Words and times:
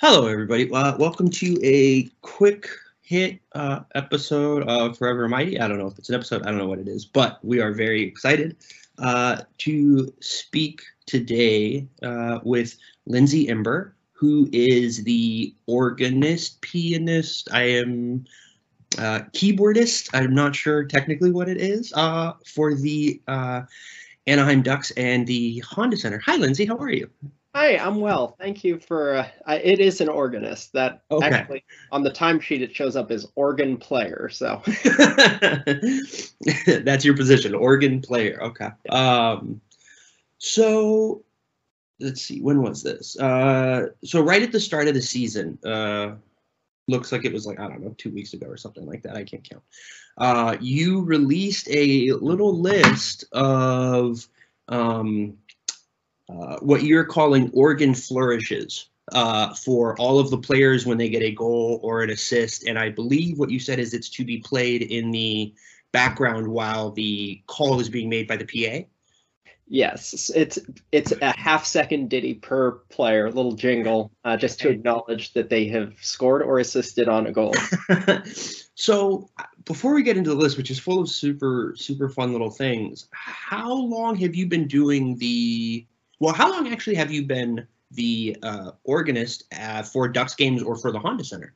Hello, 0.00 0.26
everybody. 0.26 0.70
Uh, 0.70 0.96
welcome 0.98 1.30
to 1.30 1.58
a 1.62 2.10
quick 2.22 2.68
hit 3.02 3.40
uh, 3.54 3.80
episode 3.94 4.62
of 4.68 4.98
Forever 4.98 5.28
Mighty. 5.28 5.60
I 5.60 5.68
don't 5.68 5.78
know 5.78 5.86
if 5.86 5.98
it's 5.98 6.08
an 6.08 6.14
episode, 6.14 6.42
I 6.42 6.46
don't 6.46 6.58
know 6.58 6.68
what 6.68 6.78
it 6.78 6.88
is, 6.88 7.04
but 7.04 7.38
we 7.44 7.60
are 7.60 7.72
very 7.72 8.02
excited 8.02 8.56
uh, 8.98 9.42
to 9.58 10.12
speak 10.20 10.82
today 11.06 11.86
uh, 12.02 12.40
with 12.42 12.76
Lindsay 13.06 13.48
Imber, 13.48 13.94
who 14.12 14.48
is 14.52 15.04
the 15.04 15.54
organist, 15.66 16.60
pianist. 16.60 17.48
I 17.52 17.62
am 17.62 18.24
uh, 18.98 19.20
keyboardist. 19.32 20.10
I'm 20.12 20.34
not 20.34 20.56
sure 20.56 20.84
technically 20.84 21.30
what 21.30 21.48
it 21.48 21.58
is 21.58 21.92
uh, 21.94 22.32
for 22.44 22.74
the 22.74 23.20
Anaheim 24.26 24.62
Ducks 24.62 24.90
and 24.92 25.26
the 25.26 25.58
Honda 25.60 25.96
Center. 25.96 26.20
Hi, 26.24 26.36
Lindsay. 26.36 26.64
How 26.64 26.76
are 26.76 26.90
you? 26.90 27.10
Hi, 27.54 27.76
I'm 27.76 28.00
well. 28.00 28.34
Thank 28.40 28.64
you 28.64 28.78
for. 28.78 29.16
Uh, 29.46 29.58
it 29.62 29.78
is 29.78 30.00
an 30.00 30.08
organist 30.08 30.72
that 30.72 31.02
okay. 31.10 31.26
actually 31.26 31.64
on 31.90 32.02
the 32.02 32.10
timesheet 32.10 32.62
it 32.62 32.74
shows 32.74 32.96
up 32.96 33.10
as 33.10 33.26
organ 33.34 33.76
player. 33.76 34.30
So 34.32 34.62
that's 36.82 37.04
your 37.04 37.14
position, 37.14 37.54
organ 37.54 38.00
player. 38.00 38.38
Okay. 38.42 38.68
Um, 38.88 39.60
so 40.38 41.22
let's 42.00 42.22
see, 42.22 42.40
when 42.40 42.62
was 42.62 42.82
this? 42.82 43.18
Uh, 43.18 43.88
so 44.02 44.22
right 44.22 44.42
at 44.42 44.50
the 44.50 44.60
start 44.60 44.88
of 44.88 44.94
the 44.94 45.02
season, 45.02 45.58
uh, 45.62 46.12
looks 46.88 47.12
like 47.12 47.26
it 47.26 47.34
was 47.34 47.46
like 47.46 47.60
I 47.60 47.68
don't 47.68 47.82
know, 47.82 47.94
two 47.98 48.12
weeks 48.12 48.32
ago 48.32 48.46
or 48.46 48.56
something 48.56 48.86
like 48.86 49.02
that. 49.02 49.14
I 49.14 49.24
can't 49.24 49.46
count. 49.46 49.62
Uh, 50.16 50.56
you 50.58 51.02
released 51.02 51.68
a 51.70 52.12
little 52.12 52.58
list 52.58 53.26
of 53.32 54.26
um, 54.68 55.36
uh, 56.28 56.56
what 56.60 56.82
you're 56.82 57.04
calling 57.04 57.50
organ 57.52 57.94
flourishes 57.94 58.90
uh, 59.12 59.52
for 59.54 59.98
all 59.98 60.18
of 60.18 60.30
the 60.30 60.38
players 60.38 60.86
when 60.86 60.98
they 60.98 61.08
get 61.08 61.22
a 61.22 61.32
goal 61.32 61.80
or 61.82 62.02
an 62.02 62.10
assist. 62.10 62.66
And 62.66 62.78
I 62.78 62.90
believe 62.90 63.38
what 63.38 63.50
you 63.50 63.58
said 63.58 63.78
is 63.78 63.94
it's 63.94 64.08
to 64.10 64.24
be 64.24 64.38
played 64.38 64.82
in 64.82 65.10
the 65.10 65.52
background 65.92 66.48
while 66.48 66.90
the 66.90 67.42
call 67.46 67.80
is 67.80 67.88
being 67.88 68.08
made 68.08 68.26
by 68.26 68.36
the 68.36 68.46
PA. 68.46 68.86
Yes, 69.68 70.30
it's 70.34 70.58
it's 70.90 71.12
a 71.12 71.34
half 71.38 71.64
second 71.64 72.10
ditty 72.10 72.34
per 72.34 72.72
player, 72.90 73.26
a 73.26 73.30
little 73.30 73.52
jingle, 73.52 74.12
uh, 74.22 74.36
just 74.36 74.60
to 74.60 74.68
acknowledge 74.68 75.32
that 75.32 75.48
they 75.48 75.66
have 75.68 75.94
scored 76.00 76.42
or 76.42 76.58
assisted 76.58 77.08
on 77.08 77.26
a 77.26 77.32
goal. 77.32 77.54
so 78.74 79.30
before 79.64 79.94
we 79.94 80.02
get 80.02 80.18
into 80.18 80.28
the 80.28 80.36
list, 80.36 80.58
which 80.58 80.70
is 80.70 80.78
full 80.78 81.00
of 81.00 81.08
super 81.08 81.72
super 81.78 82.10
fun 82.10 82.32
little 82.32 82.50
things, 82.50 83.08
how 83.12 83.72
long 83.72 84.14
have 84.16 84.34
you 84.34 84.46
been 84.46 84.68
doing 84.68 85.16
the 85.16 85.86
well, 86.22 86.32
how 86.32 86.48
long 86.52 86.68
actually 86.68 86.94
have 86.94 87.10
you 87.10 87.24
been 87.26 87.66
the 87.90 88.36
uh, 88.44 88.70
organist 88.84 89.42
uh, 89.58 89.82
for 89.82 90.06
Ducks 90.06 90.36
games 90.36 90.62
or 90.62 90.76
for 90.76 90.92
the 90.92 90.98
Honda 91.00 91.24
Center? 91.24 91.52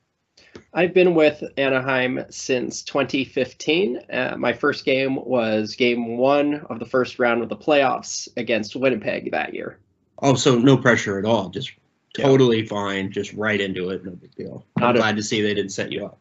I've 0.75 0.93
been 0.93 1.15
with 1.15 1.41
Anaheim 1.57 2.25
since 2.31 2.83
2015. 2.83 3.99
Uh, 4.11 4.35
my 4.37 4.53
first 4.53 4.85
game 4.85 5.25
was 5.25 5.77
game 5.77 6.17
one 6.17 6.67
of 6.69 6.81
the 6.81 6.85
first 6.85 7.21
round 7.21 7.45
of 7.45 7.49
the 7.49 7.57
playoffs 7.57 8.29
against 8.37 8.75
Winnipeg 8.75 9.31
that 9.31 9.55
year. 9.55 9.79
Oh, 10.19 10.35
so 10.35 10.59
no 10.59 10.77
pressure 10.77 11.17
at 11.17 11.25
all. 11.25 11.49
Just 11.49 11.71
totally 12.13 12.63
yeah. 12.63 12.69
fine. 12.69 13.13
Just 13.13 13.35
right 13.35 13.61
into 13.61 13.91
it. 13.91 14.05
No 14.05 14.11
big 14.11 14.35
deal. 14.35 14.67
I'm 14.79 14.83
Not 14.83 14.97
glad 14.97 15.15
a- 15.15 15.19
to 15.19 15.23
see 15.23 15.43
they 15.43 15.55
didn't 15.55 15.71
set 15.71 15.93
you 15.93 16.07
up. 16.07 16.21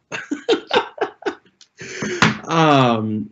um, 2.48 3.32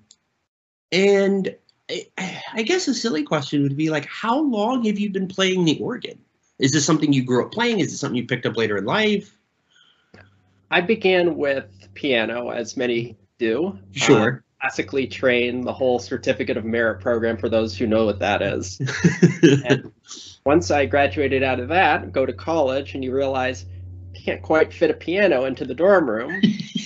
and 0.92 1.56
I 1.90 2.64
guess 2.64 2.88
a 2.88 2.94
silly 2.94 3.24
question 3.24 3.64
would 3.64 3.76
be 3.76 3.90
like, 3.90 4.06
how 4.06 4.42
long 4.42 4.86
have 4.86 5.00
you 5.00 5.10
been 5.10 5.28
playing 5.28 5.66
the 5.66 5.80
organ? 5.80 6.20
Is 6.60 6.72
this 6.72 6.86
something 6.86 7.12
you 7.12 7.24
grew 7.24 7.46
up 7.46 7.52
playing? 7.52 7.80
Is 7.80 7.94
it 7.94 7.98
something 7.98 8.16
you 8.16 8.26
picked 8.26 8.46
up 8.46 8.56
later 8.56 8.78
in 8.78 8.86
life? 8.86 9.38
I 10.72 10.82
began 10.82 11.36
with 11.36 11.66
piano, 11.94 12.50
as 12.50 12.78
many 12.78 13.18
do. 13.38 13.78
Sure. 13.92 14.44
Uh, 14.44 14.60
classically 14.62 15.08
trained, 15.08 15.66
the 15.66 15.74
whole 15.74 16.00
certificate 16.00 16.56
of 16.56 16.64
merit 16.64 17.02
program 17.02 17.38
for 17.38 17.50
those 17.50 17.78
who 17.78 17.86
know 17.86 18.06
what 18.06 18.20
that 18.20 18.42
is. 18.42 18.80
and 19.66 19.92
once 20.46 20.72
I 20.72 20.86
graduated 20.86 21.44
out 21.44 21.60
of 21.60 21.68
that, 21.68 22.12
go 22.12 22.26
to 22.26 22.34
college, 22.34 22.96
and 22.96 23.04
you 23.04 23.14
realize 23.14 23.66
you 24.14 24.22
can't 24.24 24.42
quite 24.42 24.74
fit 24.74 24.90
a 24.90 24.94
piano 24.94 25.46
into 25.46 25.66
the 25.66 25.76
dorm 25.76 26.10
room. 26.10 26.42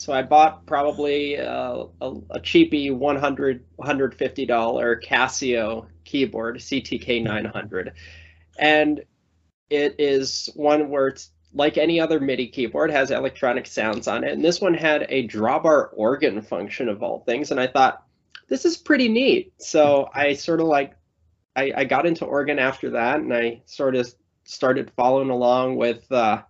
So 0.00 0.14
I 0.14 0.22
bought 0.22 0.64
probably 0.64 1.38
uh, 1.38 1.84
a, 2.00 2.14
a 2.30 2.40
cheapy 2.40 2.90
100 2.90 3.62
$150 3.76 5.04
Casio 5.04 5.86
keyboard, 6.06 6.56
CTK 6.56 7.22
900. 7.22 7.92
And 8.58 9.04
it 9.68 9.96
is 9.98 10.48
one 10.54 10.88
where 10.88 11.08
it's 11.08 11.32
like 11.52 11.76
any 11.76 12.00
other 12.00 12.18
MIDI 12.18 12.46
keyboard, 12.46 12.90
has 12.90 13.10
electronic 13.10 13.66
sounds 13.66 14.08
on 14.08 14.24
it. 14.24 14.32
And 14.32 14.42
this 14.42 14.58
one 14.58 14.72
had 14.72 15.04
a 15.10 15.28
drawbar 15.28 15.90
organ 15.92 16.40
function 16.40 16.88
of 16.88 17.02
all 17.02 17.20
things. 17.20 17.50
And 17.50 17.60
I 17.60 17.66
thought, 17.66 18.02
this 18.48 18.64
is 18.64 18.78
pretty 18.78 19.10
neat. 19.10 19.52
So 19.58 20.08
I 20.14 20.32
sort 20.32 20.62
of 20.62 20.66
like, 20.66 20.96
I, 21.54 21.72
I 21.76 21.84
got 21.84 22.06
into 22.06 22.24
organ 22.24 22.58
after 22.58 22.88
that 22.92 23.20
and 23.20 23.34
I 23.34 23.60
sort 23.66 23.96
of 23.96 24.10
started 24.44 24.92
following 24.96 25.28
along 25.28 25.76
with 25.76 26.10
uh, 26.10 26.40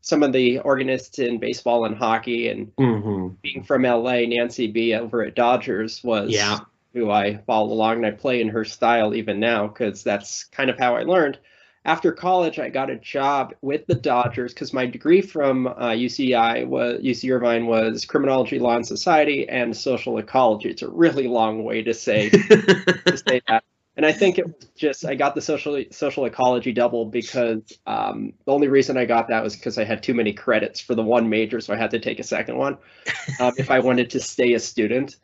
some 0.00 0.22
of 0.22 0.32
the 0.32 0.58
organists 0.60 1.18
in 1.18 1.38
baseball 1.38 1.84
and 1.84 1.96
hockey 1.96 2.48
and 2.48 2.74
mm-hmm. 2.76 3.34
being 3.42 3.62
from 3.62 3.82
LA, 3.82 4.20
Nancy 4.20 4.66
Bea 4.66 4.94
over 4.94 5.22
at 5.22 5.34
Dodgers 5.34 6.02
was 6.02 6.30
yeah. 6.30 6.60
who 6.94 7.10
I 7.10 7.36
follow 7.46 7.72
along 7.72 7.98
and 7.98 8.06
I 8.06 8.10
play 8.12 8.40
in 8.40 8.48
her 8.48 8.64
style 8.64 9.14
even 9.14 9.40
now 9.40 9.66
because 9.66 10.02
that's 10.02 10.44
kind 10.44 10.70
of 10.70 10.78
how 10.78 10.96
I 10.96 11.02
learned. 11.02 11.38
After 11.84 12.12
college, 12.12 12.58
I 12.58 12.68
got 12.68 12.90
a 12.90 12.96
job 12.96 13.54
with 13.62 13.86
the 13.86 13.94
Dodgers 13.94 14.52
because 14.52 14.74
my 14.74 14.84
degree 14.84 15.22
from 15.22 15.66
uh, 15.66 15.92
UCI 15.92 16.66
was 16.66 17.00
UC 17.02 17.34
Irvine 17.34 17.66
was 17.66 18.04
criminology, 18.04 18.58
law 18.58 18.76
and 18.76 18.86
society, 18.86 19.48
and 19.48 19.74
social 19.74 20.18
ecology. 20.18 20.68
It's 20.68 20.82
a 20.82 20.90
really 20.90 21.26
long 21.26 21.64
way 21.64 21.82
to 21.82 21.94
say 21.94 22.28
to 22.28 23.22
say 23.26 23.40
that 23.48 23.64
and 24.00 24.06
I 24.06 24.12
think 24.12 24.38
it 24.38 24.46
was 24.46 24.66
just 24.74 25.04
I 25.04 25.14
got 25.14 25.34
the 25.34 25.42
social 25.42 25.84
social 25.90 26.24
ecology 26.24 26.72
double 26.72 27.04
because 27.04 27.60
um, 27.86 28.32
the 28.46 28.52
only 28.52 28.68
reason 28.68 28.96
I 28.96 29.04
got 29.04 29.28
that 29.28 29.42
was 29.42 29.54
because 29.54 29.76
I 29.76 29.84
had 29.84 30.02
too 30.02 30.14
many 30.14 30.32
credits 30.32 30.80
for 30.80 30.94
the 30.94 31.02
one 31.02 31.28
major, 31.28 31.60
so 31.60 31.74
I 31.74 31.76
had 31.76 31.90
to 31.90 31.98
take 31.98 32.18
a 32.18 32.22
second 32.22 32.56
one 32.56 32.78
um, 33.40 33.52
if 33.58 33.70
I 33.70 33.78
wanted 33.80 34.08
to 34.08 34.20
stay 34.20 34.54
a 34.54 34.58
student. 34.58 35.16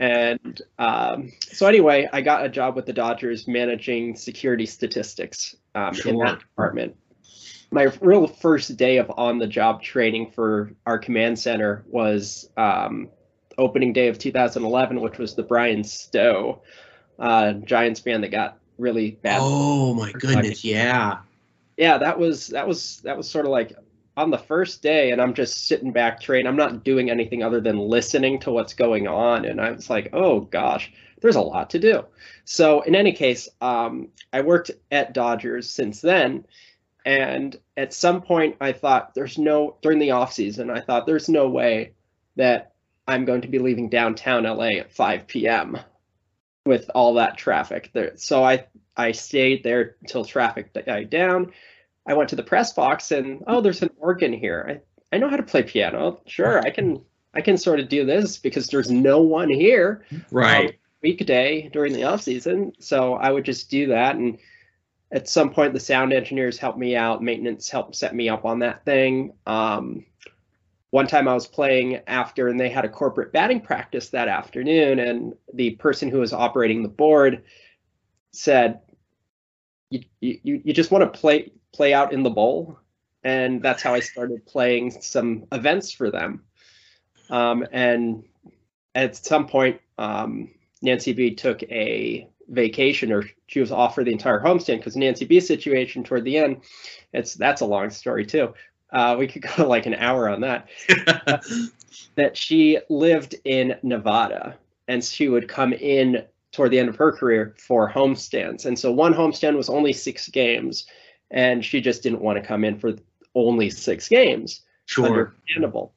And 0.00 0.60
um, 0.80 1.30
so 1.42 1.68
anyway, 1.68 2.08
I 2.12 2.20
got 2.20 2.44
a 2.44 2.48
job 2.48 2.74
with 2.74 2.86
the 2.86 2.92
Dodgers 2.92 3.46
managing 3.46 4.16
security 4.16 4.66
statistics 4.66 5.54
um, 5.76 5.94
sure. 5.94 6.10
in 6.10 6.18
that 6.18 6.40
department. 6.40 6.96
My 7.70 7.84
real 8.00 8.26
first 8.26 8.76
day 8.76 8.96
of 8.96 9.12
on 9.16 9.38
the 9.38 9.46
job 9.46 9.80
training 9.80 10.32
for 10.32 10.72
our 10.86 10.98
command 10.98 11.38
center 11.38 11.84
was 11.86 12.50
um, 12.56 13.10
opening 13.58 13.92
day 13.92 14.08
of 14.08 14.18
2011, 14.18 15.00
which 15.00 15.18
was 15.18 15.36
the 15.36 15.44
Bryan 15.44 15.84
Stow 15.84 16.62
uh, 17.18 17.52
Giants 17.52 18.00
fan 18.00 18.20
that 18.20 18.30
got 18.30 18.58
really 18.78 19.12
bad. 19.22 19.40
Oh 19.42 19.94
my 19.94 20.12
goodness, 20.12 20.64
yeah. 20.64 21.18
Yeah, 21.76 21.98
that 21.98 22.18
was 22.18 22.48
that 22.48 22.66
was 22.66 22.98
that 22.98 23.16
was 23.16 23.28
sort 23.28 23.44
of 23.44 23.52
like 23.52 23.72
on 24.16 24.30
the 24.30 24.38
first 24.38 24.82
day 24.82 25.12
and 25.12 25.22
I'm 25.22 25.34
just 25.34 25.68
sitting 25.68 25.92
back 25.92 26.20
training. 26.20 26.48
I'm 26.48 26.56
not 26.56 26.82
doing 26.82 27.08
anything 27.08 27.42
other 27.42 27.60
than 27.60 27.78
listening 27.78 28.40
to 28.40 28.50
what's 28.50 28.74
going 28.74 29.06
on. 29.06 29.44
And 29.44 29.60
I 29.60 29.70
was 29.70 29.88
like, 29.88 30.10
oh 30.12 30.40
gosh, 30.40 30.92
there's 31.20 31.36
a 31.36 31.40
lot 31.40 31.70
to 31.70 31.78
do. 31.78 32.04
So 32.44 32.80
in 32.80 32.94
any 32.96 33.12
case, 33.12 33.48
um, 33.60 34.08
I 34.32 34.40
worked 34.40 34.72
at 34.90 35.14
Dodgers 35.14 35.70
since 35.70 36.00
then. 36.00 36.44
And 37.04 37.56
at 37.76 37.94
some 37.94 38.20
point 38.20 38.56
I 38.60 38.72
thought 38.72 39.14
there's 39.14 39.38
no 39.38 39.76
during 39.82 40.00
the 40.00 40.10
off 40.10 40.32
season, 40.32 40.68
I 40.68 40.80
thought 40.80 41.06
there's 41.06 41.28
no 41.28 41.48
way 41.48 41.92
that 42.34 42.72
I'm 43.06 43.24
going 43.24 43.40
to 43.42 43.48
be 43.48 43.58
leaving 43.58 43.88
downtown 43.88 44.44
LA 44.44 44.78
at 44.78 44.92
5 44.92 45.26
p.m. 45.28 45.78
with 46.68 46.90
all 46.94 47.14
that 47.14 47.38
traffic 47.38 47.90
there. 47.94 48.12
So 48.16 48.44
I 48.44 48.66
I 48.96 49.12
stayed 49.12 49.64
there 49.64 49.96
until 50.02 50.24
traffic 50.24 50.72
died 50.72 51.10
down. 51.10 51.52
I 52.06 52.14
went 52.14 52.28
to 52.30 52.36
the 52.36 52.42
press 52.42 52.72
box 52.72 53.10
and 53.10 53.42
oh, 53.46 53.60
there's 53.60 53.82
an 53.82 53.90
organ 53.98 54.32
here. 54.32 54.80
I, 55.12 55.16
I 55.16 55.18
know 55.18 55.28
how 55.28 55.36
to 55.36 55.42
play 55.42 55.62
piano. 55.62 56.20
Sure, 56.26 56.60
I 56.60 56.70
can 56.70 57.02
I 57.34 57.40
can 57.40 57.56
sort 57.56 57.80
of 57.80 57.88
do 57.88 58.04
this 58.04 58.38
because 58.38 58.66
there's 58.66 58.90
no 58.90 59.22
one 59.22 59.48
here. 59.48 60.04
Right. 60.30 60.70
Um, 60.70 60.74
weekday 61.00 61.70
during 61.72 61.92
the 61.92 62.04
off 62.04 62.22
season. 62.22 62.72
So 62.80 63.14
I 63.14 63.30
would 63.30 63.44
just 63.44 63.70
do 63.70 63.86
that 63.88 64.16
and 64.16 64.38
at 65.12 65.28
some 65.28 65.50
point 65.50 65.72
the 65.72 65.80
sound 65.80 66.12
engineers 66.12 66.58
helped 66.58 66.78
me 66.78 66.96
out, 66.96 67.22
maintenance 67.22 67.70
helped 67.70 67.94
set 67.94 68.14
me 68.14 68.28
up 68.28 68.44
on 68.44 68.58
that 68.58 68.84
thing. 68.84 69.32
Um, 69.46 70.04
one 70.90 71.06
time 71.06 71.28
I 71.28 71.34
was 71.34 71.46
playing 71.46 72.00
after 72.06 72.48
and 72.48 72.58
they 72.58 72.70
had 72.70 72.84
a 72.84 72.88
corporate 72.88 73.32
batting 73.32 73.60
practice 73.60 74.08
that 74.10 74.28
afternoon 74.28 74.98
and 74.98 75.34
the 75.52 75.72
person 75.72 76.08
who 76.08 76.20
was 76.20 76.32
operating 76.32 76.82
the 76.82 76.88
board 76.88 77.44
said 78.32 78.80
you 79.90 80.02
you, 80.20 80.62
you 80.64 80.72
just 80.72 80.90
want 80.90 81.12
to 81.12 81.18
play 81.18 81.52
play 81.72 81.92
out 81.92 82.12
in 82.12 82.22
the 82.22 82.30
bowl? 82.30 82.78
And 83.24 83.62
that's 83.62 83.82
how 83.82 83.94
I 83.94 84.00
started 84.00 84.46
playing 84.46 84.90
some 84.90 85.46
events 85.52 85.92
for 85.92 86.10
them. 86.10 86.44
Um, 87.30 87.66
and 87.72 88.24
at 88.94 89.16
some 89.16 89.46
point 89.46 89.80
um, 89.98 90.50
Nancy 90.80 91.12
Bea 91.12 91.34
took 91.34 91.62
a 91.64 92.28
vacation 92.48 93.12
or 93.12 93.24
she 93.46 93.60
was 93.60 93.70
off 93.70 93.94
for 93.94 94.04
the 94.04 94.12
entire 94.12 94.40
homestand 94.40 94.78
because 94.78 94.96
Nancy 94.96 95.26
Bea's 95.26 95.46
situation 95.46 96.02
toward 96.02 96.24
the 96.24 96.38
end 96.38 96.62
it's 97.12 97.34
that's 97.34 97.60
a 97.60 97.66
long 97.66 97.90
story 97.90 98.24
too 98.24 98.54
uh, 98.92 99.16
we 99.18 99.26
could 99.26 99.42
go 99.56 99.66
like 99.66 99.86
an 99.86 99.94
hour 99.94 100.28
on 100.28 100.40
that 100.42 100.68
that 102.14 102.36
she 102.36 102.78
lived 102.88 103.34
in 103.44 103.76
Nevada 103.82 104.56
and 104.86 105.04
she 105.04 105.28
would 105.28 105.48
come 105.48 105.72
in 105.72 106.24
toward 106.52 106.70
the 106.70 106.78
end 106.78 106.88
of 106.88 106.96
her 106.96 107.12
career 107.12 107.54
for 107.58 107.90
homestands. 107.90 108.64
And 108.66 108.78
so 108.78 108.90
one 108.90 109.14
homestand 109.14 109.56
was 109.56 109.68
only 109.68 109.92
six 109.92 110.28
games, 110.28 110.86
and 111.30 111.64
she 111.64 111.80
just 111.80 112.02
didn't 112.02 112.22
want 112.22 112.40
to 112.40 112.46
come 112.46 112.64
in 112.64 112.78
for 112.78 112.94
only 113.34 113.70
six 113.70 114.08
games. 114.08 114.62
Sure. 114.86 115.06
Understandable. 115.06 115.94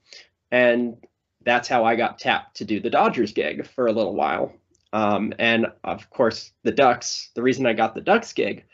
And 0.51 0.97
that's 1.43 1.69
how 1.69 1.85
I 1.85 1.95
got 1.95 2.19
tapped 2.19 2.57
to 2.57 2.65
do 2.65 2.79
the 2.79 2.89
Dodgers 2.89 3.31
gig 3.31 3.65
for 3.65 3.87
a 3.87 3.93
little 3.93 4.13
while. 4.13 4.53
Um, 4.93 5.33
and 5.39 5.67
of 5.85 6.09
course, 6.09 6.51
the 6.63 6.71
Ducks, 6.73 7.29
the 7.33 7.41
reason 7.41 7.65
I 7.65 7.73
got 7.73 7.95
the 7.95 8.01
Ducks 8.01 8.33
gig 8.33 8.65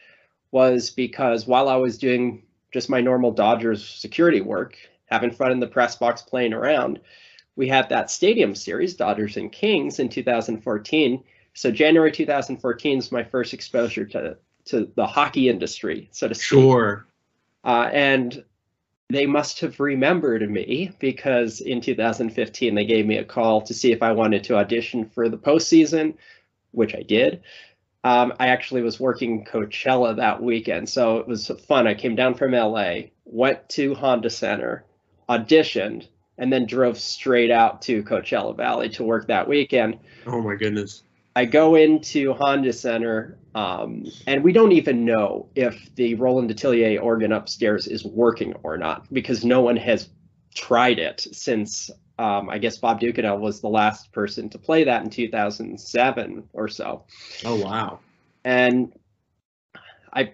was 0.51 0.89
because 0.89 1.45
while 1.45 1.69
I 1.69 1.75
was 1.75 1.99
doing 1.99 2.43
just 2.77 2.89
my 2.89 3.01
normal 3.01 3.31
Dodgers 3.31 3.83
security 3.83 4.41
work, 4.41 4.77
having 5.07 5.31
fun 5.31 5.51
in 5.51 5.59
the 5.59 5.67
press 5.67 5.95
box 5.95 6.21
playing 6.21 6.53
around, 6.53 6.99
we 7.55 7.67
had 7.67 7.89
that 7.89 8.11
stadium 8.11 8.53
series, 8.53 8.93
Dodgers 8.93 9.35
and 9.35 9.51
Kings, 9.51 9.99
in 9.99 10.09
2014 10.09 11.23
so 11.57 11.71
January 11.71 12.11
2014 12.11 12.99
is 12.99 13.11
my 13.11 13.23
first 13.23 13.51
exposure 13.51 14.05
to 14.05 14.37
to 14.65 14.91
the 14.95 15.07
hockey 15.07 15.49
industry, 15.49 16.07
so 16.11 16.27
to 16.27 16.35
speak. 16.35 16.43
Sure. 16.43 17.07
Uh, 17.63 17.89
and 17.91 18.43
they 19.09 19.25
must 19.25 19.61
have 19.61 19.79
remembered 19.79 20.47
me 20.51 20.91
because 20.99 21.61
in 21.61 21.81
2015 21.81 22.75
they 22.75 22.85
gave 22.85 23.07
me 23.07 23.17
a 23.17 23.23
call 23.23 23.61
to 23.61 23.73
see 23.73 23.91
if 23.91 24.03
I 24.03 24.11
wanted 24.11 24.43
to 24.43 24.57
audition 24.57 25.09
for 25.09 25.29
the 25.29 25.37
postseason, 25.37 26.13
which 26.71 26.93
I 26.93 27.01
did. 27.01 27.41
Um, 28.07 28.31
I 28.39 28.47
actually 28.47 28.83
was 28.83 29.01
working 29.01 29.43
Coachella 29.43 30.15
that 30.15 30.41
weekend, 30.41 30.87
so 30.87 31.17
it 31.17 31.27
was 31.27 31.51
fun. 31.67 31.87
I 31.87 31.93
came 31.93 32.15
down 32.15 32.35
from 32.35 32.53
LA, 32.53 33.09
went 33.25 33.67
to 33.71 33.95
Honda 33.95 34.29
Center, 34.29 34.85
auditioned, 35.27 36.07
and 36.37 36.53
then 36.53 36.65
drove 36.67 36.97
straight 36.97 37.51
out 37.51 37.81
to 37.81 38.03
Coachella 38.03 38.55
Valley 38.55 38.87
to 38.91 39.03
work 39.03 39.27
that 39.27 39.49
weekend. 39.49 39.99
Oh 40.25 40.41
my 40.41 40.55
goodness. 40.55 41.03
I 41.35 41.43
go 41.43 41.75
into 41.75 42.31
Honda 42.31 42.71
Center, 42.71 43.39
um, 43.53 44.05
and 44.25 44.41
we 44.41 44.53
don't 44.53 44.71
even 44.71 45.03
know 45.03 45.49
if 45.53 45.93
the 45.95 46.15
Roland 46.15 46.49
Atelier 46.49 47.01
organ 47.01 47.33
upstairs 47.33 47.87
is 47.87 48.05
working 48.05 48.53
or 48.63 48.77
not 48.77 49.05
because 49.11 49.43
no 49.43 49.59
one 49.59 49.75
has 49.75 50.07
tried 50.57 50.99
it 50.99 51.27
since 51.31 51.91
um, 52.19 52.49
I 52.49 52.57
guess 52.57 52.79
Bob 52.79 52.99
Ducanel 52.99 53.37
was 53.37 53.61
the 53.61 53.69
last 53.69 54.11
person 54.11 54.49
to 54.49 54.57
play 54.57 54.83
that 54.85 55.03
in 55.03 55.09
2007 55.09 56.49
or 56.53 56.67
so. 56.67 57.03
Oh 57.45 57.55
wow! 57.55 57.99
And 58.43 58.91
I, 60.11 60.33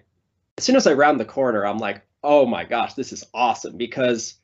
as 0.56 0.64
soon 0.64 0.76
as 0.76 0.86
I 0.86 0.94
round 0.94 1.20
the 1.20 1.26
corner, 1.26 1.66
I'm 1.66 1.76
like, 1.76 2.02
oh 2.22 2.46
my 2.46 2.64
gosh, 2.64 2.94
this 2.94 3.12
is 3.12 3.24
awesome 3.34 3.76
because 3.76 4.34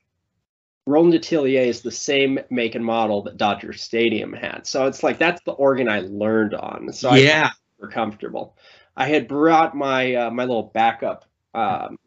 Roland 0.87 1.15
Atelier 1.15 1.62
is 1.62 1.81
the 1.81 1.91
same 1.91 2.41
make 2.50 2.75
and 2.75 2.85
model 2.85 3.23
that 3.23 3.38
Dodger 3.38 3.73
Stadium 3.73 4.35
had. 4.35 4.67
So 4.67 4.87
it's 4.87 5.03
like 5.03 5.19
that's 5.19 5.43
the 5.44 5.53
organ 5.53 5.88
I 5.88 6.00
learned 6.00 6.53
on. 6.53 6.93
So 6.93 7.15
yeah, 7.15 7.50
I 7.83 7.87
comfortable. 7.87 8.55
I 8.97 9.06
had 9.06 9.29
brought 9.29 9.75
my 9.75 10.15
uh, 10.15 10.31
my 10.31 10.44
little 10.44 10.71
backup 10.75 11.25
um, 11.55 11.99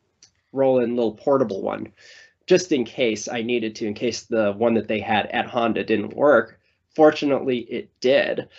Roland 0.51 0.95
little 0.95 1.15
portable 1.15 1.63
one 1.63 1.91
just 2.45 2.71
in 2.71 2.85
case 2.85 3.27
I 3.27 3.41
needed 3.41 3.75
to, 3.75 3.87
in 3.87 3.93
case 3.93 4.23
the 4.23 4.53
one 4.53 4.73
that 4.75 4.87
they 4.87 4.99
had 4.99 5.27
at 5.27 5.47
Honda 5.47 5.83
didn't 5.83 6.15
work. 6.15 6.59
Fortunately, 6.95 7.59
it 7.59 7.89
did. 7.99 8.49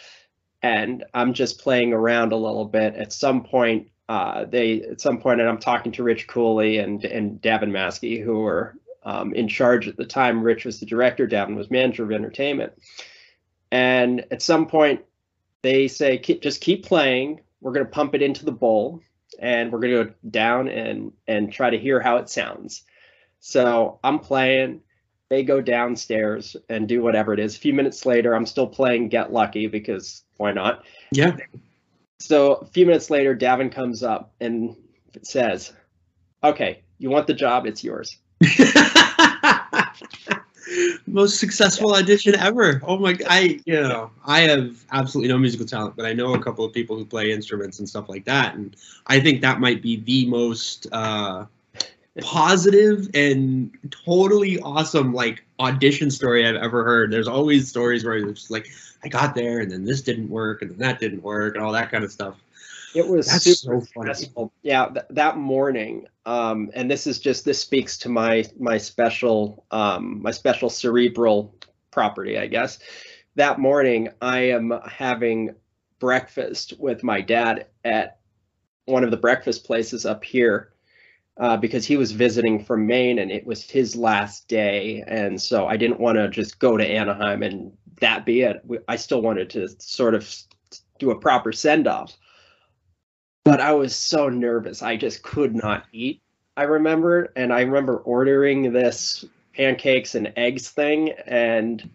And 0.63 1.05
I'm 1.13 1.35
just 1.35 1.61
playing 1.61 1.93
around 1.93 2.33
a 2.33 2.37
little 2.37 2.65
bit. 2.65 2.95
At 2.95 3.13
some 3.13 3.45
point, 3.45 3.91
uh, 4.09 4.47
they 4.47 4.83
at 4.83 5.01
some 5.01 5.19
point, 5.19 5.41
and 5.41 5.49
I'm 5.49 5.59
talking 5.59 5.93
to 5.93 6.03
Rich 6.03 6.27
Cooley 6.27 6.79
and 6.79 7.05
and 7.05 7.41
Davin 7.41 7.71
Maskey, 7.71 8.23
who 8.23 8.41
were 8.41 8.77
um, 9.05 9.35
in 9.35 9.49
charge 9.49 9.87
at 9.89 9.97
the 9.97 10.07
time. 10.07 10.43
Rich 10.43 10.65
was 10.65 10.81
the 10.81 10.87
director, 10.87 11.27
Davin 11.27 11.57
was 11.57 11.71
manager 11.71 12.05
of 12.05 12.13
entertainment. 12.13 12.73
And 13.71 14.25
at 14.31 14.43
some 14.43 14.67
point, 14.67 15.03
they 15.63 15.89
say, 15.89 16.19
just 16.19 16.61
keep 16.61 16.85
playing. 16.85 17.41
We're 17.61 17.73
going 17.73 17.87
to 17.87 17.93
pump 17.93 18.15
it 18.15 18.23
into 18.23 18.45
the 18.45 18.53
bowl 18.53 19.01
and 19.39 19.73
we're 19.73 19.81
going 19.81 19.93
to 19.93 20.05
go 20.05 20.15
down 20.31 20.69
and, 20.69 21.13
and 21.27 21.53
try 21.53 21.71
to 21.71 21.79
hear 21.79 22.01
how 22.01 22.19
it 22.19 22.29
sounds. 22.29 22.83
So 23.47 23.99
I'm 24.03 24.21
playing. 24.21 24.81
They 25.29 25.43
go 25.43 25.61
downstairs 25.61 26.57
and 26.71 26.89
do 26.89 27.03
whatever 27.03 27.35
it 27.35 27.39
is. 27.39 27.55
A 27.55 27.59
few 27.59 27.75
minutes 27.75 28.07
later, 28.07 28.35
I'm 28.35 28.47
still 28.47 28.67
playing 28.67 29.11
Get 29.11 29.35
Lucky 29.35 29.67
because 29.67 30.23
why 30.39 30.53
not? 30.53 30.83
Yeah. 31.13 31.37
So 32.21 32.55
a 32.55 32.65
few 32.65 32.87
minutes 32.87 33.11
later, 33.11 33.37
Davin 33.37 33.71
comes 33.71 34.03
up 34.03 34.33
and 34.41 34.75
says, 35.21 35.75
Okay, 36.43 36.81
you 36.97 37.11
want 37.11 37.27
the 37.27 37.35
job? 37.35 37.67
It's 37.67 37.85
yours. 37.85 38.17
Most 41.07 41.39
successful 41.39 41.95
audition 41.95 42.35
ever. 42.37 42.81
Oh 42.83 42.99
my! 42.99 43.15
I 43.29 43.61
you 43.67 43.79
know 43.79 44.11
I 44.25 44.41
have 44.41 44.83
absolutely 44.91 45.29
no 45.29 45.37
musical 45.37 45.67
talent, 45.67 45.97
but 45.97 46.07
I 46.07 46.15
know 46.15 46.33
a 46.33 46.43
couple 46.43 46.65
of 46.65 46.73
people 46.73 46.97
who 46.97 47.05
play 47.05 47.31
instruments 47.31 47.79
and 47.79 47.87
stuff 47.87 48.09
like 48.09 48.25
that, 48.25 48.55
and 48.55 48.75
I 49.07 49.21
think 49.21 49.43
that 49.43 49.61
might 49.61 49.83
be 49.83 49.97
the 49.97 50.25
most 50.27 50.87
uh, 50.93 51.45
positive 52.23 53.09
and 53.15 53.77
totally 54.05 54.61
awesome 54.61 55.13
like 55.13 55.45
audition 55.59 56.11
story 56.11 56.47
I've 56.47 56.57
ever 56.57 56.85
heard. 56.85 57.13
There's 57.13 57.29
always 57.29 57.69
stories 57.69 58.05
where 58.05 58.17
it's 58.17 58.51
like 58.51 58.69
I 59.03 59.09
got 59.09 59.35
there 59.35 59.61
and 59.61 59.71
then 59.71 59.85
this 59.85 60.03
didn't 60.03 60.29
work 60.29 60.63
and 60.63 60.71
then 60.71 60.79
that 60.79 61.01
didn't 61.01 61.23
work 61.23 61.55
and 61.55 61.65
all 61.65 61.73
that 61.73 61.91
kind 61.91 62.05
of 62.05 62.13
stuff. 62.13 62.37
It 62.95 63.07
was 63.07 63.27
That's 63.27 63.61
super 63.61 63.81
so 63.81 63.87
stressful. 63.87 64.53
Yeah, 64.63 64.87
th- 64.87 65.07
that 65.11 65.37
morning, 65.37 66.07
um, 66.27 66.71
and 66.75 66.89
this 66.89 67.09
is 67.09 67.19
just 67.19 67.45
this 67.45 67.59
speaks 67.59 67.99
to 67.99 68.09
my 68.09 68.45
my 68.57 68.79
special 68.79 69.65
um, 69.73 70.23
my 70.23 70.31
special 70.31 70.71
cerebral 70.71 71.53
property, 71.91 72.39
I 72.39 72.47
guess. 72.47 72.79
That 73.35 73.59
morning, 73.59 74.11
I 74.23 74.51
am 74.51 74.73
having 74.87 75.57
breakfast 75.99 76.75
with 76.79 77.03
my 77.03 77.21
dad 77.21 77.67
at 77.85 78.19
one 78.85 79.03
of 79.03 79.11
the 79.11 79.17
breakfast 79.17 79.65
places 79.65 80.07
up 80.07 80.23
here 80.23 80.74
uh, 81.39 81.57
because 81.57 81.87
he 81.87 81.97
was 81.97 82.13
visiting 82.13 82.63
from 82.63 82.87
Maine 82.87 83.19
and 83.19 83.31
it 83.31 83.47
was 83.47 83.63
his 83.63 83.97
last 83.97 84.49
day, 84.49 85.03
and 85.07 85.41
so 85.41 85.67
I 85.67 85.77
didn't 85.77 86.01
want 86.01 86.17
to 86.19 86.29
just 86.29 86.59
go 86.59 86.77
to 86.77 86.87
Anaheim 86.87 87.43
and 87.43 87.77
that 88.01 88.25
be 88.25 88.43
it. 88.43 88.65
I 88.89 88.97
still 88.97 89.23
wanted 89.23 89.51
to 89.51 89.69
sort 89.79 90.15
of 90.15 90.33
do 90.99 91.11
a 91.11 91.19
proper 91.19 91.53
send 91.53 91.87
off 91.87 92.17
but 93.45 93.61
I 93.61 93.73
was 93.73 93.95
so 93.95 94.29
nervous. 94.29 94.83
I 94.83 94.97
just 94.97 95.23
could 95.23 95.55
not 95.55 95.85
eat. 95.93 96.23
I 96.57 96.63
remember, 96.63 97.33
and 97.37 97.53
I 97.53 97.61
remember 97.61 97.99
ordering 97.99 98.73
this 98.73 99.25
pancakes 99.55 100.15
and 100.15 100.33
eggs 100.37 100.71
thing 100.71 101.11
and 101.27 101.89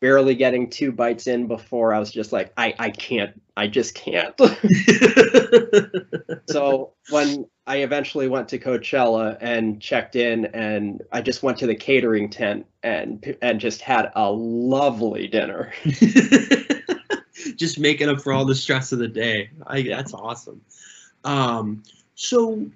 barely 0.00 0.34
getting 0.34 0.70
two 0.70 0.92
bites 0.92 1.26
in 1.26 1.46
before 1.46 1.92
I 1.92 1.98
was 1.98 2.10
just 2.10 2.32
like, 2.32 2.52
I, 2.56 2.74
I 2.78 2.90
can't, 2.90 3.40
I 3.56 3.68
just 3.68 3.94
can't. 3.94 4.34
so 6.48 6.92
when 7.10 7.46
I 7.66 7.78
eventually 7.78 8.28
went 8.28 8.48
to 8.48 8.58
Coachella 8.58 9.36
and 9.40 9.80
checked 9.80 10.16
in, 10.16 10.46
and 10.46 11.02
I 11.12 11.20
just 11.20 11.42
went 11.42 11.58
to 11.58 11.66
the 11.66 11.74
catering 11.74 12.30
tent 12.30 12.66
and 12.82 13.36
and 13.42 13.60
just 13.60 13.82
had 13.82 14.10
a 14.16 14.30
lovely 14.30 15.28
dinner. 15.28 15.72
just 17.56 17.78
making 17.78 18.08
up 18.08 18.20
for 18.20 18.32
all 18.32 18.44
the 18.44 18.54
stress 18.54 18.92
of 18.92 18.98
the 18.98 19.08
day. 19.08 19.50
I, 19.66 19.82
that's 19.82 20.14
awesome. 20.14 20.60
Um, 21.24 21.82
so, 22.14 22.66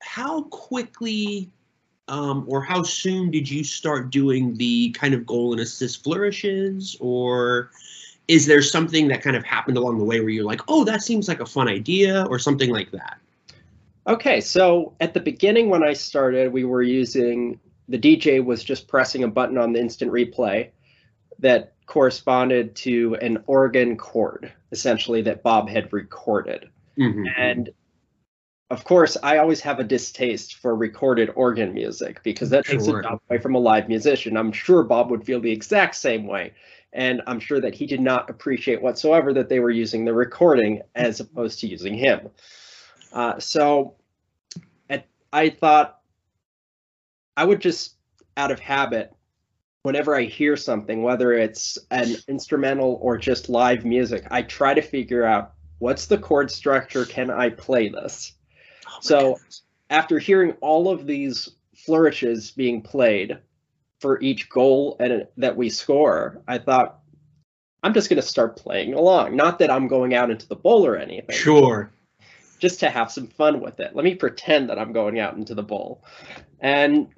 how 0.00 0.42
quickly 0.44 1.50
um, 2.08 2.44
or 2.48 2.62
how 2.62 2.82
soon 2.82 3.30
did 3.30 3.48
you 3.48 3.64
start 3.64 4.10
doing 4.10 4.56
the 4.56 4.90
kind 4.92 5.14
of 5.14 5.24
goal 5.24 5.52
and 5.52 5.60
assist 5.60 6.02
flourishes, 6.02 6.96
or 7.00 7.70
is 8.28 8.46
there 8.46 8.62
something 8.62 9.08
that 9.08 9.22
kind 9.22 9.36
of 9.36 9.44
happened 9.44 9.76
along 9.76 9.98
the 9.98 10.04
way 10.04 10.20
where 10.20 10.30
you're 10.30 10.44
like, 10.44 10.60
oh, 10.68 10.84
that 10.84 11.02
seems 11.02 11.28
like 11.28 11.40
a 11.40 11.46
fun 11.46 11.68
idea, 11.68 12.24
or 12.28 12.38
something 12.38 12.70
like 12.70 12.90
that? 12.90 13.18
Okay, 14.06 14.40
so 14.40 14.94
at 15.00 15.14
the 15.14 15.20
beginning 15.20 15.68
when 15.68 15.84
I 15.84 15.92
started, 15.92 16.52
we 16.52 16.64
were 16.64 16.82
using 16.82 17.60
the 17.88 17.98
DJ 17.98 18.44
was 18.44 18.64
just 18.64 18.88
pressing 18.88 19.22
a 19.22 19.28
button 19.28 19.58
on 19.58 19.72
the 19.72 19.80
instant 19.80 20.10
replay 20.10 20.70
that 21.38 21.74
corresponded 21.86 22.74
to 22.76 23.16
an 23.16 23.42
organ 23.46 23.96
chord, 23.96 24.52
essentially, 24.72 25.22
that 25.22 25.42
Bob 25.42 25.68
had 25.68 25.92
recorded. 25.92 26.68
Mm-hmm. 26.98 27.24
And 27.36 27.70
of 28.72 28.84
course, 28.84 29.18
I 29.22 29.36
always 29.36 29.60
have 29.60 29.80
a 29.80 29.84
distaste 29.84 30.56
for 30.56 30.74
recorded 30.74 31.30
organ 31.36 31.74
music 31.74 32.22
because 32.22 32.48
that 32.48 32.64
takes 32.64 32.86
Sure. 32.86 33.00
it 33.00 33.06
away 33.06 33.38
from 33.38 33.54
a 33.54 33.58
live 33.58 33.86
musician. 33.86 34.34
I'm 34.34 34.50
sure 34.50 34.82
Bob 34.82 35.10
would 35.10 35.24
feel 35.24 35.40
the 35.40 35.52
exact 35.52 35.94
same 35.94 36.26
way. 36.26 36.54
And 36.94 37.20
I'm 37.26 37.38
sure 37.38 37.60
that 37.60 37.74
he 37.74 37.84
did 37.84 38.00
not 38.00 38.30
appreciate 38.30 38.80
whatsoever 38.80 39.34
that 39.34 39.50
they 39.50 39.60
were 39.60 39.70
using 39.70 40.06
the 40.06 40.14
recording 40.14 40.80
as 40.94 41.20
opposed 41.20 41.60
to 41.60 41.66
using 41.66 41.92
him. 41.92 42.30
Uh, 43.12 43.38
so 43.38 43.96
at, 44.88 45.06
I 45.34 45.50
thought 45.50 46.00
I 47.36 47.44
would 47.44 47.60
just, 47.60 47.96
out 48.38 48.50
of 48.50 48.58
habit, 48.58 49.12
whenever 49.82 50.16
I 50.16 50.22
hear 50.22 50.56
something, 50.56 51.02
whether 51.02 51.34
it's 51.34 51.76
an 51.90 52.16
instrumental 52.26 52.98
or 53.02 53.18
just 53.18 53.50
live 53.50 53.84
music, 53.84 54.26
I 54.30 54.40
try 54.40 54.72
to 54.72 54.80
figure 54.80 55.24
out 55.24 55.52
what's 55.78 56.06
the 56.06 56.16
chord 56.16 56.50
structure? 56.50 57.04
Can 57.04 57.30
I 57.30 57.50
play 57.50 57.90
this? 57.90 58.32
Oh 58.94 58.98
So- 59.00 59.32
goodness. 59.34 59.62
After 59.90 60.18
hearing 60.18 60.52
all 60.62 60.88
of 60.88 61.06
these 61.06 61.50
flourishes 61.76 62.50
being 62.50 62.80
played 62.80 63.36
for 64.00 64.18
each 64.22 64.48
goal 64.48 64.96
and 65.00 65.26
that 65.36 65.54
we 65.54 65.68
score, 65.68 66.40
I 66.48 66.56
thought 66.56 67.00
I'm 67.82 67.92
just 67.92 68.08
going 68.08 68.20
to 68.20 68.26
start 68.26 68.56
playing 68.56 68.94
along. 68.94 69.36
Not 69.36 69.58
that 69.58 69.70
I'm 69.70 69.88
going 69.88 70.14
out 70.14 70.30
into 70.30 70.48
the 70.48 70.56
bowl 70.56 70.86
or 70.86 70.96
anything 70.96 71.36
sure. 71.36 71.90
just 72.58 72.80
to 72.80 72.88
have 72.88 73.12
some 73.12 73.26
fun 73.26 73.60
with 73.60 73.80
it. 73.80 73.94
Let 73.94 74.04
me 74.06 74.14
pretend 74.14 74.70
that 74.70 74.78
I'm 74.78 74.94
going 74.94 75.20
out 75.20 75.36
into 75.36 75.54
the 75.54 75.62
bowl. 75.62 76.02
And 76.60 77.08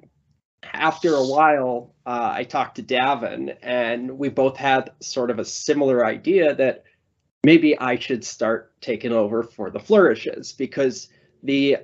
after 0.73 1.13
a 1.13 1.23
while, 1.25 1.93
uh, 2.05 2.33
I 2.35 2.43
talked 2.43 2.75
to 2.75 2.83
Davin, 2.83 3.55
and 3.61 4.17
we 4.17 4.27
both 4.27 4.57
had 4.57 4.91
sort 4.99 5.31
of 5.31 5.39
a 5.39 5.45
similar 5.45 6.05
idea 6.05 6.53
that 6.55 6.83
maybe 7.45 7.79
I 7.79 7.97
should 7.97 8.25
start 8.25 8.73
taking 8.81 9.13
over 9.13 9.43
for 9.43 9.69
the 9.69 9.79
flourishes 9.79 10.51
because 10.51 11.07
the 11.45 11.77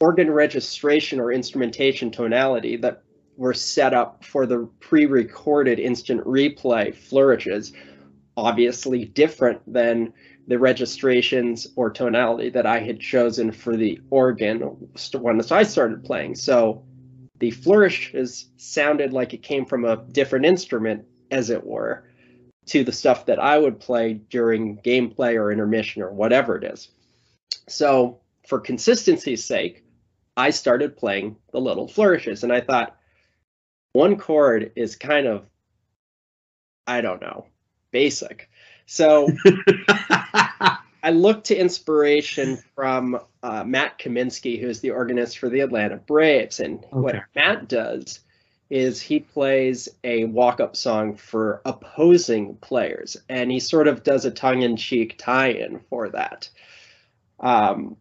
organ 0.00 0.30
registration 0.30 1.20
or 1.20 1.32
instrumentation 1.32 2.10
tonality 2.10 2.76
that 2.76 3.02
were 3.36 3.54
set 3.54 3.94
up 3.94 4.24
for 4.24 4.46
the 4.46 4.68
pre-recorded 4.80 5.78
instant 5.78 6.22
replay 6.24 6.94
flourishes 6.94 7.72
obviously 8.36 9.04
different 9.04 9.60
than 9.72 10.12
the 10.46 10.58
registrations 10.58 11.66
or 11.76 11.90
tonality 11.90 12.50
that 12.50 12.66
I 12.66 12.80
had 12.80 13.00
chosen 13.00 13.50
for 13.50 13.76
the 13.76 14.00
organ 14.10 14.88
st- 14.94 15.22
when 15.22 15.40
I 15.50 15.62
started 15.62 16.04
playing. 16.04 16.34
So 16.36 16.84
the 17.38 17.50
flourishes 17.50 18.50
sounded 18.56 19.12
like 19.12 19.34
it 19.34 19.42
came 19.42 19.66
from 19.66 19.84
a 19.84 19.96
different 19.96 20.46
instrument, 20.46 21.04
as 21.30 21.50
it 21.50 21.64
were, 21.64 22.04
to 22.66 22.84
the 22.84 22.92
stuff 22.92 23.26
that 23.26 23.38
I 23.38 23.58
would 23.58 23.80
play 23.80 24.14
during 24.14 24.78
gameplay 24.78 25.34
or 25.34 25.50
intermission 25.50 26.02
or 26.02 26.12
whatever 26.12 26.56
it 26.56 26.64
is. 26.64 26.88
So, 27.68 28.20
for 28.46 28.60
consistency's 28.60 29.44
sake, 29.44 29.84
I 30.36 30.50
started 30.50 30.96
playing 30.96 31.36
the 31.52 31.60
little 31.60 31.88
flourishes, 31.88 32.44
and 32.44 32.52
I 32.52 32.60
thought 32.60 32.96
one 33.92 34.16
chord 34.16 34.72
is 34.76 34.96
kind 34.96 35.26
of, 35.26 35.46
I 36.86 37.00
don't 37.00 37.20
know, 37.20 37.46
basic. 37.90 38.50
So 38.84 39.28
I 39.88 41.10
looked 41.10 41.46
to 41.46 41.56
inspiration 41.56 42.58
from 42.74 43.18
uh, 43.42 43.64
Matt 43.64 43.98
Kaminski, 43.98 44.60
who's 44.60 44.80
the 44.80 44.90
organist 44.90 45.38
for 45.38 45.48
the 45.48 45.60
Atlanta 45.60 45.96
Braves. 45.96 46.60
And 46.60 46.84
what 46.90 47.16
Matt 47.34 47.68
does 47.68 48.20
is 48.68 49.00
he 49.00 49.20
plays 49.20 49.88
a 50.02 50.24
walk 50.24 50.60
up 50.60 50.76
song 50.76 51.16
for 51.16 51.62
opposing 51.64 52.56
players, 52.56 53.16
and 53.28 53.50
he 53.50 53.60
sort 53.60 53.88
of 53.88 54.02
does 54.02 54.24
a 54.24 54.30
tongue 54.30 54.62
in 54.62 54.76
cheek 54.76 55.16
tie 55.16 55.52
in 55.52 55.78
for 55.88 56.08
that. 56.10 56.48
Um, 57.38 57.96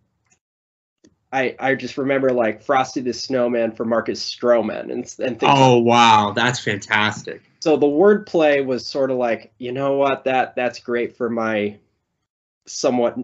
I, 1.36 1.54
I 1.60 1.76
just 1.76 1.98
remember 1.98 2.32
like 2.32 2.64
Frosty 2.64 3.02
the 3.02 3.12
Snowman 3.12 3.74
for 3.74 3.84
Marcus 3.84 4.24
Stroman 4.24 4.84
and, 4.84 4.92
and 4.94 5.38
things 5.38 5.44
like 5.44 5.58
oh 5.58 5.80
wow, 5.80 6.32
that's 6.34 6.62
fantastic. 6.62 7.42
so 7.60 7.76
the 7.76 7.86
wordplay 7.86 8.66
was 8.66 8.88
sort 8.88 9.12
of 9.12 9.18
like, 9.18 9.52
you 9.58 9.74
know 9.74 9.98
what, 9.98 10.24
that 10.24 10.56
that's 10.56 10.80
great 10.80 11.18
for 11.18 11.30
my 11.30 11.78
somewhat 12.66 13.18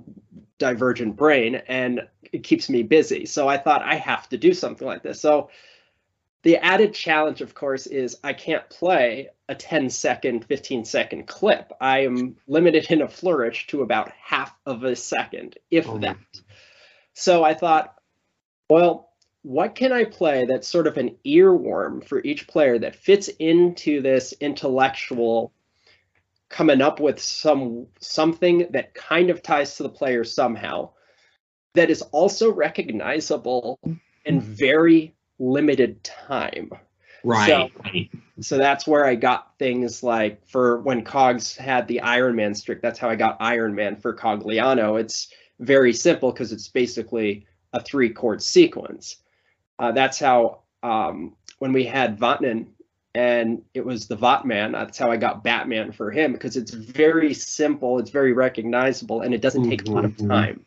divergent 0.58 1.15
brain 1.15 1.56
and 1.70 2.01
it 2.34 2.44
keeps 2.44 2.70
me 2.70 2.84
busy. 2.84 3.25
So 3.25 3.48
I 3.48 3.58
thought 3.58 3.82
I 3.82 3.96
have 3.96 4.27
to 4.30 4.38
do 4.38 4.53
something 4.53 4.86
like 4.86 5.03
this. 5.03 5.22
So 5.22 5.50
the 6.44 6.58
added 6.58 6.94
challenge, 6.94 7.39
of 7.39 7.53
course, 7.53 7.88
is 7.88 8.18
I 8.25 8.34
can't 8.34 8.70
play 8.70 9.30
a 9.48 9.56
10 9.56 9.89
second, 9.89 10.44
15 10.46 10.84
second 10.84 11.27
clip. 11.27 11.72
I 11.80 12.00
am 12.00 12.36
limited 12.46 12.91
in 12.91 13.01
a 13.01 13.08
flourish 13.08 13.68
to 13.68 13.84
about 13.84 14.12
half 14.22 14.53
of 14.65 14.84
a 14.84 14.98
second, 14.98 15.58
if 15.70 15.88
Oh 15.88 15.98
that. 16.00 16.18
So 17.13 17.44
I 17.44 17.53
thought, 17.53 17.96
well, 18.72 19.10
what 19.42 19.75
can 19.75 19.92
I 19.92 20.06
play 20.06 20.46
that's 20.46 20.66
sort 20.66 20.88
of 20.88 20.96
an 20.96 21.18
earworm 21.25 22.01
for 22.08 22.22
each 22.24 22.48
player 22.48 22.80
that 22.80 22.96
fits 22.96 23.28
into 23.40 24.01
this 24.01 24.34
intellectual 24.40 25.51
coming 26.48 26.82
up 26.82 27.01
with 27.01 27.20
some 27.20 27.88
something 28.00 28.68
that 28.70 28.94
kind 28.94 29.30
of 29.30 29.44
ties 29.44 29.75
to 29.75 29.84
the 29.84 29.90
player 29.90 30.24
somehow 30.24 30.90
that 31.74 31.90
is 31.90 32.01
also 32.13 32.50
recognizable 32.50 33.78
in 34.24 34.40
mm-hmm. 34.42 34.54
very 34.54 35.16
limited 35.38 36.01
time. 36.06 36.72
Right. 37.25 37.70
So 38.40 38.58
that's 38.58 38.88
where 38.88 39.06
I 39.06 39.16
got 39.16 39.58
things 39.60 40.01
like 40.01 40.48
for 40.48 40.80
when 40.80 41.04
Cogs 41.04 41.58
had 41.58 41.90
the 41.90 42.00
Iron 42.00 42.38
Man 42.38 42.56
strict, 42.56 42.82
that's 42.82 43.00
how 43.00 43.10
I 43.10 43.18
got 43.18 43.36
Iron 43.42 43.75
Man 43.75 43.98
for 43.98 44.16
Cogliano. 44.16 44.98
It's 44.98 45.28
very 45.60 45.92
simple 45.92 46.32
because 46.32 46.54
it's 46.54 46.70
basically 46.70 47.46
a 47.74 47.82
three 47.82 48.10
chord 48.10 48.42
sequence. 48.42 49.18
Uh, 49.80 49.92
that's 49.92 50.20
how 50.20 50.62
um, 50.84 51.36
when 51.60 51.74
we 51.74 51.86
had 51.86 52.20
Vatnin 52.20 52.68
and 53.13 53.63
it 53.74 53.86
was 53.86 54.08
the 54.08 54.16
Vatman, 54.16 54.72
that's 54.72 54.98
how 54.98 55.12
I 55.12 55.18
got 55.18 55.44
Batman 55.44 55.92
for 55.92 56.12
him 56.12 56.32
because 56.32 56.56
it's 56.56 56.72
very 56.72 57.34
simple, 57.34 58.00
it's 58.00 58.10
very 58.10 58.32
recognizable, 58.34 59.22
and 59.22 59.34
it 59.34 59.42
doesn't 59.42 59.70
take 59.70 59.88
a 59.88 59.92
lot 59.92 60.06
of 60.06 60.16
Mhm. 60.16 60.30
time. 60.30 60.66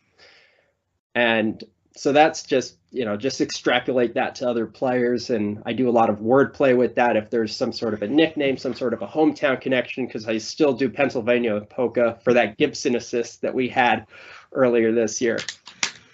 And 1.15 1.63
so 1.95 2.11
that's 2.11 2.43
just 2.43 2.77
you 2.91 3.05
know 3.05 3.17
just 3.17 3.41
extrapolate 3.41 4.13
that 4.13 4.35
to 4.35 4.49
other 4.49 4.65
players 4.65 5.29
and 5.29 5.61
i 5.65 5.73
do 5.73 5.89
a 5.89 5.91
lot 5.91 6.09
of 6.09 6.17
wordplay 6.19 6.75
with 6.75 6.95
that 6.95 7.15
if 7.15 7.29
there's 7.29 7.55
some 7.55 7.71
sort 7.71 7.93
of 7.93 8.01
a 8.01 8.07
nickname 8.07 8.57
some 8.57 8.73
sort 8.73 8.93
of 8.93 9.01
a 9.01 9.07
hometown 9.07 9.59
connection 9.59 10.05
because 10.05 10.27
i 10.27 10.37
still 10.37 10.73
do 10.73 10.89
pennsylvania 10.89 11.53
with 11.53 11.69
polka 11.69 12.19
for 12.23 12.33
that 12.33 12.57
gibson 12.57 12.95
assist 12.95 13.41
that 13.41 13.53
we 13.53 13.67
had 13.67 14.05
earlier 14.51 14.91
this 14.91 15.21
year 15.21 15.37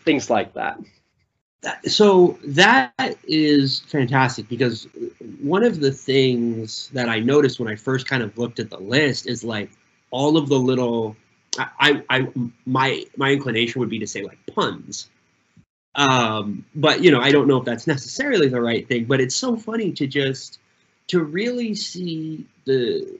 things 0.03 0.29
like 0.29 0.53
that. 0.53 0.79
So 1.85 2.39
that 2.43 3.17
is 3.27 3.81
fantastic 3.81 4.49
because 4.49 4.87
one 5.41 5.63
of 5.63 5.79
the 5.79 5.91
things 5.91 6.89
that 6.93 7.07
I 7.07 7.19
noticed 7.19 7.59
when 7.59 7.67
I 7.67 7.75
first 7.75 8.07
kind 8.07 8.23
of 8.23 8.35
looked 8.37 8.59
at 8.59 8.69
the 8.69 8.79
list 8.79 9.27
is 9.27 9.43
like 9.43 9.69
all 10.09 10.37
of 10.37 10.49
the 10.49 10.57
little 10.57 11.15
I, 11.59 12.01
I 12.09 12.27
my 12.65 13.03
my 13.17 13.31
inclination 13.31 13.79
would 13.79 13.89
be 13.89 13.99
to 13.99 14.07
say 14.07 14.23
like 14.23 14.39
puns. 14.55 15.09
Um 15.95 16.65
but 16.73 17.03
you 17.03 17.11
know 17.11 17.19
i 17.19 17.31
don't 17.31 17.47
know 17.47 17.57
if 17.57 17.65
that's 17.65 17.85
necessarily 17.85 18.47
the 18.47 18.61
right 18.61 18.87
thing 18.87 19.03
but 19.03 19.19
it's 19.19 19.35
so 19.35 19.57
funny 19.57 19.91
to 19.91 20.07
just 20.07 20.59
to 21.07 21.21
really 21.23 21.75
see 21.75 22.45
the 22.63 23.19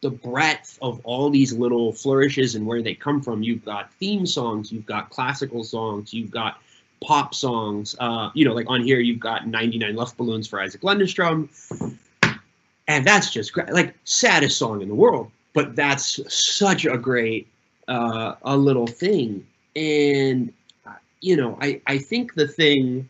the 0.00 0.10
breadth 0.10 0.78
of 0.80 1.00
all 1.04 1.28
these 1.30 1.52
little 1.52 1.92
flourishes 1.92 2.54
and 2.54 2.66
where 2.66 2.82
they 2.82 2.94
come 2.94 3.20
from. 3.20 3.42
You've 3.42 3.64
got 3.64 3.92
theme 3.94 4.26
songs 4.26 4.72
you've 4.72 4.86
got 4.86 5.10
classical 5.10 5.64
songs 5.64 6.12
you've 6.12 6.30
got 6.30 6.60
pop 7.00 7.32
songs 7.32 7.94
uh 8.00 8.28
you 8.34 8.44
know 8.44 8.52
like 8.52 8.68
on 8.68 8.82
here 8.82 8.98
you've 8.98 9.20
got 9.20 9.46
99 9.46 9.94
luft 9.94 10.16
balloons 10.16 10.46
for 10.48 10.60
isac 10.60 10.80
lundeström. 10.80 11.48
And 12.88 13.04
that's 13.04 13.30
just 13.30 13.52
great 13.52 13.72
like 13.72 13.94
saddest 14.04 14.58
song 14.58 14.82
in 14.82 14.88
the 14.88 14.94
world 14.94 15.30
but 15.52 15.74
that's 15.74 16.20
such 16.32 16.84
a 16.84 16.96
great 16.96 17.48
uh 17.88 18.34
a 18.42 18.56
little 18.56 18.86
thing. 18.86 19.46
And 19.76 20.52
you 21.20 21.36
know, 21.36 21.58
I 21.60 21.80
I 21.86 21.98
think 21.98 22.34
the 22.34 22.46
thing, 22.46 23.08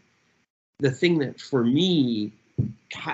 the 0.79 0.91
thing 0.91 1.19
that 1.19 1.41
for 1.41 1.65
me, 1.65 2.33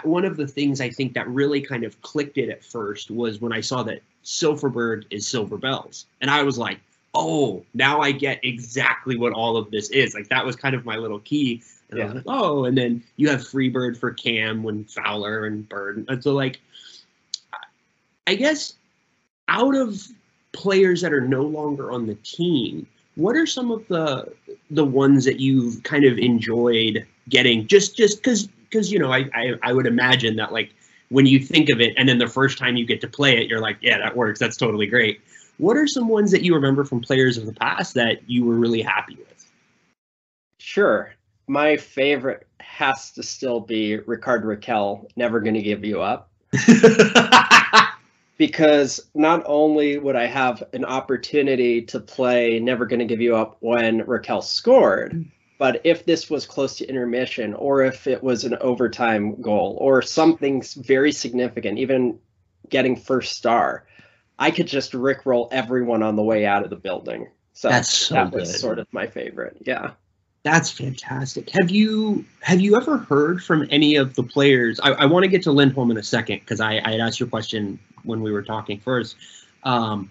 one 0.02 0.24
of 0.24 0.36
the 0.36 0.46
things 0.46 0.80
I 0.80 0.90
think 0.90 1.14
that 1.14 1.28
really 1.28 1.60
kind 1.60 1.84
of 1.84 2.00
clicked 2.02 2.38
it 2.38 2.48
at 2.48 2.64
first 2.64 3.10
was 3.10 3.40
when 3.40 3.52
I 3.52 3.60
saw 3.60 3.82
that 3.84 4.02
Silfverberg 4.24 5.04
is 5.10 5.26
Silver 5.26 5.58
Bells, 5.58 6.06
and 6.20 6.30
I 6.30 6.42
was 6.42 6.58
like, 6.58 6.80
oh, 7.14 7.64
now 7.74 8.00
I 8.00 8.12
get 8.12 8.44
exactly 8.44 9.16
what 9.16 9.32
all 9.32 9.56
of 9.56 9.70
this 9.70 9.90
is. 9.90 10.14
Like 10.14 10.28
that 10.28 10.44
was 10.44 10.56
kind 10.56 10.74
of 10.74 10.84
my 10.84 10.96
little 10.96 11.20
key. 11.20 11.62
And 11.90 11.98
yeah. 11.98 12.04
I 12.04 12.06
was 12.06 12.14
like, 12.16 12.24
oh, 12.26 12.64
and 12.64 12.76
then 12.76 13.02
you 13.16 13.28
have 13.28 13.40
Freebird 13.40 13.96
for 13.96 14.12
Cam 14.12 14.62
when 14.62 14.84
Fowler 14.84 15.46
and 15.46 15.68
Bird. 15.68 16.04
And 16.08 16.22
so 16.22 16.32
like 16.32 16.60
I 18.26 18.34
guess 18.34 18.74
out 19.48 19.74
of 19.74 20.02
players 20.52 21.00
that 21.02 21.12
are 21.12 21.20
no 21.20 21.42
longer 21.42 21.92
on 21.92 22.06
the 22.06 22.14
team, 22.16 22.86
what 23.16 23.36
are 23.36 23.46
some 23.46 23.70
of 23.70 23.86
the 23.88 24.32
the 24.70 24.84
ones 24.84 25.24
that 25.24 25.38
you've 25.38 25.82
kind 25.82 26.04
of 26.04 26.18
enjoyed 26.18 27.06
getting 27.28 27.66
just 27.66 27.96
just 27.96 28.18
because 28.18 28.48
because 28.74 28.90
you 28.90 28.98
know 28.98 29.12
I, 29.12 29.30
I 29.32 29.54
I 29.62 29.72
would 29.72 29.86
imagine 29.86 30.36
that 30.36 30.52
like 30.52 30.74
when 31.08 31.26
you 31.26 31.38
think 31.38 31.70
of 31.70 31.80
it 31.80 31.94
and 31.96 32.08
then 32.08 32.18
the 32.18 32.26
first 32.26 32.58
time 32.58 32.76
you 32.76 32.84
get 32.84 33.00
to 33.02 33.08
play 33.08 33.38
it 33.38 33.48
you're 33.48 33.60
like 33.60 33.78
yeah 33.80 33.98
that 33.98 34.16
works. 34.16 34.40
That's 34.40 34.56
totally 34.56 34.86
great. 34.86 35.20
What 35.58 35.76
are 35.76 35.86
some 35.86 36.08
ones 36.08 36.32
that 36.32 36.42
you 36.42 36.54
remember 36.54 36.84
from 36.84 37.00
players 37.00 37.38
of 37.38 37.46
the 37.46 37.52
past 37.52 37.94
that 37.94 38.28
you 38.28 38.44
were 38.44 38.56
really 38.56 38.82
happy 38.82 39.16
with? 39.16 39.52
Sure. 40.58 41.14
My 41.46 41.76
favorite 41.76 42.48
has 42.58 43.12
to 43.12 43.22
still 43.22 43.60
be 43.60 43.98
Rickard 43.98 44.44
Rakell, 44.44 45.08
never 45.14 45.38
gonna 45.40 45.62
give 45.62 45.84
you 45.84 46.02
up. 46.02 46.30
Because 48.36 49.00
not 49.14 49.44
only 49.46 49.96
would 49.96 50.16
I 50.16 50.26
have 50.26 50.64
an 50.72 50.84
opportunity 50.84 51.82
to 51.82 52.00
play 52.00 52.58
Never 52.58 52.84
Gonna 52.84 53.04
Give 53.04 53.20
You 53.20 53.36
Up 53.36 53.56
when 53.60 54.00
Rakell 54.00 54.42
scored, 54.42 55.24
but 55.64 55.80
if 55.82 56.04
this 56.04 56.28
was 56.28 56.44
close 56.44 56.76
to 56.76 56.86
intermission 56.86 57.54
or 57.54 57.82
if 57.82 58.06
it 58.06 58.22
was 58.22 58.44
an 58.44 58.54
overtime 58.60 59.40
goal 59.40 59.78
or 59.80 60.02
something 60.02 60.62
very 60.76 61.10
significant, 61.10 61.78
even 61.78 62.18
getting 62.68 62.94
first 62.94 63.34
star, 63.34 63.86
I 64.38 64.50
could 64.50 64.66
just 64.66 64.92
rickroll 64.92 65.48
everyone 65.50 66.02
on 66.02 66.16
the 66.16 66.22
way 66.22 66.44
out 66.44 66.64
of 66.64 66.68
the 66.68 66.76
building. 66.76 67.28
So, 67.54 67.70
That's 67.70 67.88
so 67.88 68.14
that 68.14 68.30
good. 68.32 68.40
was 68.40 68.60
sort 68.60 68.78
of 68.78 68.86
my 68.92 69.06
favorite. 69.06 69.56
Yeah. 69.62 69.92
That's 70.42 70.70
fantastic. 70.70 71.48
Have 71.48 71.70
you 71.70 72.26
have 72.42 72.60
you 72.60 72.76
ever 72.76 72.98
heard 72.98 73.42
from 73.42 73.66
any 73.70 73.96
of 73.96 74.16
the 74.16 74.22
players? 74.22 74.78
I, 74.80 74.90
I 74.90 75.06
want 75.06 75.22
to 75.22 75.28
get 75.28 75.44
to 75.44 75.50
Lindholm 75.50 75.90
in 75.90 75.96
a 75.96 76.02
second 76.02 76.40
because 76.40 76.60
I, 76.60 76.72
I 76.84 76.90
had 76.90 77.00
asked 77.00 77.18
your 77.18 77.30
question 77.30 77.78
when 78.02 78.20
we 78.20 78.32
were 78.32 78.42
talking 78.42 78.80
first. 78.80 79.16
Um, 79.62 80.10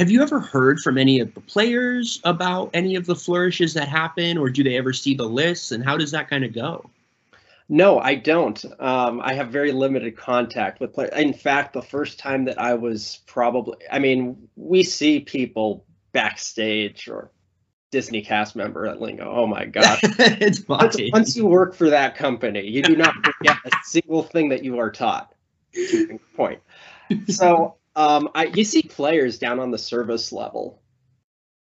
have 0.00 0.10
you 0.10 0.22
ever 0.22 0.40
heard 0.40 0.80
from 0.80 0.96
any 0.96 1.20
of 1.20 1.34
the 1.34 1.42
players 1.42 2.22
about 2.24 2.70
any 2.72 2.94
of 2.94 3.04
the 3.04 3.14
flourishes 3.14 3.74
that 3.74 3.86
happen, 3.86 4.38
or 4.38 4.48
do 4.48 4.64
they 4.64 4.78
ever 4.78 4.94
see 4.94 5.12
the 5.14 5.26
lists? 5.26 5.72
And 5.72 5.84
how 5.84 5.98
does 5.98 6.10
that 6.12 6.30
kind 6.30 6.42
of 6.42 6.54
go? 6.54 6.88
No, 7.68 7.98
I 7.98 8.14
don't. 8.14 8.64
Um, 8.80 9.20
I 9.22 9.34
have 9.34 9.48
very 9.48 9.72
limited 9.72 10.16
contact 10.16 10.80
with 10.80 10.94
players. 10.94 11.12
In 11.16 11.34
fact, 11.34 11.74
the 11.74 11.82
first 11.82 12.18
time 12.18 12.46
that 12.46 12.58
I 12.58 12.72
was 12.72 13.20
probably, 13.26 13.76
I 13.92 13.98
mean, 13.98 14.48
we 14.56 14.84
see 14.84 15.20
people 15.20 15.84
backstage 16.12 17.06
or 17.06 17.30
Disney 17.90 18.22
cast 18.22 18.56
member 18.56 18.86
at 18.86 19.02
Lingo. 19.02 19.30
Oh 19.30 19.46
my 19.46 19.64
god, 19.66 19.98
it's 20.02 20.66
once, 20.66 20.96
once, 21.12 21.36
you 21.36 21.44
work 21.44 21.74
for 21.74 21.90
that 21.90 22.16
company, 22.16 22.66
you 22.66 22.82
do 22.82 22.96
not 22.96 23.14
forget 23.22 23.58
a 23.66 23.70
single 23.84 24.22
thing 24.22 24.48
that 24.48 24.64
you 24.64 24.78
are 24.78 24.90
taught. 24.90 25.34
Point. 26.36 26.60
So 27.26 27.74
um, 28.00 28.30
I, 28.34 28.46
you 28.46 28.64
see 28.64 28.82
players 28.82 29.38
down 29.38 29.60
on 29.60 29.70
the 29.70 29.78
service 29.78 30.32
level 30.32 30.80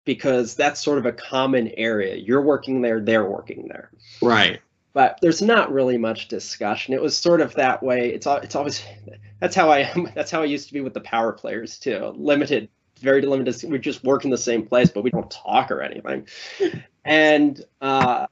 because 0.05 0.55
that's 0.55 0.83
sort 0.83 0.99
of 0.99 1.07
a 1.07 1.13
common 1.13 1.69
area. 1.77 2.17
You're 2.17 2.43
working 2.43 2.83
there, 2.83 3.01
they're 3.01 3.29
working 3.29 3.69
there. 3.69 3.91
Right. 4.21 4.61
But 4.93 5.19
there's 5.23 5.41
not 5.41 5.73
really 5.73 5.97
much 5.97 6.29
discussion. 6.29 6.95
It 6.95 7.01
was 7.01 7.17
sort 7.17 7.41
of 7.41 7.55
that 7.55 7.83
way. 7.83 8.11
It's 8.11 8.27
it's 8.27 8.55
always 8.55 8.83
that's 9.41 9.55
how 9.55 9.71
I 9.71 9.81
am. 9.81 10.11
That's 10.15 10.31
how 10.31 10.43
I 10.43 10.47
used 10.47 10.67
to 10.69 10.75
be 10.75 10.81
with 10.81 10.95
the 10.95 11.01
power 11.01 11.33
players 11.33 11.79
too. 11.79 12.13
Limited 12.17 12.69
very 13.01 13.23
limited. 13.23 13.71
We 13.71 13.79
just 13.79 14.05
work 14.05 14.25
in 14.25 14.31
the 14.31 14.37
same 14.37 14.67
place, 14.67 14.91
but 14.91 15.05
we 15.05 15.11
don't 15.11 15.31
talk 15.31 15.71
or 15.71 15.81
anything. 15.83 16.27
and 17.05 17.65
uh, 17.81 18.27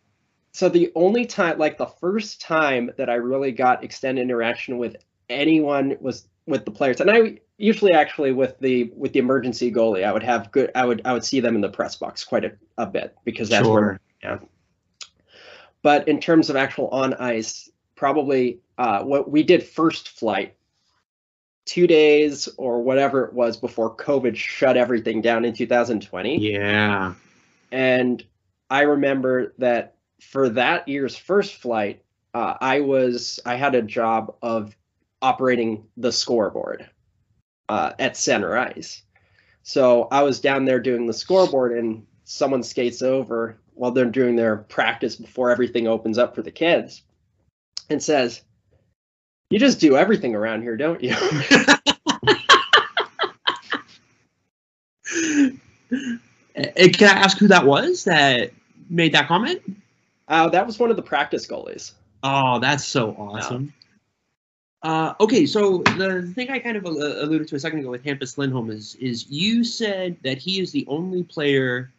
so 0.52 0.68
the 0.68 0.90
only 0.94 1.24
time, 1.24 1.58
like 1.58 1.78
the 1.78 1.86
first 1.86 2.40
time 2.40 2.90
that 2.98 3.08
I 3.08 3.14
really 3.14 3.52
got 3.52 3.84
extended 3.84 4.22
interaction 4.22 4.78
with 4.78 4.96
anyone 5.28 5.96
was 6.00 6.26
with 6.46 6.64
the 6.64 6.72
players, 6.72 7.00
and 7.00 7.10
I 7.10 7.38
usually 7.58 7.92
actually 7.92 8.32
with 8.32 8.58
the 8.58 8.90
with 8.94 9.12
the 9.12 9.18
emergency 9.18 9.72
goalie, 9.72 10.04
I 10.04 10.12
would 10.12 10.22
have 10.22 10.50
good. 10.52 10.70
I 10.74 10.84
would 10.84 11.02
I 11.04 11.12
would 11.12 11.24
see 11.24 11.40
them 11.40 11.54
in 11.54 11.60
the 11.60 11.68
press 11.68 11.96
box 11.96 12.24
quite 12.24 12.44
a, 12.44 12.52
a 12.78 12.86
bit 12.86 13.16
because 13.24 13.48
that's 13.48 13.66
sure. 13.66 13.80
where 13.80 14.00
yeah. 14.22 14.38
But 15.82 16.08
in 16.08 16.20
terms 16.20 16.50
of 16.50 16.56
actual 16.56 16.88
on 16.88 17.14
ice, 17.14 17.70
probably 17.94 18.60
uh, 18.78 19.02
what 19.02 19.30
we 19.30 19.42
did 19.42 19.62
first 19.62 20.08
flight 20.08 20.54
two 21.64 21.86
days 21.86 22.48
or 22.58 22.82
whatever 22.82 23.24
it 23.24 23.32
was 23.32 23.56
before 23.56 23.94
COVID 23.94 24.36
shut 24.36 24.76
everything 24.76 25.20
down 25.20 25.44
in 25.44 25.52
2020. 25.52 26.38
Yeah. 26.38 27.14
And 27.72 28.24
I 28.70 28.82
remember 28.82 29.54
that 29.58 29.96
for 30.20 30.48
that 30.50 30.86
year's 30.88 31.16
first 31.16 31.56
flight, 31.56 32.02
uh, 32.34 32.54
I 32.60 32.80
was 32.80 33.40
I 33.46 33.56
had 33.56 33.74
a 33.74 33.82
job 33.82 34.34
of 34.42 34.76
operating 35.22 35.84
the 35.96 36.12
scoreboard 36.12 36.88
uh, 37.68 37.92
at 37.98 38.16
center 38.16 38.56
ice. 38.56 39.02
So 39.62 40.08
I 40.10 40.22
was 40.22 40.40
down 40.40 40.64
there 40.64 40.80
doing 40.80 41.06
the 41.06 41.12
scoreboard, 41.12 41.76
and 41.76 42.06
someone 42.24 42.62
skates 42.62 43.02
over 43.02 43.58
while 43.74 43.90
they're 43.90 44.06
doing 44.06 44.36
their 44.36 44.56
practice 44.56 45.16
before 45.16 45.50
everything 45.50 45.86
opens 45.86 46.18
up 46.18 46.34
for 46.34 46.42
the 46.42 46.50
kids, 46.50 47.02
and 47.90 48.02
says, 48.02 48.42
you 49.50 49.58
just 49.58 49.80
do 49.80 49.96
everything 49.96 50.34
around 50.34 50.62
here, 50.62 50.76
don't 50.76 51.02
you? 51.02 51.14
Can 56.96 57.08
I 57.08 57.20
ask 57.20 57.38
who 57.38 57.48
that 57.48 57.64
was 57.64 58.04
that 58.04 58.50
made 58.88 59.12
that 59.12 59.28
comment? 59.28 59.60
Uh, 60.28 60.48
that 60.48 60.66
was 60.66 60.78
one 60.78 60.90
of 60.90 60.96
the 60.96 61.02
practice 61.02 61.46
goalies. 61.46 61.92
Oh, 62.22 62.58
that's 62.58 62.84
so 62.84 63.10
awesome. 63.12 63.66
Yeah. 63.66 63.85
Uh, 64.86 65.14
okay, 65.18 65.46
so 65.46 65.78
the 65.78 66.30
thing 66.36 66.48
I 66.48 66.60
kind 66.60 66.76
of 66.76 66.84
alluded 66.84 67.48
to 67.48 67.56
a 67.56 67.58
second 67.58 67.80
ago 67.80 67.90
with 67.90 68.04
Hampus 68.04 68.38
Lindholm 68.38 68.70
is 68.70 68.94
is 69.00 69.28
you 69.28 69.64
said 69.64 70.16
that 70.22 70.38
he 70.38 70.60
is 70.60 70.70
the 70.70 70.86
only 70.86 71.24
player 71.24 71.90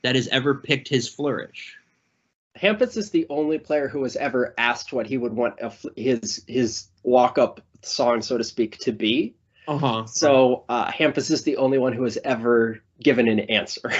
that 0.00 0.14
has 0.14 0.26
ever 0.28 0.54
picked 0.54 0.88
his 0.88 1.06
flourish. 1.06 1.76
Hampus 2.56 2.96
is 2.96 3.10
the 3.10 3.26
only 3.28 3.58
player 3.58 3.88
who 3.88 4.02
has 4.04 4.16
ever 4.16 4.54
asked 4.56 4.90
what 4.90 5.06
he 5.06 5.18
would 5.18 5.34
want 5.34 5.60
a, 5.60 5.70
his 6.00 6.42
his 6.48 6.86
walk 7.02 7.36
up 7.36 7.60
song, 7.82 8.22
so 8.22 8.38
to 8.38 8.44
speak, 8.44 8.78
to 8.78 8.92
be. 8.92 9.34
Uh-huh. 9.68 10.06
So 10.06 10.64
uh, 10.70 10.90
Hampus 10.90 11.30
is 11.30 11.42
the 11.42 11.58
only 11.58 11.76
one 11.76 11.92
who 11.92 12.04
has 12.04 12.16
ever 12.24 12.80
given 13.02 13.28
an 13.28 13.40
answer. 13.40 13.92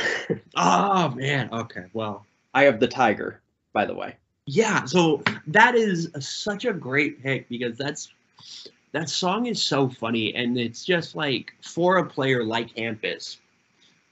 oh 0.57 1.11
man. 1.14 1.50
Okay. 1.53 1.85
Well, 1.92 2.24
I 2.55 2.62
have 2.62 2.81
the 2.81 2.88
tiger, 2.88 3.42
by 3.74 3.85
the 3.85 3.94
way. 3.94 4.16
Yeah. 4.46 4.87
So 4.87 5.22
that 5.48 5.74
is 5.74 6.09
such 6.20 6.64
a 6.64 6.72
great 6.72 7.22
pick 7.22 7.46
because 7.50 7.76
that's 7.76 8.11
that 8.92 9.09
song 9.09 9.46
is 9.46 9.62
so 9.62 9.88
funny 9.88 10.35
and 10.35 10.59
it's 10.59 10.85
just 10.85 11.14
like 11.14 11.53
for 11.62 11.98
a 11.98 12.07
player 12.07 12.44
like 12.44 12.74
Hampus, 12.74 13.38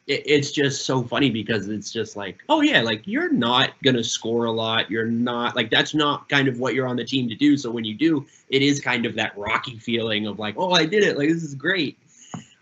it, 0.07 0.23
it's 0.25 0.53
just 0.53 0.85
so 0.87 1.03
funny 1.03 1.31
because 1.31 1.69
it's 1.69 1.93
just 1.93 2.17
like, 2.17 2.39
oh 2.49 2.61
yeah, 2.61 2.81
like 2.81 3.03
you're 3.07 3.33
not 3.33 3.71
gonna 3.83 4.05
score 4.05 4.47
a 4.47 4.51
lot. 4.51 4.91
You're 4.91 5.07
not 5.07 5.55
like 5.55 5.71
that's 5.71 5.95
not 5.95 6.29
kind 6.29 6.49
of 6.49 6.59
what 6.59 6.75
you're 6.75 6.87
on 6.87 6.97
the 6.97 7.05
team 7.05 7.29
to 7.29 7.35
do. 7.35 7.57
So 7.57 7.71
when 7.71 7.85
you 7.85 7.95
do, 7.95 8.27
it 8.49 8.63
is 8.63 8.81
kind 8.81 9.07
of 9.07 9.15
that 9.17 9.37
rocky 9.37 9.79
feeling 9.79 10.27
of 10.27 10.39
like, 10.39 10.55
oh, 10.57 10.73
I 10.73 10.87
did 10.87 11.05
it. 11.05 11.19
Like 11.19 11.29
this 11.29 11.43
is 11.43 11.55
great. 11.55 11.99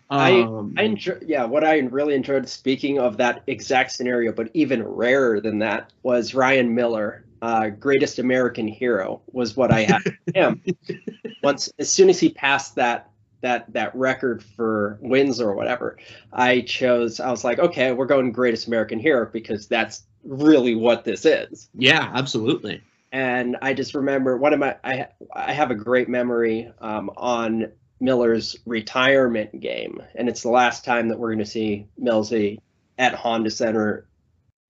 Um, 0.09 0.73
I 0.77 0.81
I 0.81 0.85
enjoy 0.85 1.17
yeah. 1.25 1.45
What 1.45 1.63
I 1.63 1.79
really 1.79 2.13
enjoyed 2.13 2.47
speaking 2.47 2.99
of 2.99 3.17
that 3.17 3.43
exact 3.47 3.91
scenario, 3.91 4.31
but 4.31 4.49
even 4.53 4.83
rarer 4.83 5.41
than 5.41 5.59
that 5.59 5.91
was 6.03 6.33
Ryan 6.33 6.73
Miller. 6.73 7.23
Uh, 7.41 7.69
greatest 7.69 8.19
American 8.19 8.67
hero 8.67 9.21
was 9.31 9.55
what 9.55 9.71
I 9.71 9.81
had 9.81 10.01
him. 10.33 10.61
Once 11.43 11.71
as 11.79 11.91
soon 11.91 12.09
as 12.09 12.19
he 12.19 12.29
passed 12.29 12.75
that 12.75 13.11
that 13.41 13.71
that 13.73 13.93
record 13.95 14.43
for 14.43 14.97
wins 15.01 15.39
or 15.39 15.53
whatever, 15.53 15.97
I 16.33 16.61
chose. 16.61 17.19
I 17.19 17.29
was 17.29 17.43
like, 17.43 17.59
okay, 17.59 17.91
we're 17.91 18.05
going 18.05 18.31
Greatest 18.31 18.67
American 18.67 18.99
Hero 18.99 19.29
because 19.31 19.67
that's 19.67 20.03
really 20.23 20.75
what 20.75 21.03
this 21.03 21.25
is. 21.25 21.69
Yeah, 21.73 22.11
absolutely. 22.13 22.81
And 23.11 23.55
I 23.61 23.73
just 23.73 23.95
remember 23.95 24.37
one 24.37 24.53
of 24.53 24.59
my 24.59 24.75
I 24.83 25.07
I 25.33 25.53
have 25.53 25.71
a 25.71 25.75
great 25.75 26.09
memory 26.09 26.71
um, 26.79 27.09
on 27.15 27.71
Miller's 27.99 28.55
retirement 28.65 29.59
game, 29.59 30.01
and 30.15 30.27
it's 30.27 30.43
the 30.43 30.49
last 30.49 30.83
time 30.83 31.07
that 31.09 31.19
we're 31.19 31.29
going 31.29 31.39
to 31.39 31.45
see 31.45 31.87
Millsy 32.01 32.59
at 32.97 33.13
Honda 33.13 33.51
Center 33.51 34.07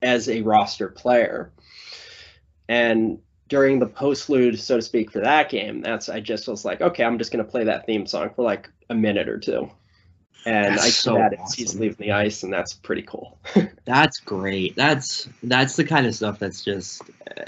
as 0.01 0.29
a 0.29 0.41
roster 0.41 0.89
player. 0.89 1.51
And 2.69 3.19
during 3.49 3.79
the 3.79 3.87
postlude, 3.87 4.59
so 4.59 4.75
to 4.77 4.81
speak, 4.81 5.11
for 5.11 5.19
that 5.19 5.49
game, 5.49 5.81
that's 5.81 6.09
I 6.09 6.19
just 6.19 6.47
was 6.47 6.65
like, 6.65 6.81
okay, 6.81 7.03
I'm 7.03 7.17
just 7.17 7.31
gonna 7.31 7.43
play 7.43 7.63
that 7.63 7.85
theme 7.85 8.05
song 8.05 8.29
for 8.35 8.43
like 8.43 8.69
a 8.89 8.95
minute 8.95 9.29
or 9.29 9.37
two. 9.39 9.69
and 10.45 10.73
That's 10.75 10.85
I 10.85 10.89
so 10.89 11.13
that 11.15 11.33
as 11.33 11.53
he's 11.53 11.79
leaving 11.79 11.97
the 11.99 12.11
ice, 12.11 12.43
and 12.43 12.51
that's 12.51 12.73
pretty 12.73 13.03
cool. 13.03 13.39
That's 13.85 14.19
great. 14.19 14.75
That's 14.75 15.29
that's 15.43 15.77
the 15.77 15.85
kind 15.85 16.05
of 16.05 16.13
stuff 16.13 16.39
that's 16.39 16.63
just 16.63 17.01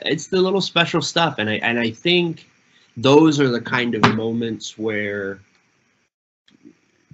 it's 0.05 0.27
the 0.27 0.41
little 0.41 0.61
special 0.61 1.01
stuff 1.01 1.35
and 1.37 1.49
I 1.49 1.55
and 1.55 1.77
I 1.77 1.91
think 1.91 2.47
those 2.95 3.39
are 3.39 3.49
the 3.49 3.61
kind 3.61 3.95
of 3.95 4.15
moments 4.15 4.77
where 4.77 5.39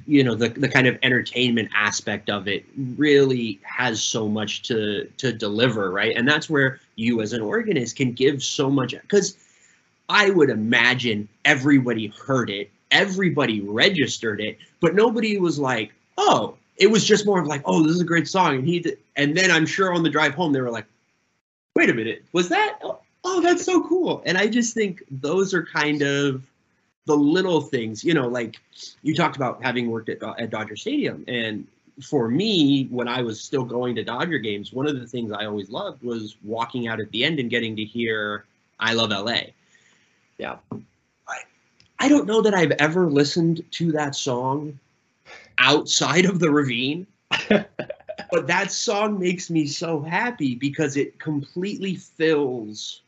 you 0.07 0.23
know 0.23 0.35
the 0.35 0.49
the 0.49 0.69
kind 0.69 0.87
of 0.87 0.97
entertainment 1.03 1.69
aspect 1.75 2.29
of 2.29 2.47
it 2.47 2.65
really 2.97 3.59
has 3.63 4.03
so 4.03 4.27
much 4.27 4.63
to 4.63 5.05
to 5.17 5.33
deliver, 5.33 5.91
right? 5.91 6.15
And 6.15 6.27
that's 6.27 6.49
where 6.49 6.79
you 6.95 7.21
as 7.21 7.34
an 7.34 7.41
organist 7.41 7.95
can 7.95 8.12
give 8.12 8.43
so 8.43 8.69
much 8.69 8.95
cuz 9.08 9.38
I 10.08 10.29
would 10.29 10.49
imagine 10.49 11.27
everybody 11.45 12.08
heard 12.08 12.49
it, 12.49 12.69
everybody 12.91 13.62
registered 13.62 14.39
it, 14.39 14.58
but 14.79 14.93
nobody 14.93 15.38
was 15.39 15.58
like, 15.58 15.93
"Oh, 16.17 16.55
it 16.77 16.88
was 16.88 17.05
just 17.05 17.25
more 17.25 17.39
of 17.39 17.47
like, 17.47 17.62
oh, 17.65 17.84
this 17.84 17.93
is 17.93 18.01
a 18.01 18.05
great 18.05 18.27
song, 18.27 18.55
and 18.55 18.67
he 18.67 18.79
did, 18.79 18.99
and 19.15 19.36
then 19.36 19.51
I'm 19.51 19.65
sure 19.65 19.93
on 19.93 20.03
the 20.03 20.10
drive 20.10 20.34
home 20.34 20.53
they 20.53 20.62
were 20.62 20.71
like, 20.71 20.86
wait 21.75 21.89
a 21.89 21.93
minute, 21.93 22.23
was 22.31 22.49
that? 22.49 22.79
Oh, 22.84 22.99
oh, 23.23 23.41
that's 23.41 23.63
so 23.63 23.84
cool. 23.88 24.23
And 24.25 24.38
I 24.38 24.47
just 24.47 24.73
think 24.73 25.03
those 25.10 25.53
are 25.53 25.63
kind 25.63 26.01
of 26.01 26.43
the 27.05 27.15
little 27.15 27.62
things, 27.62 28.03
you 28.03 28.13
know, 28.13 28.27
like 28.27 28.58
you 29.03 29.13
talked 29.15 29.36
about 29.36 29.62
having 29.63 29.89
worked 29.89 30.10
at, 30.10 30.23
uh, 30.23 30.34
at 30.39 30.49
Dodger 30.49 30.75
Stadium, 30.75 31.23
and 31.27 31.67
for 32.03 32.29
me, 32.29 32.86
when 32.86 33.08
I 33.08 33.21
was 33.21 33.41
still 33.41 33.63
going 33.63 33.95
to 33.95 34.03
Dodger 34.03 34.38
games, 34.38 34.73
one 34.73 34.88
of 34.88 34.99
the 34.99 35.08
things 35.08 35.31
I 35.31 35.45
always 35.45 35.69
loved 35.69 36.03
was 36.03 36.36
walking 36.43 36.88
out 36.88 36.99
at 36.99 37.10
the 37.12 37.23
end 37.23 37.39
and 37.39 37.49
getting 37.49 37.75
to 37.75 37.84
hear 37.84 38.45
"I 38.79 38.93
Love 38.93 39.12
LA." 39.12 39.41
Yeah. 40.38 40.58
I, 41.27 41.38
I 41.99 42.10
don't 42.10 42.27
know 42.27 42.41
that 42.41 42.53
I've 42.53 42.71
ever 42.71 43.10
listened 43.10 43.63
to 43.71 43.91
that 43.93 44.15
song 44.15 44.77
outside 45.58 46.25
of 46.25 46.39
the 46.39 46.51
ravine 46.51 47.08
but 47.49 48.47
that 48.47 48.71
song 48.71 49.19
makes 49.19 49.49
me 49.49 49.65
so 49.65 50.01
happy 50.01 50.55
because 50.55 50.97
it 50.97 51.19
completely 51.19 51.95
fills 51.95 53.01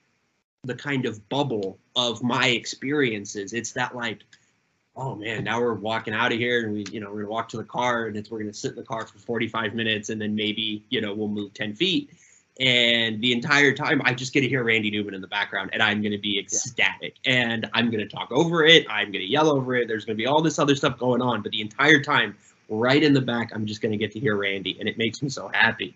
the 0.64 0.76
kind 0.76 1.06
of 1.06 1.28
bubble 1.30 1.78
of 1.96 2.24
my 2.24 2.48
experiences 2.48 3.54
it's 3.54 3.72
that 3.72 3.96
like 3.96 4.24
oh 4.98 5.16
man 5.16 5.44
now 5.44 5.62
we're 5.62 5.74
walking 5.74 6.14
out 6.14 6.34
of 6.34 6.40
here 6.40 6.66
and 6.66 6.74
we 6.74 6.86
you 6.92 7.00
know 7.00 7.10
we're 7.12 7.22
gonna 7.22 7.32
walk 7.32 7.48
to 7.48 7.58
the 7.58 7.64
car 7.64 8.08
and 8.08 8.18
it's 8.18 8.30
we're 8.32 8.40
gonna 8.40 8.54
sit 8.54 8.72
in 8.72 8.78
the 8.78 8.84
car 8.84 9.06
for 9.06 9.20
45 9.20 9.74
minutes 9.76 10.10
and 10.10 10.20
then 10.20 10.36
maybe 10.36 10.84
you 10.90 11.00
know 11.00 11.14
we'll 11.14 11.28
move 11.28 11.54
10 11.54 11.74
feet. 11.76 12.10
And 12.60 13.22
the 13.22 13.34
entire 13.34 13.72
time 13.74 14.02
i 14.04 14.14
just 14.16 14.34
get 14.34 14.42
to 14.42 14.50
hear 14.50 14.64
randy 14.64 14.90
newman 14.90 15.14
in 15.14 15.22
the 15.22 15.28
background 15.28 15.70
and 15.74 15.84
i'm 15.84 16.02
gonna 16.02 16.18
be 16.18 16.40
ecstatic 16.40 17.16
and 17.24 17.70
i'm 17.74 17.92
gonna 17.92 18.08
talk 18.08 18.32
over 18.32 18.66
it 18.66 18.88
i'm 18.90 19.12
gonna 19.12 19.26
yell 19.26 19.50
over 19.50 19.76
it 19.76 19.88
there's 19.88 20.06
gonna 20.06 20.16
be 20.18 20.26
all 20.26 20.42
this 20.42 20.58
other 20.58 20.76
stuff 20.76 20.98
going 20.98 21.22
on 21.22 21.44
but 21.44 21.52
the 21.52 21.62
entire 21.62 22.02
time 22.02 22.36
right 22.68 23.04
in 23.04 23.14
the 23.14 23.22
back 23.22 23.52
i'm 23.54 23.68
just 23.68 23.80
gonna 23.82 23.96
get 23.96 24.12
to 24.12 24.20
hear 24.20 24.36
randy 24.36 24.76
and 24.80 24.90
it 24.90 24.98
makes 24.98 25.22
me 25.22 25.30
so 25.30 25.48
happy. 25.54 25.96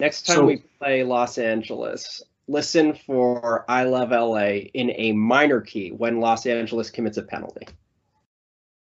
Next 0.00 0.26
time 0.26 0.36
So- 0.36 0.46
we 0.46 0.56
play 0.80 1.04
Los 1.04 1.38
Angeles, 1.38 2.22
listen 2.48 2.94
for 2.94 3.64
I 3.68 3.84
Love 3.84 4.10
LA 4.10 4.70
in 4.74 4.90
a 4.96 5.12
minor 5.12 5.60
key 5.60 5.92
when 5.92 6.18
Los 6.18 6.44
Angeles 6.46 6.90
commits 6.90 7.18
a 7.18 7.22
penalty. 7.22 7.68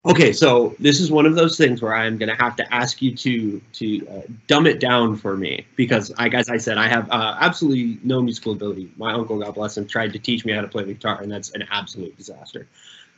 Okay, 0.05 0.31
so 0.33 0.75
this 0.79 0.99
is 0.99 1.09
one 1.09 1.25
of 1.25 1.33
those 1.35 1.57
things 1.57 1.81
where 1.81 1.95
I'm 1.95 2.17
going 2.17 2.29
to 2.29 2.35
have 2.35 2.55
to 2.57 2.73
ask 2.73 3.01
you 3.01 3.15
to 3.15 3.59
to 3.73 4.07
uh, 4.07 4.21
dumb 4.45 4.67
it 4.67 4.79
down 4.79 5.15
for 5.17 5.35
me 5.35 5.65
because, 5.75 6.13
I 6.17 6.27
as 6.27 6.47
I 6.47 6.57
said, 6.57 6.77
I 6.77 6.87
have 6.87 7.09
uh, 7.09 7.37
absolutely 7.39 7.97
no 8.03 8.21
musical 8.21 8.51
ability. 8.51 8.91
My 8.97 9.13
uncle, 9.13 9.39
God 9.39 9.55
bless 9.55 9.77
him, 9.77 9.87
tried 9.87 10.13
to 10.13 10.19
teach 10.19 10.45
me 10.45 10.53
how 10.53 10.61
to 10.61 10.67
play 10.67 10.83
the 10.83 10.93
guitar, 10.93 11.21
and 11.21 11.31
that's 11.31 11.49
an 11.51 11.65
absolute 11.71 12.15
disaster. 12.17 12.67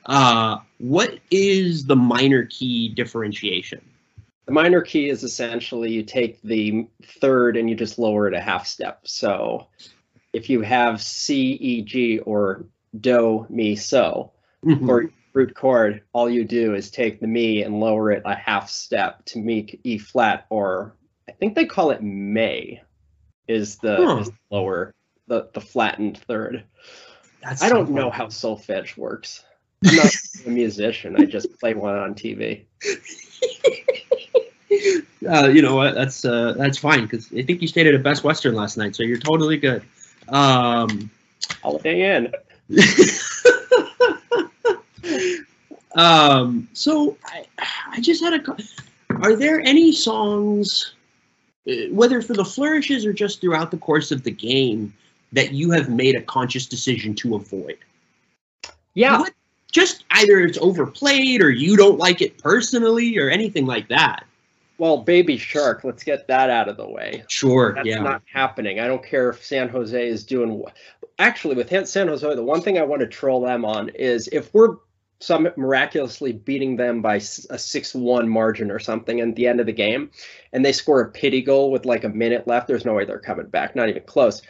Uh, 0.05 0.59
what 0.77 1.19
is 1.29 1.85
the 1.85 1.95
minor 1.95 2.45
key 2.45 2.87
differentiation? 2.87 3.81
The 4.45 4.53
minor 4.53 4.79
key 4.79 5.09
is 5.09 5.23
essentially 5.23 5.91
you 5.91 6.03
take 6.03 6.41
the 6.41 6.87
third 7.03 7.57
and 7.57 7.69
you 7.69 7.75
just 7.75 7.99
lower 7.99 8.29
it 8.29 8.33
a 8.33 8.39
half 8.39 8.65
step. 8.65 9.01
So 9.03 9.67
if 10.31 10.49
you 10.49 10.61
have 10.61 11.01
C, 11.01 11.51
E, 11.51 11.81
G, 11.81 12.19
or 12.19 12.63
Do, 13.01 13.45
Mi, 13.49 13.75
So, 13.75 14.31
Mhm. 14.63 14.85
for 14.85 15.11
root 15.37 15.55
chord, 15.55 16.01
all 16.13 16.29
you 16.29 16.43
do 16.43 16.73
is 16.73 16.89
take 16.89 17.19
the 17.19 17.27
Mi 17.27 17.61
and 17.61 17.79
lower 17.79 18.11
it 18.11 18.23
a 18.25 18.35
half 18.35 18.69
step 18.69 19.23
to 19.25 19.39
make 19.39 19.79
E 19.83 19.99
flat, 19.99 20.47
or 20.49 20.95
I 21.29 21.31
think 21.31 21.53
they 21.53 21.65
call 21.65 21.91
it 21.91 22.01
May, 22.01 22.81
is 23.47 23.77
the, 23.77 23.95
Huh. 23.95 24.17
is 24.21 24.29
the 24.29 24.35
lower, 24.49 24.95
the, 25.27 25.49
the 25.53 25.61
flattened 25.61 26.17
third. 26.17 26.63
That's 27.43 27.61
I 27.61 27.69
so 27.69 27.75
don't 27.75 27.91
know 27.91 28.09
how 28.09 28.25
solfege 28.25 28.97
works. 28.97 29.45
I'm 29.87 29.95
not 29.95 30.11
a 30.45 30.49
musician. 30.49 31.15
I 31.15 31.25
just 31.25 31.59
play 31.59 31.75
one 31.75 31.95
on 31.95 32.15
TV. 32.15 32.65
uh, 35.29 35.49
you 35.49 35.61
know 35.61 35.75
what? 35.75 35.93
That's 35.93 36.25
uh, 36.25 36.55
that's 36.57 36.79
fine 36.79 37.03
because 37.03 37.31
I 37.31 37.43
think 37.43 37.61
you 37.61 37.67
stayed 37.67 37.85
at 37.85 37.93
a 37.93 37.99
Best 37.99 38.23
Western 38.23 38.55
last 38.55 38.75
night, 38.75 38.95
so 38.95 39.03
you're 39.03 39.19
totally 39.19 39.57
good. 39.57 39.83
Um, 40.29 41.11
Holiday 41.61 42.15
Inn. 42.15 42.33
um, 45.97 46.67
so 46.73 47.17
I, 47.25 47.45
I 47.91 47.99
just 48.01 48.23
had 48.23 48.33
a. 48.33 48.39
co- 48.39 48.57
Are 49.09 49.35
there 49.35 49.59
any 49.61 49.91
songs, 49.91 50.93
uh, 51.69 51.73
whether 51.91 52.21
for 52.21 52.33
the 52.33 52.45
flourishes 52.45 53.05
or 53.05 53.13
just 53.13 53.41
throughout 53.41 53.71
the 53.71 53.77
course 53.77 54.11
of 54.11 54.23
the 54.23 54.31
game, 54.31 54.93
that 55.33 55.51
you 55.51 55.71
have 55.71 55.89
made 55.89 56.15
a 56.15 56.21
conscious 56.21 56.65
decision 56.67 57.13
to 57.15 57.35
avoid? 57.35 57.77
Yeah. 58.93 59.19
What- 59.19 59.33
Just 59.71 60.05
either 60.11 60.39
it's 60.39 60.57
overplayed 60.59 61.41
or 61.41 61.49
you 61.49 61.75
don't 61.75 61.97
like 61.99 62.21
it 62.21 62.37
personally 62.37 63.17
or 63.19 63.29
anything 63.29 63.65
like 63.65 63.89
that. 63.89 64.25
Well, 64.79 64.99
Baby 64.99 65.37
Shark, 65.37 65.83
let's 65.83 66.03
get 66.03 66.27
that 66.27 66.49
out 66.49 66.69
of 66.69 66.77
the 66.77 66.87
way. 66.87 67.23
Sure. 67.27 67.73
That's 67.75 67.87
yeah. 67.87 67.99
not 67.99 68.21
happening. 68.31 68.79
I 68.79 68.87
don't 68.87 69.03
care 69.03 69.29
if 69.29 69.43
San 69.43 69.67
Jose 69.69 70.07
is 70.07 70.23
doing. 70.23 70.61
wh- 70.63 70.71
Actually, 71.19 71.55
with 71.55 71.69
San 71.87 72.07
Jose, 72.07 72.35
the 72.35 72.43
one 72.43 72.61
thing 72.61 72.77
I 72.77 72.83
want 72.83 73.01
to 73.01 73.07
troll 73.07 73.41
them 73.41 73.65
on 73.65 73.89
is 73.89 74.29
if 74.31 74.53
we're 74.53 74.77
some 75.19 75.47
miraculously 75.57 76.31
beating 76.31 76.75
them 76.75 77.01
by 77.01 77.15
a 77.15 77.57
six-one 77.57 78.29
margin 78.29 78.69
or 78.69 78.79
something 78.79 79.19
at 79.19 79.35
the 79.35 79.47
end 79.47 79.59
of 79.59 79.65
the 79.65 79.73
game, 79.73 80.11
and 80.53 80.63
they 80.63 80.71
score 80.71 81.01
a 81.01 81.11
pity 81.11 81.41
goal 81.41 81.71
with 81.71 81.85
like 81.85 82.03
a 82.03 82.09
minute 82.09 82.47
left, 82.47 82.67
there's 82.67 82.85
no 82.85 82.93
way 82.93 83.05
they're 83.05 83.19
coming 83.19 83.47
back. 83.47 83.75
Not 83.75 83.89
even 83.89 84.03
close. 84.03 84.41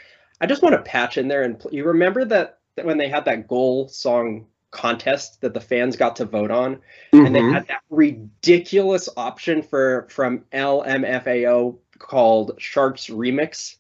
I 0.42 0.46
just 0.46 0.62
want 0.62 0.76
to 0.76 0.82
patch 0.82 1.18
in 1.18 1.28
there 1.28 1.44
and 1.44 1.58
pl- 1.58 1.74
you 1.74 1.86
remember 1.86 2.26
that, 2.26 2.60
that 2.76 2.86
when 2.86 2.98
they 2.98 3.08
had 3.10 3.26
that 3.26 3.48
goal 3.48 3.88
song 3.88 4.48
contest 4.70 5.42
that 5.42 5.54
the 5.54 5.62
fans 5.62 5.96
got 5.96 6.18
to 6.18 6.26
vote 6.26 6.52
on 6.52 6.82
and 7.14 7.34
they 7.34 7.40
Mhm. 7.40 7.54
had 7.54 7.68
that 7.70 7.82
ridiculous 7.90 9.08
option 9.16 9.62
for 9.62 10.06
from 10.10 10.44
LMFAO 10.52 11.78
called 11.98 12.52
Sharks 12.60 13.08
Remix. 13.08 13.78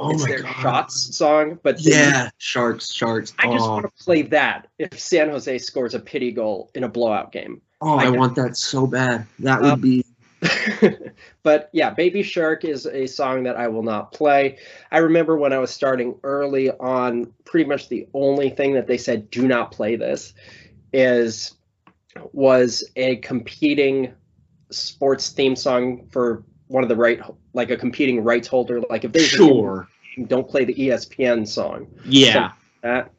Oh 0.00 0.10
it's 0.10 0.22
my 0.22 0.28
their 0.28 0.42
God. 0.42 0.54
shots 0.62 1.16
song, 1.16 1.58
but 1.62 1.82
they- 1.82 1.92
Yeah. 1.92 2.30
Sharks. 2.38 2.92
Sharks. 2.92 3.32
I 3.38 3.52
just 3.52 3.64
oh. 3.64 3.70
want 3.72 3.86
to 3.86 4.04
play 4.04 4.22
that 4.22 4.68
if 4.78 4.98
San 4.98 5.30
Jose 5.30 5.58
scores 5.58 5.94
a 5.94 6.00
pity 6.00 6.32
goal 6.32 6.70
in 6.74 6.84
a 6.84 6.88
blowout 6.88 7.32
game. 7.32 7.60
Oh, 7.80 7.96
I 7.98 8.06
I, 8.06 8.10
want 8.10 8.34
that 8.36 8.56
so 8.56 8.86
bad. 8.86 9.26
That 9.38 9.60
would 9.62 9.70
Um, 9.70 9.80
be. 9.80 10.04
but 11.42 11.68
yeah, 11.72 11.90
Baby 11.90 12.22
Shark 12.22 12.64
is 12.64 12.86
a 12.86 13.06
song 13.06 13.42
that 13.44 13.56
I 13.56 13.68
will 13.68 13.82
not 13.82 14.12
play. 14.12 14.58
I 14.90 14.98
remember 14.98 15.36
when 15.36 15.52
I 15.52 15.58
was 15.58 15.70
starting 15.70 16.14
early 16.22 16.70
on, 16.70 17.32
pretty 17.44 17.68
much 17.68 17.88
the 17.88 18.06
only 18.14 18.50
thing 18.50 18.74
that 18.74 18.86
they 18.86 18.98
said 18.98 19.30
do 19.30 19.46
not 19.46 19.70
play 19.72 19.96
this 19.96 20.32
is 20.92 21.54
was 22.32 22.84
a 22.96 23.16
competing 23.16 24.12
sports 24.70 25.30
theme 25.30 25.56
song 25.56 26.06
for 26.10 26.42
one 26.68 26.82
of 26.82 26.88
the 26.88 26.96
right 26.96 27.20
like 27.52 27.70
a 27.70 27.76
competing 27.76 28.22
rights 28.22 28.48
holder 28.48 28.80
like 28.90 29.04
if 29.04 29.12
they 29.12 29.20
Sure. 29.20 29.88
game, 30.16 30.26
don't 30.26 30.48
play 30.48 30.64
the 30.64 30.74
ESPN 30.74 31.46
song 31.46 31.86
Yeah. 32.04 32.52
that 32.82 33.10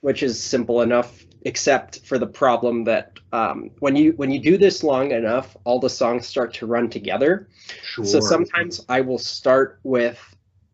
which 0.00 0.22
is 0.22 0.42
simple 0.42 0.82
enough 0.82 1.24
except 1.44 2.00
for 2.06 2.18
the 2.18 2.26
problem 2.26 2.84
that 2.84 3.12
um, 3.32 3.70
when 3.80 3.96
you 3.96 4.12
when 4.12 4.30
you 4.30 4.38
do 4.40 4.56
this 4.58 4.82
long 4.82 5.10
enough 5.12 5.56
all 5.64 5.78
the 5.80 5.90
songs 5.90 6.26
start 6.26 6.54
to 6.54 6.66
run 6.66 6.88
together 6.90 7.48
Sure. 7.82 8.04
so 8.04 8.20
sometimes 8.20 8.84
i 8.88 9.00
will 9.00 9.18
start 9.18 9.80
with 9.82 10.18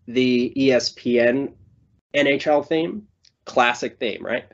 the 0.07 0.53
espn 0.57 1.53
nhl 2.15 2.67
theme 2.67 3.07
classic 3.45 3.99
theme 3.99 4.25
right 4.25 4.45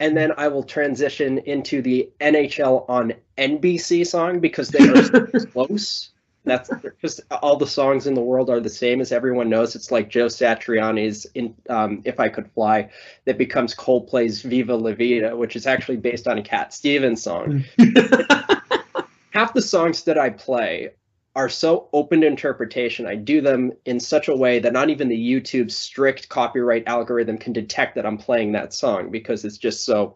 and 0.00 0.16
then 0.16 0.32
i 0.36 0.48
will 0.48 0.62
transition 0.64 1.38
into 1.38 1.82
the 1.82 2.08
nhl 2.20 2.84
on 2.88 3.12
nbc 3.38 4.06
song 4.06 4.40
because 4.40 4.68
they 4.70 4.88
are 4.88 5.02
so 5.02 5.26
close 5.52 6.10
that's 6.46 6.70
because 6.70 7.20
all 7.42 7.56
the 7.56 7.66
songs 7.66 8.06
in 8.06 8.14
the 8.14 8.20
world 8.20 8.48
are 8.48 8.60
the 8.60 8.70
same 8.70 9.00
as 9.00 9.12
everyone 9.12 9.50
knows. 9.50 9.74
It's 9.74 9.90
like 9.90 10.08
joe 10.08 10.26
satriani's 10.26 11.26
in 11.34 11.54
um, 11.68 12.02
if 12.04 12.20
i 12.20 12.28
could 12.28 12.50
fly 12.52 12.90
that 13.24 13.38
becomes 13.38 13.74
coldplay's 13.74 14.42
viva 14.42 14.74
la 14.74 14.92
vida 14.92 15.36
which 15.36 15.56
is 15.56 15.66
actually 15.66 15.96
based 15.96 16.26
on 16.26 16.38
a 16.38 16.42
cat 16.42 16.72
stevens 16.72 17.22
song. 17.22 17.64
Half 19.30 19.52
the 19.52 19.62
songs 19.62 20.04
that 20.04 20.18
i 20.18 20.30
play 20.30 20.90
are 21.34 21.50
so 21.50 21.90
open 21.92 22.22
to 22.22 22.26
interpretation. 22.26 23.06
I 23.06 23.14
do 23.14 23.42
them 23.42 23.70
in 23.84 24.00
such 24.00 24.28
a 24.28 24.34
way 24.34 24.58
that 24.58 24.72
not 24.72 24.88
even 24.88 25.08
the 25.08 25.32
youtube 25.32 25.70
strict 25.70 26.28
copyright 26.30 26.84
algorithm 26.86 27.36
can 27.36 27.52
detect 27.52 27.96
that 27.96 28.06
i'm 28.06 28.16
playing 28.16 28.52
that 28.52 28.72
song 28.72 29.10
because 29.10 29.44
it's 29.44 29.58
just 29.58 29.84
so 29.84 30.14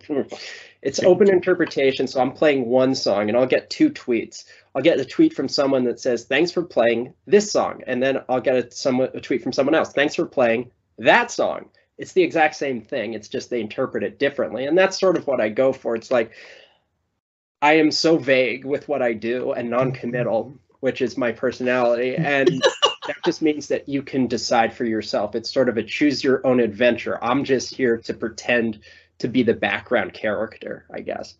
It's 0.83 1.03
open 1.03 1.29
interpretation, 1.29 2.07
so 2.07 2.21
I'm 2.21 2.33
playing 2.33 2.66
one 2.66 2.95
song 2.95 3.29
and 3.29 3.37
I'll 3.37 3.47
get 3.47 3.69
two 3.69 3.90
tweets. 3.90 4.45
I'll 4.75 4.83
get 4.83 4.99
a 4.99 5.05
tweet 5.05 5.35
from 5.35 5.49
someone 5.49 5.85
that 5.85 6.01
says, 6.01 6.25
"Thanks 6.25 6.53
for 6.53 6.62
playing 6.62 7.14
this 7.27 7.51
song," 7.51 7.83
and 7.87 8.03
then 8.03 8.19
I'll 8.29 8.40
get 8.40 8.57
a, 8.57 8.71
some, 8.71 9.01
a 9.01 9.21
tweet 9.21 9.43
from 9.43 9.53
someone 9.53 9.75
else, 9.75 9.93
"Thanks 9.93 10.14
for 10.14 10.27
playing 10.27 10.71
that 10.99 11.31
song." 11.31 11.71
It's 11.99 12.12
the 12.12 12.23
exact 12.23 12.55
same 12.55 12.81
thing. 12.81 13.12
It's 13.12 13.29
just 13.29 13.51
they 13.51 13.61
interpret 13.61 14.05
it 14.05 14.19
differently, 14.19 14.64
and 14.64 14.79
that's 14.79 14.99
sort 14.99 15.19
of 15.19 15.27
what 15.27 15.40
I 15.40 15.51
go 15.51 15.73
for. 15.73 15.97
It's 15.97 16.11
like 16.11 16.33
I 17.61 17.75
am 17.75 17.90
so 17.90 18.16
vague 18.16 18.64
with 18.64 18.88
what 18.88 19.03
I 19.03 19.12
do 19.12 19.53
and 19.53 19.69
non-committal, 19.69 20.45
mm-hmm. 20.45 20.57
which 20.81 21.03
is 21.03 21.19
my 21.19 21.33
personality, 21.33 22.16
and 22.16 22.49
that 23.07 23.16
just 23.25 23.43
means 23.43 23.69
that 23.69 23.88
you 23.88 24.03
can 24.03 24.29
decide 24.29 24.73
for 24.73 24.85
yourself. 24.85 25.35
It's 25.35 25.53
sort 25.53 25.69
of 25.69 25.77
a 25.77 25.83
choose 25.83 26.25
your 26.25 26.47
own 26.47 26.61
adventure. 26.61 27.23
I'm 27.23 27.45
just 27.45 27.75
here 27.75 27.99
to 27.99 28.14
pretend 28.14 28.81
to 29.21 29.29
be 29.29 29.43
the 29.43 29.55
background 29.55 30.13
character, 30.13 30.85
I 30.93 31.01
guess. 31.01 31.35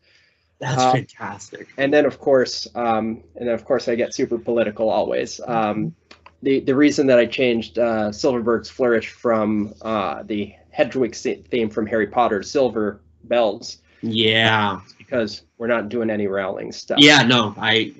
That's 0.61 0.81
Um, 0.81 0.93
fantastic. 0.93 1.69
And 1.79 1.93
then 1.93 2.05
of 2.07 2.19
course, 2.19 2.69
um, 2.75 3.23
and 3.37 3.49
then 3.49 3.55
of 3.55 3.64
course 3.64 3.88
I 3.88 3.95
get 3.95 4.14
super 4.14 4.38
political 4.38 4.88
always. 4.90 5.40
Um, 5.47 5.95
the 6.43 6.61
the 6.61 6.75
reason 6.75 7.07
that 7.09 7.19
I 7.19 7.27
changed 7.27 7.79
uh, 7.79 8.11
Silfverberg's 8.11 8.71
flourish 8.71 9.11
from 9.11 9.75
uh, 9.83 10.23
the 10.25 10.55
Hedwig 10.71 11.14
theme 11.14 11.69
from 11.71 11.87
Harry 11.87 12.07
Potter, 12.07 12.43
Silver 12.43 13.01
Bells, 13.25 13.79
Yeah. 14.03 14.81
because 14.99 15.43
we're 15.59 15.66
not 15.66 15.88
doing 15.88 16.09
any 16.11 16.27
Rowling 16.29 16.73
stuff. 16.73 16.99
Yeah, 17.01 17.23
no, 17.23 17.55
I 17.59 17.93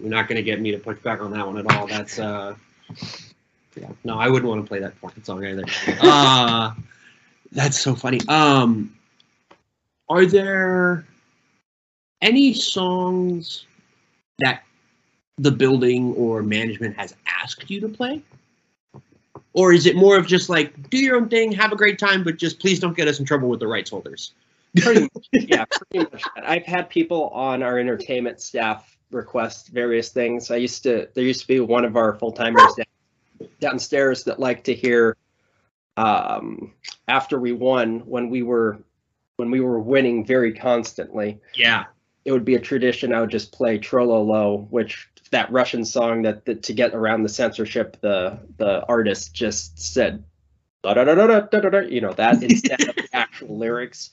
you're 0.00 0.10
not 0.10 0.28
gonna 0.28 0.42
get 0.42 0.60
me 0.60 0.70
to 0.72 0.78
push 0.78 0.98
back 1.00 1.20
on 1.20 1.30
that 1.32 1.46
one 1.46 1.58
at 1.58 1.66
all. 1.74 1.86
That's 1.86 2.18
uh 2.18 2.54
yeah, 3.80 3.88
no, 4.04 4.18
I 4.18 4.28
wouldn't 4.28 4.48
want 4.48 4.62
to 4.64 4.68
play 4.68 4.80
that 4.80 4.94
fucking 4.98 5.24
song 5.24 5.44
either. 5.44 5.64
Uh 6.02 6.72
that's 7.52 7.78
so 7.78 7.94
funny. 7.94 8.20
Um 8.28 8.94
are 10.08 10.26
there 10.26 11.06
any 12.20 12.52
songs 12.52 13.66
that 14.40 14.62
the 15.38 15.50
building 15.50 16.12
or 16.14 16.42
management 16.42 16.96
has 16.96 17.14
asked 17.26 17.70
you 17.70 17.80
to 17.80 17.88
play? 17.88 18.22
Or 19.54 19.72
is 19.72 19.86
it 19.86 19.96
more 19.96 20.16
of 20.16 20.26
just 20.26 20.48
like 20.48 20.90
do 20.90 20.98
your 20.98 21.16
own 21.16 21.28
thing, 21.28 21.52
have 21.52 21.72
a 21.72 21.76
great 21.76 21.98
time, 21.98 22.24
but 22.24 22.36
just 22.36 22.58
please 22.58 22.80
don't 22.80 22.96
get 22.96 23.08
us 23.08 23.18
in 23.18 23.24
trouble 23.24 23.48
with 23.48 23.60
the 23.60 23.66
rights 23.66 23.90
holders? 23.90 24.32
pretty 24.76 25.02
much, 25.02 25.28
yeah, 25.32 25.64
pretty 25.64 26.08
much. 26.10 26.22
I've 26.36 26.64
had 26.64 26.88
people 26.88 27.28
on 27.28 27.62
our 27.62 27.78
entertainment 27.78 28.40
staff 28.40 28.96
request 29.10 29.68
various 29.68 30.08
things. 30.08 30.50
I 30.50 30.56
used 30.56 30.82
to 30.84 31.08
there 31.14 31.24
used 31.24 31.42
to 31.42 31.48
be 31.48 31.60
one 31.60 31.84
of 31.84 31.96
our 31.96 32.14
full 32.14 32.32
timers 32.32 32.74
downstairs 33.60 34.24
that 34.24 34.40
liked 34.40 34.64
to 34.64 34.74
hear 34.74 35.16
um, 35.96 36.72
after 37.08 37.38
we 37.38 37.52
won 37.52 38.00
when 38.00 38.30
we 38.30 38.42
were 38.42 38.82
when 39.36 39.50
we 39.50 39.60
were 39.60 39.80
winning 39.80 40.24
very 40.24 40.52
constantly. 40.52 41.40
Yeah. 41.54 41.84
It 42.24 42.32
would 42.32 42.44
be 42.44 42.54
a 42.54 42.60
tradition. 42.60 43.12
I 43.12 43.20
would 43.20 43.30
just 43.30 43.52
play 43.52 43.78
Trololo, 43.78 44.68
which 44.70 45.08
that 45.32 45.50
Russian 45.50 45.84
song 45.84 46.22
that, 46.22 46.44
that 46.44 46.62
to 46.64 46.72
get 46.72 46.94
around 46.94 47.22
the 47.22 47.28
censorship, 47.28 48.00
the 48.00 48.38
the 48.58 48.86
artist 48.86 49.34
just 49.34 49.78
said, 49.78 50.22
da 50.82 50.94
da 50.94 51.04
da 51.04 51.14
da 51.14 51.40
da 51.40 51.60
da 51.60 51.68
da. 51.68 51.78
You 51.80 52.00
know 52.00 52.12
that 52.12 52.42
instead 52.42 52.80
of 52.80 52.94
the 52.94 53.08
actual 53.12 53.58
lyrics. 53.58 54.10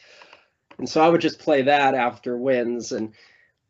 And 0.79 0.89
so 0.89 1.01
I 1.01 1.09
would 1.09 1.21
just 1.21 1.39
play 1.39 1.63
that 1.63 1.93
after 1.93 2.37
wins 2.37 2.93
and 2.93 3.13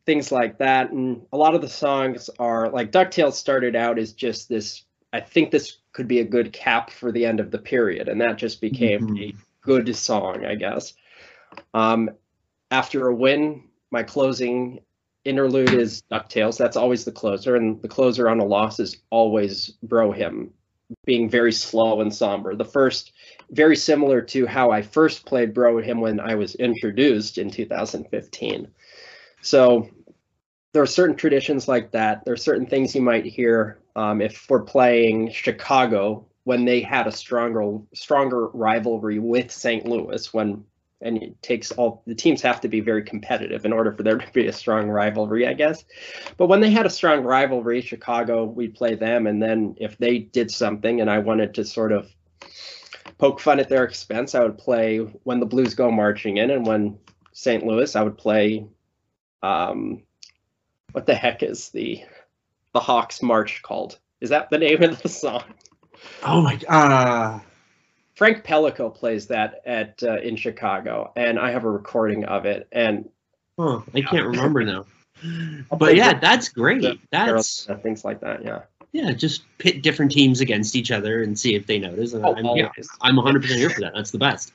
things 0.05 0.31
like 0.31 0.59
that. 0.59 0.91
And 0.91 1.25
a 1.33 1.37
lot 1.37 1.55
of 1.55 1.61
the 1.61 1.69
songs 1.69 2.29
are 2.39 2.69
like 2.69 2.91
DuckTales 2.91 3.33
started 3.33 3.75
out 3.75 3.99
as 3.99 4.13
just 4.13 4.47
this. 4.47 4.83
I 5.11 5.19
think 5.19 5.49
this 5.49 5.78
could 5.91 6.07
be 6.07 6.19
a 6.19 6.25
good 6.25 6.53
cap 6.53 6.91
for 6.91 7.11
the 7.11 7.25
end 7.25 7.39
of 7.39 7.51
the 7.51 7.57
period, 7.57 8.07
and 8.07 8.21
that 8.21 8.37
just 8.37 8.61
became 8.61 9.01
Mhm. 9.01 9.33
a 9.33 9.35
good 9.61 9.95
song, 9.95 10.45
I 10.45 10.55
guess. 10.55 10.93
Um, 11.73 12.11
after 12.71 13.07
a 13.07 13.15
win, 13.15 13.63
my 13.91 14.03
closing 14.03 14.81
interlude 15.25 15.73
is 15.73 16.03
DuckTales. 16.11 16.57
That's 16.57 16.77
always 16.77 17.05
the 17.05 17.11
closer, 17.11 17.55
and 17.55 17.81
the 17.81 17.87
closer 17.87 18.29
on 18.29 18.39
a 18.39 18.45
loss 18.45 18.79
is 18.79 18.97
always 19.09 19.73
Brohim, 19.85 20.49
being 21.05 21.29
very 21.29 21.51
slow 21.51 22.01
and 22.01 22.13
somber. 22.13 22.55
The 22.55 22.65
first, 22.65 23.11
very 23.51 23.75
similar 23.75 24.21
to 24.21 24.45
how 24.45 24.71
I 24.71 24.81
first 24.81 25.25
played 25.25 25.53
Brohim 25.53 25.99
when 25.99 26.19
I 26.19 26.35
was 26.35 26.55
introduced 26.55 27.37
in 27.37 27.49
2015. 27.49 28.67
So 29.41 29.89
there 30.71 30.81
are 30.81 30.87
certain 30.87 31.15
traditions 31.15 31.67
like 31.67 31.91
that. 31.91 32.23
There 32.25 32.33
are 32.33 32.37
certain 32.37 32.65
things 32.65 32.93
you 32.93 33.01
might 33.01 33.25
hear 33.25 33.79
um, 33.95 34.21
if 34.21 34.49
we're 34.49 34.61
playing 34.61 35.31
Chicago 35.31 36.25
when 36.43 36.65
they 36.65 36.81
had 36.81 37.07
a 37.07 37.11
stronger 37.11 37.79
stronger 37.93 38.47
rivalry 38.47 39.19
with 39.19 39.51
St. 39.51 39.85
Louis 39.85 40.33
when 40.33 40.63
and 41.01 41.23
it 41.23 41.41
takes 41.41 41.71
all 41.71 42.03
the 42.05 42.15
teams 42.15 42.41
have 42.41 42.59
to 42.61 42.67
be 42.67 42.81
very 42.81 43.03
competitive 43.03 43.65
in 43.65 43.71
order 43.71 43.91
for 43.91 44.03
there 44.03 44.17
to 44.17 44.33
be 44.33 44.47
a 44.47 44.53
strong 44.53 44.89
rivalry, 44.89 45.47
I 45.47 45.53
guess. 45.53 45.85
But 46.37 46.47
when 46.47 46.59
they 46.59 46.71
had 46.71 46.85
a 46.85 46.89
strong 46.89 47.23
rivalry, 47.23 47.81
Chicago, 47.81 48.43
we'd 48.43 48.75
play 48.75 48.95
them, 48.95 49.25
and 49.25 49.41
then 49.41 49.75
if 49.79 49.97
they 49.97 50.19
did 50.19 50.51
something 50.51 50.99
and 50.99 51.09
I 51.09 51.19
wanted 51.19 51.53
to 51.55 51.63
sort 51.63 51.93
of 51.93 52.11
poke 53.17 53.39
fun 53.39 53.59
at 53.59 53.69
their 53.69 53.85
expense, 53.85 54.35
I 54.35 54.43
would 54.43 54.57
play 54.57 54.97
when 54.97 55.39
the 55.39 55.45
Blues 55.45 55.73
go 55.73 55.89
marching 55.89 56.37
in, 56.37 56.51
and 56.51 56.65
when 56.65 56.99
St. 57.31 57.65
Louis, 57.65 57.95
I 57.95 58.03
would 58.03 58.17
play 58.17 58.65
um 59.41 60.03
what 60.91 61.05
the 61.05 61.15
heck 61.15 61.43
is 61.43 61.69
the 61.69 62.03
the 62.73 62.79
Hawks 62.79 63.21
March 63.21 63.61
called? 63.61 63.97
Is 64.21 64.29
that 64.29 64.49
the 64.49 64.57
name 64.57 64.83
of 64.83 65.01
the 65.01 65.09
song? 65.09 65.43
Oh 66.23 66.41
my 66.41 66.59
uh 66.67 67.39
Frank 68.15 68.43
Pellico 68.43 68.93
plays 68.93 69.27
that 69.27 69.61
at 69.65 70.03
uh, 70.03 70.19
in 70.19 70.35
Chicago, 70.35 71.13
and 71.15 71.39
I 71.39 71.51
have 71.51 71.63
a 71.63 71.69
recording 71.69 72.25
of 72.25 72.45
it. 72.45 72.67
And 72.71 73.09
Huh, 73.57 73.81
I 73.93 74.01
can't 74.01 74.25
remember 74.27 74.63
now. 74.63 74.85
But 75.77 75.97
yeah, 75.97 76.17
that's 76.17 76.47
great. 76.47 76.81
That's 77.11 77.65
things 77.83 78.05
like 78.05 78.21
that. 78.21 78.43
Yeah. 78.45 78.61
yeah, 78.93 79.11
just 79.11 79.41
pit 79.57 79.81
different 79.83 80.13
teams 80.13 80.39
against 80.39 80.77
each 80.77 80.91
other 80.91 81.21
and 81.23 81.37
see 81.37 81.55
if 81.55 81.67
they 81.67 81.77
notice. 81.77 82.13
And 82.13 82.25
Oh, 82.25 82.35
I'm, 82.35 82.45
yeah. 82.55 82.69
I'm 83.01 83.17
100 83.17 83.41
percent 83.41 83.59
here 83.59 83.69
for 83.69 83.81
that. 83.81 83.91
That's 83.93 84.11
the 84.11 84.17
best. 84.17 84.53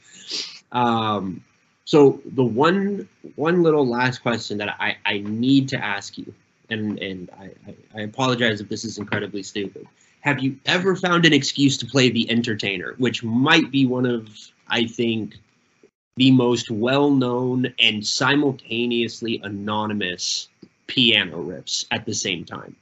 Um, 0.72 1.44
so 1.84 2.20
the 2.24 2.44
one 2.44 3.08
one 3.36 3.62
little 3.62 3.86
last 3.86 4.18
question 4.18 4.58
that 4.58 4.76
I, 4.80 4.96
I 5.04 5.18
need 5.18 5.68
to 5.70 5.76
ask 5.76 6.16
you, 6.16 6.32
and 6.70 6.98
and 6.98 7.30
I, 7.38 7.50
I, 7.66 7.74
I 7.96 8.00
apologize 8.02 8.60
if 8.60 8.68
this 8.68 8.84
is 8.84 8.98
incredibly 8.98 9.42
stupid. 9.42 9.86
Have 10.20 10.42
you 10.42 10.58
ever 10.64 10.96
found 10.96 11.26
an 11.26 11.34
excuse 11.34 11.76
to 11.78 11.86
play 11.86 12.10
the 12.10 12.30
entertainer, 12.30 12.94
which 12.96 13.22
might 13.22 13.70
be 13.70 13.84
one 13.84 14.06
of 14.06 14.30
I 14.68 14.86
think 14.86 15.34
the 16.16 16.30
most 16.30 16.70
well-known 16.70 17.74
and 17.78 18.06
simultaneously 18.06 19.40
anonymous 19.42 20.48
piano 20.86 21.42
riffs 21.42 21.84
at 21.90 22.06
the 22.06 22.14
same 22.14 22.44
time? 22.44 22.76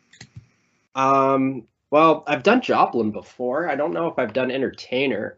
Um. 0.95 1.67
Well, 1.91 2.25
I've 2.27 2.43
done 2.43 2.63
Joplin 2.63 3.11
before. 3.11 3.69
I 3.69 3.75
don't 3.75 3.93
know 3.93 4.07
if 4.07 4.19
I've 4.19 4.33
done 4.33 4.51
Entertainer. 4.51 5.37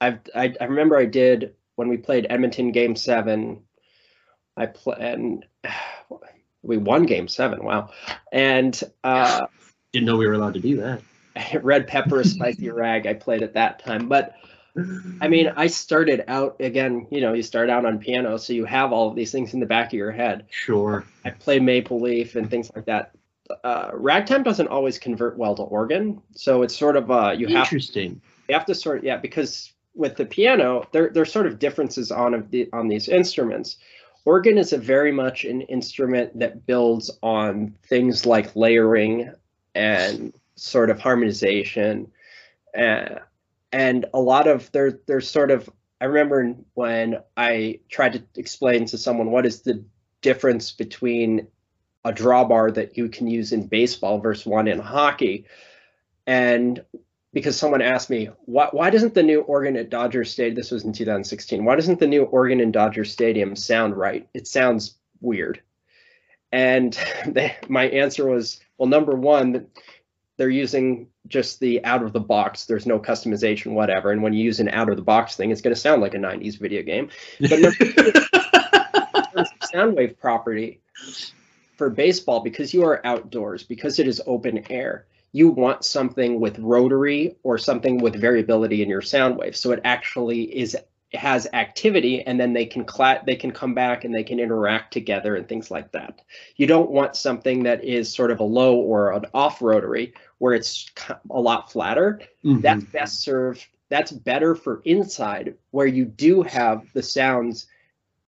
I've 0.00 0.20
I, 0.34 0.54
I 0.60 0.64
remember 0.64 0.96
I 0.96 1.06
did 1.06 1.54
when 1.80 1.88
we 1.88 1.96
played 1.96 2.26
Edmonton 2.28 2.72
Game 2.72 2.94
Seven. 2.94 3.62
I 4.54 4.66
play 4.66 4.96
and 4.98 5.46
we 6.62 6.76
won 6.76 7.04
Game 7.06 7.26
Seven. 7.26 7.64
Wow. 7.64 7.88
And 8.30 8.78
uh, 9.02 9.46
Didn't 9.90 10.04
know 10.04 10.18
we 10.18 10.26
were 10.26 10.34
allowed 10.34 10.52
to 10.54 10.60
do 10.60 10.76
that. 10.76 11.62
Red 11.62 11.86
Pepper, 11.86 12.22
Spicy 12.22 12.68
Rag. 12.70 13.06
I 13.06 13.14
played 13.14 13.42
at 13.42 13.54
that 13.54 13.78
time, 13.78 14.08
but 14.08 14.34
I 15.22 15.28
mean, 15.28 15.50
I 15.56 15.68
started 15.68 16.22
out 16.28 16.56
again. 16.60 17.06
You 17.10 17.22
know, 17.22 17.32
you 17.32 17.42
start 17.42 17.70
out 17.70 17.86
on 17.86 17.98
piano, 17.98 18.36
so 18.36 18.52
you 18.52 18.66
have 18.66 18.92
all 18.92 19.08
of 19.08 19.16
these 19.16 19.32
things 19.32 19.54
in 19.54 19.60
the 19.60 19.64
back 19.64 19.86
of 19.86 19.94
your 19.94 20.12
head. 20.12 20.48
Sure. 20.50 21.06
I 21.24 21.30
play 21.30 21.60
Maple 21.60 21.98
Leaf 21.98 22.36
and 22.36 22.50
things 22.50 22.70
like 22.76 22.84
that. 22.84 23.12
Uh, 23.64 23.92
ragtime 23.94 24.42
doesn't 24.42 24.68
always 24.68 24.98
convert 24.98 25.38
well 25.38 25.54
to 25.54 25.62
organ, 25.62 26.20
so 26.34 26.60
it's 26.60 26.76
sort 26.76 26.98
of 26.98 27.10
uh, 27.10 27.30
you 27.30 27.46
have 27.46 27.64
Interesting. 27.64 28.20
you 28.50 28.54
have 28.54 28.66
to 28.66 28.74
sort 28.74 29.02
yeah 29.02 29.16
because 29.16 29.72
with 30.00 30.16
the 30.16 30.24
piano 30.24 30.88
there 30.92 31.10
there's 31.10 31.30
sort 31.30 31.46
of 31.46 31.58
differences 31.58 32.10
on 32.10 32.32
of 32.32 32.50
the 32.50 32.68
on 32.72 32.88
these 32.88 33.08
instruments. 33.08 33.76
Organ 34.24 34.58
is 34.58 34.72
a 34.72 34.78
very 34.78 35.12
much 35.12 35.44
an 35.44 35.60
instrument 35.62 36.38
that 36.38 36.66
builds 36.66 37.10
on 37.22 37.74
things 37.86 38.26
like 38.26 38.56
layering 38.56 39.32
and 39.74 40.32
sort 40.56 40.90
of 40.90 40.98
harmonization, 40.98 42.10
uh, 42.76 43.16
and 43.72 44.06
a 44.12 44.20
lot 44.20 44.48
of 44.48 44.72
there 44.72 44.98
there's 45.06 45.30
sort 45.30 45.50
of 45.50 45.70
I 46.00 46.06
remember 46.06 46.54
when 46.74 47.18
I 47.36 47.80
tried 47.90 48.14
to 48.14 48.22
explain 48.36 48.86
to 48.86 48.98
someone 48.98 49.30
what 49.30 49.44
is 49.44 49.60
the 49.60 49.84
difference 50.22 50.72
between 50.72 51.46
a 52.04 52.12
drawbar 52.12 52.74
that 52.74 52.96
you 52.96 53.10
can 53.10 53.26
use 53.26 53.52
in 53.52 53.66
baseball 53.66 54.18
versus 54.18 54.46
one 54.46 54.66
in 54.66 54.78
hockey. 54.78 55.44
And 56.26 56.82
because 57.32 57.56
someone 57.56 57.82
asked 57.82 58.10
me, 58.10 58.28
why, 58.44 58.68
why 58.72 58.90
doesn't 58.90 59.14
the 59.14 59.22
new 59.22 59.40
organ 59.42 59.76
at 59.76 59.90
Dodger 59.90 60.24
Stadium, 60.24 60.56
this 60.56 60.70
was 60.70 60.84
in 60.84 60.92
2016, 60.92 61.64
why 61.64 61.76
doesn't 61.76 62.00
the 62.00 62.06
new 62.06 62.24
organ 62.24 62.60
in 62.60 62.72
Dodger 62.72 63.04
Stadium 63.04 63.54
sound 63.54 63.96
right? 63.96 64.28
It 64.34 64.48
sounds 64.48 64.96
weird. 65.20 65.60
And 66.52 66.98
they, 67.26 67.56
my 67.68 67.88
answer 67.88 68.26
was, 68.26 68.60
well, 68.78 68.88
number 68.88 69.14
one, 69.14 69.66
they're 70.36 70.48
using 70.48 71.08
just 71.26 71.60
the 71.60 71.84
out 71.84 72.02
of 72.02 72.12
the 72.12 72.20
box. 72.20 72.64
There's 72.64 72.86
no 72.86 72.98
customization, 72.98 73.72
whatever. 73.72 74.10
And 74.10 74.22
when 74.22 74.32
you 74.32 74.42
use 74.42 74.58
an 74.58 74.70
out 74.70 74.88
of 74.88 74.96
the 74.96 75.02
box 75.02 75.36
thing, 75.36 75.50
it's 75.50 75.60
going 75.60 75.74
to 75.74 75.80
sound 75.80 76.00
like 76.00 76.14
a 76.14 76.18
90s 76.18 76.58
video 76.58 76.82
game. 76.82 77.10
But 77.40 77.60
number 77.60 79.46
sound 79.70 79.96
wave 79.96 80.18
property 80.18 80.80
for 81.76 81.90
baseball 81.90 82.40
because 82.40 82.74
you 82.74 82.84
are 82.84 83.04
outdoors 83.06 83.62
because 83.62 83.98
it 83.98 84.08
is 84.08 84.20
open 84.26 84.64
air 84.70 85.06
you 85.32 85.48
want 85.50 85.84
something 85.84 86.40
with 86.40 86.58
rotary 86.58 87.36
or 87.42 87.56
something 87.58 87.98
with 87.98 88.20
variability 88.20 88.82
in 88.82 88.88
your 88.88 89.02
sound 89.02 89.36
wave. 89.36 89.56
So 89.56 89.70
it 89.72 89.80
actually 89.84 90.42
is 90.58 90.76
has 91.12 91.48
activity 91.54 92.22
and 92.22 92.38
then 92.38 92.52
they 92.52 92.64
can 92.64 92.84
cla- 92.84 93.20
they 93.26 93.34
can 93.34 93.50
come 93.50 93.74
back 93.74 94.04
and 94.04 94.14
they 94.14 94.22
can 94.22 94.38
interact 94.38 94.92
together 94.92 95.34
and 95.36 95.48
things 95.48 95.70
like 95.70 95.90
that. 95.92 96.20
You 96.56 96.66
don't 96.68 96.90
want 96.90 97.16
something 97.16 97.64
that 97.64 97.82
is 97.82 98.12
sort 98.14 98.30
of 98.30 98.38
a 98.40 98.44
low 98.44 98.76
or 98.76 99.12
an 99.12 99.24
off 99.34 99.60
rotary 99.60 100.14
where 100.38 100.54
it's 100.54 100.88
a 101.30 101.40
lot 101.40 101.70
flatter. 101.72 102.20
Mhm. 102.44 102.62
that's 102.62 102.84
best 102.84 103.22
served 103.22 103.66
that's 103.88 104.12
better 104.12 104.54
for 104.54 104.82
inside 104.84 105.56
where 105.72 105.88
you 105.88 106.04
do 106.04 106.42
have 106.42 106.84
the 106.94 107.02
sounds 107.02 107.66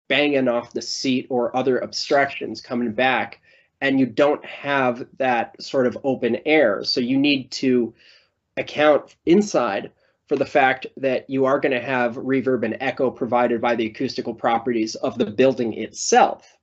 banging 0.09 0.49
off 0.49 0.73
the 0.73 0.83
seat 0.83 1.27
or 1.31 1.57
other 1.57 1.79
obstructions 1.79 2.61
coming 2.61 2.93
back 2.93 3.41
and 3.83 3.99
you 3.99 4.07
don't 4.07 4.43
have 4.45 5.07
that 5.19 5.61
sort 5.61 5.87
of 5.87 5.99
open 6.05 6.39
air 6.47 6.83
so 6.85 7.01
you 7.01 7.19
need 7.19 7.51
to 7.51 7.93
account 8.57 9.17
inside 9.27 9.91
for 10.29 10.37
the 10.37 10.47
fact 10.47 10.87
that 10.97 11.29
you 11.29 11.45
are 11.45 11.61
going 11.61 11.73
to 11.73 11.81
have 11.81 12.15
reverb 12.15 12.65
and 12.65 12.77
echo 12.81 13.11
provided 13.11 13.61
by 13.61 13.75
the 13.75 13.87
acoustical 13.87 14.33
properties 14.33 14.95
of 14.95 15.19
the 15.19 15.27
building 15.27 15.75
itself 15.75 16.57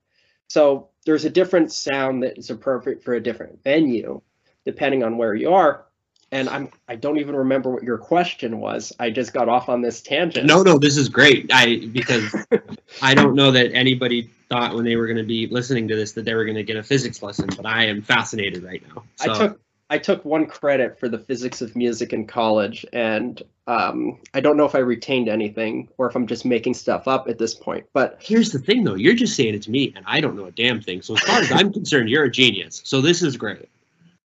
so 0.48 0.90
there's 1.06 1.26
a 1.26 1.30
different 1.30 1.72
sound 1.72 2.24
that 2.24 2.38
is 2.38 2.50
appropriate 2.50 3.04
for 3.04 3.14
a 3.14 3.22
different 3.22 3.62
venue 3.64 4.20
depending 4.66 5.04
on 5.04 5.18
where 5.18 5.36
you 5.36 5.54
are 5.54 5.86
and 6.32 6.48
I'm 6.48 6.70
I 6.88 6.96
don't 6.96 7.20
even 7.20 7.36
remember 7.36 7.72
what 7.72 7.82
your 7.82 7.98
question 7.98 8.60
was. 8.60 8.94
I 9.00 9.10
just 9.10 9.34
got 9.34 9.50
off 9.50 9.68
on 9.68 9.82
this 9.82 10.00
tangent. 10.00 10.46
No, 10.46 10.62
no, 10.62 10.78
this 10.78 10.96
is 10.96 11.10
great. 11.10 11.50
I 11.52 11.88
because 11.92 12.36
I 13.02 13.16
don't 13.16 13.34
know 13.34 13.50
that 13.50 13.74
anybody 13.74 14.30
thought 14.50 14.76
when 14.76 14.84
they 14.86 14.96
were 14.96 15.06
going 15.06 15.18
to 15.18 15.24
be 15.24 15.48
listening 15.48 15.88
to 15.88 15.96
this 15.96 16.14
that 16.14 16.26
they 16.26 16.34
were 16.34 16.46
going 16.46 16.58
to 16.58 16.64
get 16.64 16.76
a 16.78 16.84
physics 16.84 17.22
lesson, 17.22 17.50
but 17.56 17.66
I 17.66 17.86
am 17.86 18.02
fascinated 18.02 18.64
right 18.64 18.84
now. 18.88 19.04
So, 19.16 19.32
I 19.32 19.38
took 19.38 19.60
I 19.92 19.98
took 19.98 20.24
one 20.24 20.46
credit 20.46 21.00
for 21.00 21.10
the 21.10 21.18
physics 21.18 21.62
of 21.62 21.76
music 21.76 22.14
in 22.14 22.28
college, 22.28 22.86
and 22.94 23.42
um, 23.66 24.20
I 24.36 24.40
don't 24.40 24.56
know 24.56 24.66
if 24.66 24.76
I 24.76 24.80
retained 24.80 25.30
anything 25.30 25.90
or 25.98 26.08
if 26.08 26.16
I'm 26.16 26.28
just 26.28 26.46
making 26.46 26.76
stuff 26.76 27.08
up 27.08 27.28
at 27.28 27.40
this 27.40 27.56
point. 27.56 27.88
But 27.94 28.18
here's 28.22 28.52
the 28.52 28.60
thing, 28.60 28.84
though. 28.84 28.94
You're 28.94 29.16
just 29.16 29.36
saying 29.36 29.56
it 29.56 29.64
to 29.64 29.72
me, 29.72 29.92
and 29.96 30.06
I 30.08 30.22
don't 30.22 30.36
know 30.36 30.46
a 30.46 30.52
damn 30.52 30.80
thing. 30.80 31.02
So 31.02 31.16
as 31.16 31.22
far 31.22 31.40
as 31.40 31.52
I'm 31.52 31.74
concerned, 31.74 32.10
you're 32.10 32.26
a 32.26 32.32
genius. 32.32 32.82
So 32.86 33.02
this 33.02 33.24
is 33.24 33.36
great. 33.36 33.68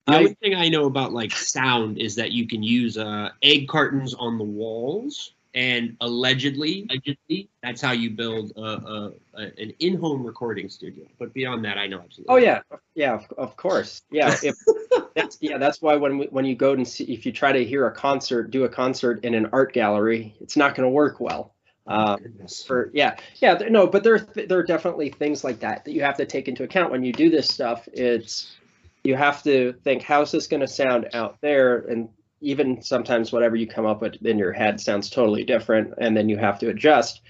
The 0.07 0.15
I- 0.15 0.19
only 0.19 0.35
thing 0.35 0.55
I 0.57 0.69
know 0.69 0.87
about 0.87 1.13
like 1.13 1.31
sound 1.33 1.99
is 1.99 2.17
that 2.17 2.33
you 2.33 2.49
can 2.49 2.65
use 2.65 2.99
uh, 2.99 3.31
egg 3.43 3.69
cartons 3.69 4.13
on 4.13 4.39
the 4.39 4.45
walls, 4.45 5.35
and 5.55 5.97
allegedly, 6.01 6.87
allegedly, 6.91 7.49
that's 7.63 7.81
how 7.81 7.93
you 7.93 8.11
build 8.11 8.53
a, 8.57 8.61
a, 8.61 9.13
a, 9.35 9.43
an 9.57 9.73
in-home 9.79 10.25
recording 10.25 10.69
studio. 10.69 11.07
But 11.19 11.33
beyond 11.33 11.65
that, 11.65 11.79
I 11.79 11.87
know 11.87 12.01
absolutely. 12.01 12.35
oh 12.35 12.37
yeah, 12.39 12.61
yeah, 12.95 13.15
of, 13.15 13.33
of 13.39 13.57
course, 13.57 14.03
yeah. 14.11 14.35
If 14.43 14.57
that's 15.15 15.39
yeah, 15.41 15.59
that's 15.59 15.81
why 15.81 15.95
when 15.95 16.19
we, 16.19 16.27
when 16.27 16.45
you 16.45 16.57
go 16.57 16.73
and 16.73 16.87
see 16.87 17.05
if 17.05 17.25
you 17.25 17.31
try 17.31 17.53
to 17.53 17.65
hear 17.65 17.87
a 17.87 17.93
concert, 17.93 18.51
do 18.51 18.65
a 18.65 18.69
concert 18.69 19.25
in 19.25 19.35
an 19.35 19.49
art 19.53 19.73
gallery, 19.73 20.35
it's 20.41 20.57
not 20.57 20.75
going 20.75 20.87
to 20.87 20.91
work 20.91 21.21
well. 21.21 21.55
Um, 21.87 22.19
for 22.67 22.91
yeah 22.95 23.17
yeah 23.43 23.59
no 23.69 23.87
but 23.87 24.03
there 24.03 24.19
there 24.19 24.59
are 24.59 24.63
definitely 24.63 25.11
things 25.11 25.45
like 25.45 25.61
that 25.61 25.85
that 25.85 25.93
you 25.93 26.01
have 26.01 26.17
to 26.17 26.25
take 26.25 26.49
into 26.49 26.63
account 26.63 26.91
when 26.91 27.05
you 27.05 27.13
do 27.13 27.29
this 27.29 27.47
stuff 27.47 27.87
it's 27.93 28.57
you 29.03 29.17
have 29.17 29.43
to 29.43 29.75
think 29.85 30.03
how's 30.03 30.33
this 30.33 30.47
going 30.47 30.63
to 30.63 30.67
sound 30.67 31.11
out 31.13 31.43
there 31.43 31.81
and 31.81 32.09
even 32.45 32.83
sometimes 32.83 33.33
whatever 33.33 33.57
you 33.57 33.67
come 33.67 33.87
up 33.87 34.01
with 34.01 34.15
in 34.25 34.39
your 34.39 34.53
head 34.53 34.81
sounds 34.81 35.11
totally 35.11 35.45
different 35.45 35.95
and 35.99 36.17
then 36.17 36.29
you 36.29 36.37
have 36.37 36.59
to 36.59 36.69
adjust 36.69 37.23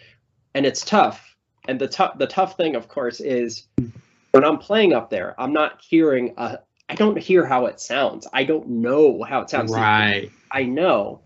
and 0.55 0.67
it's 0.67 0.85
tough 0.85 1.37
and 1.69 1.81
the 1.81 1.89
tough 1.89 2.19
the 2.19 2.27
tough 2.27 2.57
thing 2.57 2.75
of 2.75 2.89
course 2.89 3.21
is 3.21 3.69
when 4.33 4.45
i'm 4.45 4.59
playing 4.59 4.93
up 4.93 5.11
there 5.11 5.35
i'm 5.41 5.53
not 5.53 5.81
hearing 5.83 6.35
a 6.37 6.59
i 6.89 6.95
don't 6.95 7.19
hear 7.19 7.47
how 7.47 7.67
it 7.67 7.81
sounds 7.81 8.27
i 8.33 8.45
don't 8.45 8.69
know 8.69 9.23
how 9.23 9.41
it 9.41 9.51
sounds 9.51 9.73
right. 9.73 10.31
I 10.55 10.63
know 10.63 11.23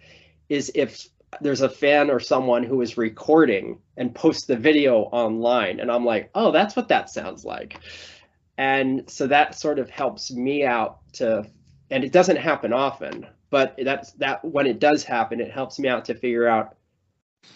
is 0.48 0.72
if 0.74 1.06
there's 1.42 1.60
a 1.60 1.68
fan 1.68 2.10
or 2.10 2.18
someone 2.18 2.64
who 2.64 2.80
is 2.80 2.96
recording 2.96 3.78
and 3.98 4.14
posts 4.14 4.46
the 4.46 4.56
video 4.56 5.00
online 5.00 5.80
and 5.80 5.92
I'm 5.92 6.04
like, 6.04 6.30
"Oh, 6.34 6.50
that's 6.50 6.74
what 6.74 6.88
that 6.88 7.10
sounds 7.10 7.44
like." 7.44 7.78
And 8.56 9.08
so 9.08 9.26
that 9.26 9.54
sort 9.54 9.78
of 9.78 9.90
helps 9.90 10.32
me 10.32 10.64
out 10.64 11.00
to 11.14 11.46
and 11.90 12.04
it 12.04 12.12
doesn't 12.12 12.36
happen 12.36 12.72
often, 12.72 13.26
but 13.50 13.78
that's 13.82 14.12
that 14.12 14.44
when 14.44 14.66
it 14.66 14.78
does 14.78 15.04
happen, 15.04 15.40
it 15.40 15.50
helps 15.50 15.78
me 15.78 15.88
out 15.88 16.04
to 16.06 16.14
figure 16.14 16.46
out 16.46 16.76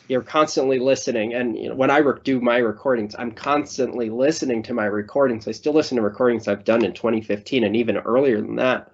you're 0.08 0.22
constantly 0.22 0.78
listening 0.78 1.34
and 1.34 1.58
you 1.58 1.68
know 1.68 1.74
when 1.74 1.90
i 1.90 1.98
re- 1.98 2.18
do 2.22 2.40
my 2.40 2.58
recordings 2.58 3.16
i'm 3.18 3.32
constantly 3.32 4.08
listening 4.08 4.62
to 4.62 4.72
my 4.72 4.84
recordings 4.84 5.48
i 5.48 5.50
still 5.50 5.72
listen 5.72 5.96
to 5.96 6.02
recordings 6.02 6.46
i've 6.46 6.64
done 6.64 6.84
in 6.84 6.92
2015 6.92 7.64
and 7.64 7.76
even 7.76 7.96
earlier 7.98 8.40
than 8.40 8.54
that 8.56 8.92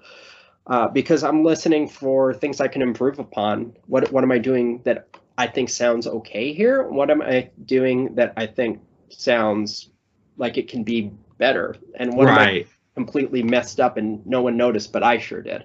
uh, 0.68 0.86
because 0.86 1.24
I'm 1.24 1.44
listening 1.44 1.88
for 1.88 2.34
things 2.34 2.60
I 2.60 2.68
can 2.68 2.82
improve 2.82 3.18
upon. 3.18 3.74
What 3.86 4.12
what 4.12 4.22
am 4.22 4.30
I 4.30 4.38
doing 4.38 4.82
that 4.84 5.08
I 5.36 5.46
think 5.46 5.70
sounds 5.70 6.06
okay 6.06 6.52
here? 6.52 6.82
What 6.82 7.10
am 7.10 7.22
I 7.22 7.50
doing 7.64 8.14
that 8.16 8.34
I 8.36 8.46
think 8.46 8.80
sounds 9.08 9.90
like 10.36 10.58
it 10.58 10.68
can 10.68 10.84
be 10.84 11.10
better? 11.38 11.76
And 11.94 12.14
what 12.14 12.28
am 12.28 12.38
I 12.38 12.66
completely 12.94 13.42
messed 13.42 13.80
up 13.80 13.96
and 13.96 14.24
no 14.26 14.42
one 14.42 14.56
noticed, 14.56 14.92
but 14.92 15.02
I 15.02 15.18
sure 15.18 15.40
did. 15.40 15.64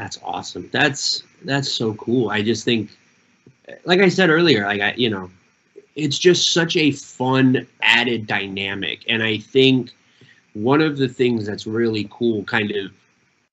That's 0.00 0.18
awesome. 0.24 0.66
That's 0.72 1.24
that's 1.44 1.70
so 1.70 1.92
cool. 1.92 2.30
I 2.30 2.40
just 2.40 2.64
think, 2.64 2.88
like 3.84 4.00
I 4.00 4.08
said 4.08 4.30
earlier, 4.30 4.64
like 4.64 4.80
I, 4.80 4.94
you 4.94 5.10
know, 5.10 5.30
it's 5.94 6.18
just 6.18 6.54
such 6.54 6.74
a 6.74 6.90
fun 6.92 7.66
added 7.82 8.26
dynamic, 8.26 9.04
and 9.08 9.22
I 9.22 9.36
think 9.36 9.90
one 10.54 10.80
of 10.80 10.96
the 10.96 11.06
things 11.06 11.44
that's 11.44 11.66
really 11.66 12.08
cool, 12.10 12.44
kind 12.44 12.70
of, 12.70 12.92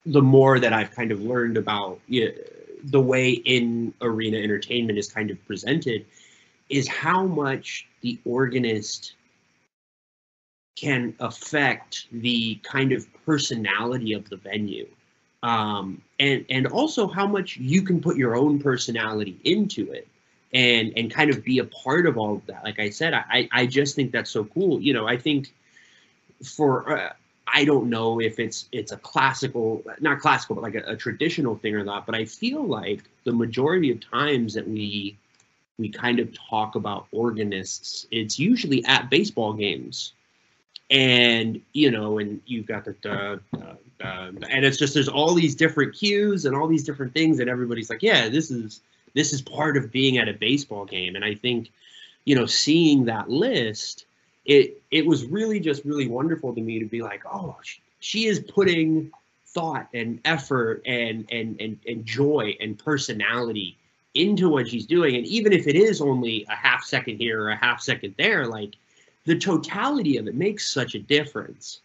the 0.06 0.22
more 0.22 0.58
that 0.58 0.72
I've 0.72 0.92
kind 0.92 1.12
of 1.12 1.20
learned 1.20 1.58
about 1.58 2.00
you 2.08 2.28
know, 2.28 2.32
the 2.86 3.02
way 3.02 3.32
in 3.32 3.94
arena 4.00 4.38
entertainment 4.38 4.98
is 4.98 5.12
kind 5.12 5.30
of 5.30 5.46
presented, 5.48 6.06
is 6.70 6.88
how 6.88 7.26
much 7.26 7.88
the 8.00 8.18
organist 8.24 9.16
can 10.78 11.14
affect 11.20 12.08
the 12.14 12.56
kind 12.64 12.94
of 12.94 13.06
personality 13.26 14.14
of 14.14 14.30
the 14.30 14.38
venue 14.38 14.88
um, 15.48 16.02
and 16.20 16.46
and 16.50 16.68
also 16.68 17.08
how 17.08 17.26
much 17.26 17.56
you 17.56 17.82
can 17.82 18.02
put 18.02 18.18
your 18.18 18.36
own 18.36 18.60
personality 18.60 19.40
into 19.46 19.90
it 19.94 20.06
and 20.54 20.92
and 20.98 21.10
kind 21.10 21.30
of 21.30 21.42
be 21.44 21.60
a 21.60 21.64
part 21.64 22.06
of 22.06 22.18
all 22.18 22.36
of 22.36 22.46
that. 22.48 22.66
Like 22.66 22.80
i 22.80 22.90
said 22.90 23.14
i 23.14 23.48
i 23.52 23.66
just 23.66 23.96
think 23.96 24.12
that's 24.12 24.30
so 24.30 24.44
cool. 24.44 24.82
You 24.82 24.94
know 24.94 25.08
i 25.08 25.18
think 25.18 25.54
for 26.44 26.98
uh, 26.98 27.14
i 27.48 27.64
don't 27.64 27.90
know 27.90 28.20
if 28.20 28.40
it's 28.40 28.68
it's 28.74 28.92
a 28.92 28.98
classical 28.98 29.84
not 30.02 30.20
classical 30.20 30.56
but 30.56 30.64
like 30.64 30.76
a, 30.76 30.84
a 30.92 30.96
traditional 30.98 31.56
thing 31.56 31.74
or 31.76 31.84
not 31.84 32.06
but 32.06 32.14
i 32.14 32.26
feel 32.26 32.64
like 32.64 33.02
the 33.24 33.32
majority 33.32 33.90
of 33.90 34.00
times 34.00 34.54
that 34.54 34.68
we 34.68 35.18
we 35.80 35.90
kind 35.90 36.20
of 36.20 36.30
talk 36.38 36.76
about 36.76 37.08
organists 37.12 38.06
it's 38.12 38.38
usually 38.38 38.86
at 38.86 39.10
baseball 39.10 39.54
games 39.54 40.14
and 40.90 41.62
you 41.74 41.92
know 41.92 42.18
and 42.18 42.42
you've 42.46 42.66
got 42.66 42.86
the, 42.86 43.40
and 44.00 44.66
it's 44.66 44.78
just 44.78 44.94
there's 44.94 45.10
all 45.10 45.34
these 45.34 45.56
different 45.56 45.94
cues 45.94 46.46
and 46.46 46.56
all 46.56 46.68
these 46.68 46.84
different 46.84 47.14
things 47.14 47.40
and 47.40 47.50
everybody's 47.50 47.90
like 47.90 48.02
yeah 48.02 48.30
this 48.30 48.50
is 48.52 48.82
this 49.18 49.34
is 49.34 49.42
part 49.42 49.78
of 49.78 49.92
being 49.92 50.20
at 50.20 50.30
a 50.30 50.34
baseball 50.34 50.86
game. 50.86 51.16
And 51.16 51.26
I 51.26 51.34
think, 51.34 51.72
you 52.24 52.36
know, 52.36 52.46
seeing 52.46 53.06
that 53.06 53.30
list, 53.30 54.06
it 54.46 54.82
it 54.92 55.06
was 55.06 55.26
really 55.26 55.60
just 55.60 55.84
really 55.86 56.08
wonderful 56.08 56.54
to 56.54 56.62
me 56.62 56.80
to 56.80 56.86
be 56.86 57.02
like, 57.02 57.24
oh, 57.26 57.58
she, 57.64 57.82
she 58.00 58.26
is 58.28 58.40
putting 58.40 59.12
thought 59.48 59.88
and 59.94 60.20
effort 60.24 60.84
and 60.86 61.26
and 61.32 61.60
and 61.60 61.80
and 61.88 62.06
joy 62.06 62.56
and 62.62 62.78
personality 62.78 63.76
into 64.14 64.50
what 64.50 64.70
she's 64.70 64.86
doing. 64.86 65.16
And 65.16 65.26
even 65.26 65.52
if 65.52 65.68
it 65.68 65.76
is 65.76 66.00
only 66.00 66.46
a 66.48 66.56
half 66.56 66.84
second 66.84 67.18
here 67.18 67.42
or 67.42 67.50
a 67.50 67.58
half 67.58 67.82
second 67.82 68.14
there, 68.20 68.46
like 68.46 68.76
the 69.28 69.38
totality 69.38 70.18
of 70.18 70.28
it 70.28 70.36
makes 70.36 70.70
such 70.70 70.96
a 70.96 71.00
difference. 71.00 71.82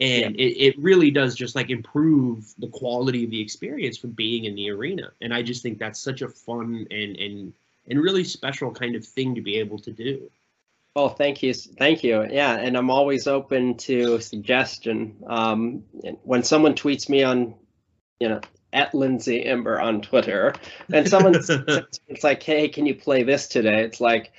And 0.00 0.34
yeah. 0.36 0.46
it, 0.46 0.74
it 0.74 0.78
really 0.78 1.10
does 1.10 1.36
just 1.36 1.54
like 1.54 1.70
improve 1.70 2.52
the 2.58 2.68
quality 2.68 3.24
of 3.24 3.30
the 3.30 3.40
experience 3.40 3.96
from 3.96 4.10
being 4.10 4.44
in 4.44 4.56
the 4.56 4.70
arena. 4.70 5.12
And 5.20 5.32
I 5.32 5.42
just 5.42 5.62
think 5.62 5.78
that's 5.78 6.00
such 6.00 6.20
a 6.22 6.28
fun 6.28 6.86
and 6.90 7.16
and 7.16 7.52
and 7.88 8.00
really 8.00 8.24
special 8.24 8.72
kind 8.72 8.96
of 8.96 9.06
thing 9.06 9.34
to 9.36 9.40
be 9.40 9.56
able 9.56 9.78
to 9.78 9.92
do. 9.92 10.30
Oh, 10.96 11.08
thank 11.08 11.42
you, 11.42 11.54
thank 11.54 12.02
you. 12.02 12.26
Yeah, 12.28 12.56
and 12.56 12.76
I'm 12.76 12.90
always 12.90 13.28
open 13.28 13.76
to 13.78 14.18
suggestion. 14.20 15.14
Um, 15.28 15.84
when 16.24 16.42
someone 16.42 16.74
tweets 16.74 17.08
me 17.08 17.22
on, 17.22 17.54
you 18.18 18.28
know, 18.28 18.40
at 18.72 18.92
Lindsay 18.94 19.44
Imber 19.44 19.80
on 19.80 20.00
Twitter, 20.00 20.52
and 20.92 21.08
someone 21.08 21.34
it's 22.08 22.24
like, 22.24 22.42
hey, 22.42 22.68
can 22.68 22.86
you 22.86 22.96
play 22.96 23.22
this 23.22 23.46
today? 23.46 23.84
It's 23.84 24.00
like, 24.00 24.32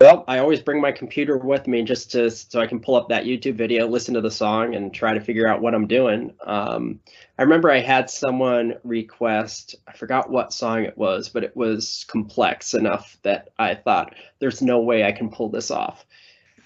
well, 0.00 0.24
I 0.26 0.38
always 0.38 0.60
bring 0.60 0.80
my 0.80 0.92
computer 0.92 1.36
with 1.38 1.66
me 1.66 1.82
just 1.82 2.10
to 2.12 2.30
so 2.30 2.60
I 2.60 2.66
can 2.66 2.80
pull 2.80 2.96
up 2.96 3.08
that 3.08 3.24
YouTube 3.24 3.54
video, 3.54 3.86
listen 3.86 4.14
to 4.14 4.20
the 4.20 4.30
song, 4.30 4.74
and 4.74 4.92
try 4.92 5.14
to 5.14 5.20
figure 5.20 5.48
out 5.48 5.62
what 5.62 5.74
I'm 5.74 5.86
doing. 5.86 6.34
Um, 6.44 7.00
I 7.38 7.42
remember 7.42 7.70
I 7.70 7.80
had 7.80 8.10
someone 8.10 8.74
request, 8.84 9.76
I 9.86 9.92
forgot 9.92 10.30
what 10.30 10.52
song 10.52 10.84
it 10.84 10.96
was, 10.98 11.28
but 11.28 11.44
it 11.44 11.56
was 11.56 12.04
complex 12.08 12.74
enough 12.74 13.16
that 13.22 13.50
I 13.58 13.74
thought, 13.74 14.14
there's 14.40 14.62
no 14.62 14.80
way 14.80 15.04
I 15.04 15.12
can 15.12 15.30
pull 15.30 15.48
this 15.48 15.70
off. 15.70 16.04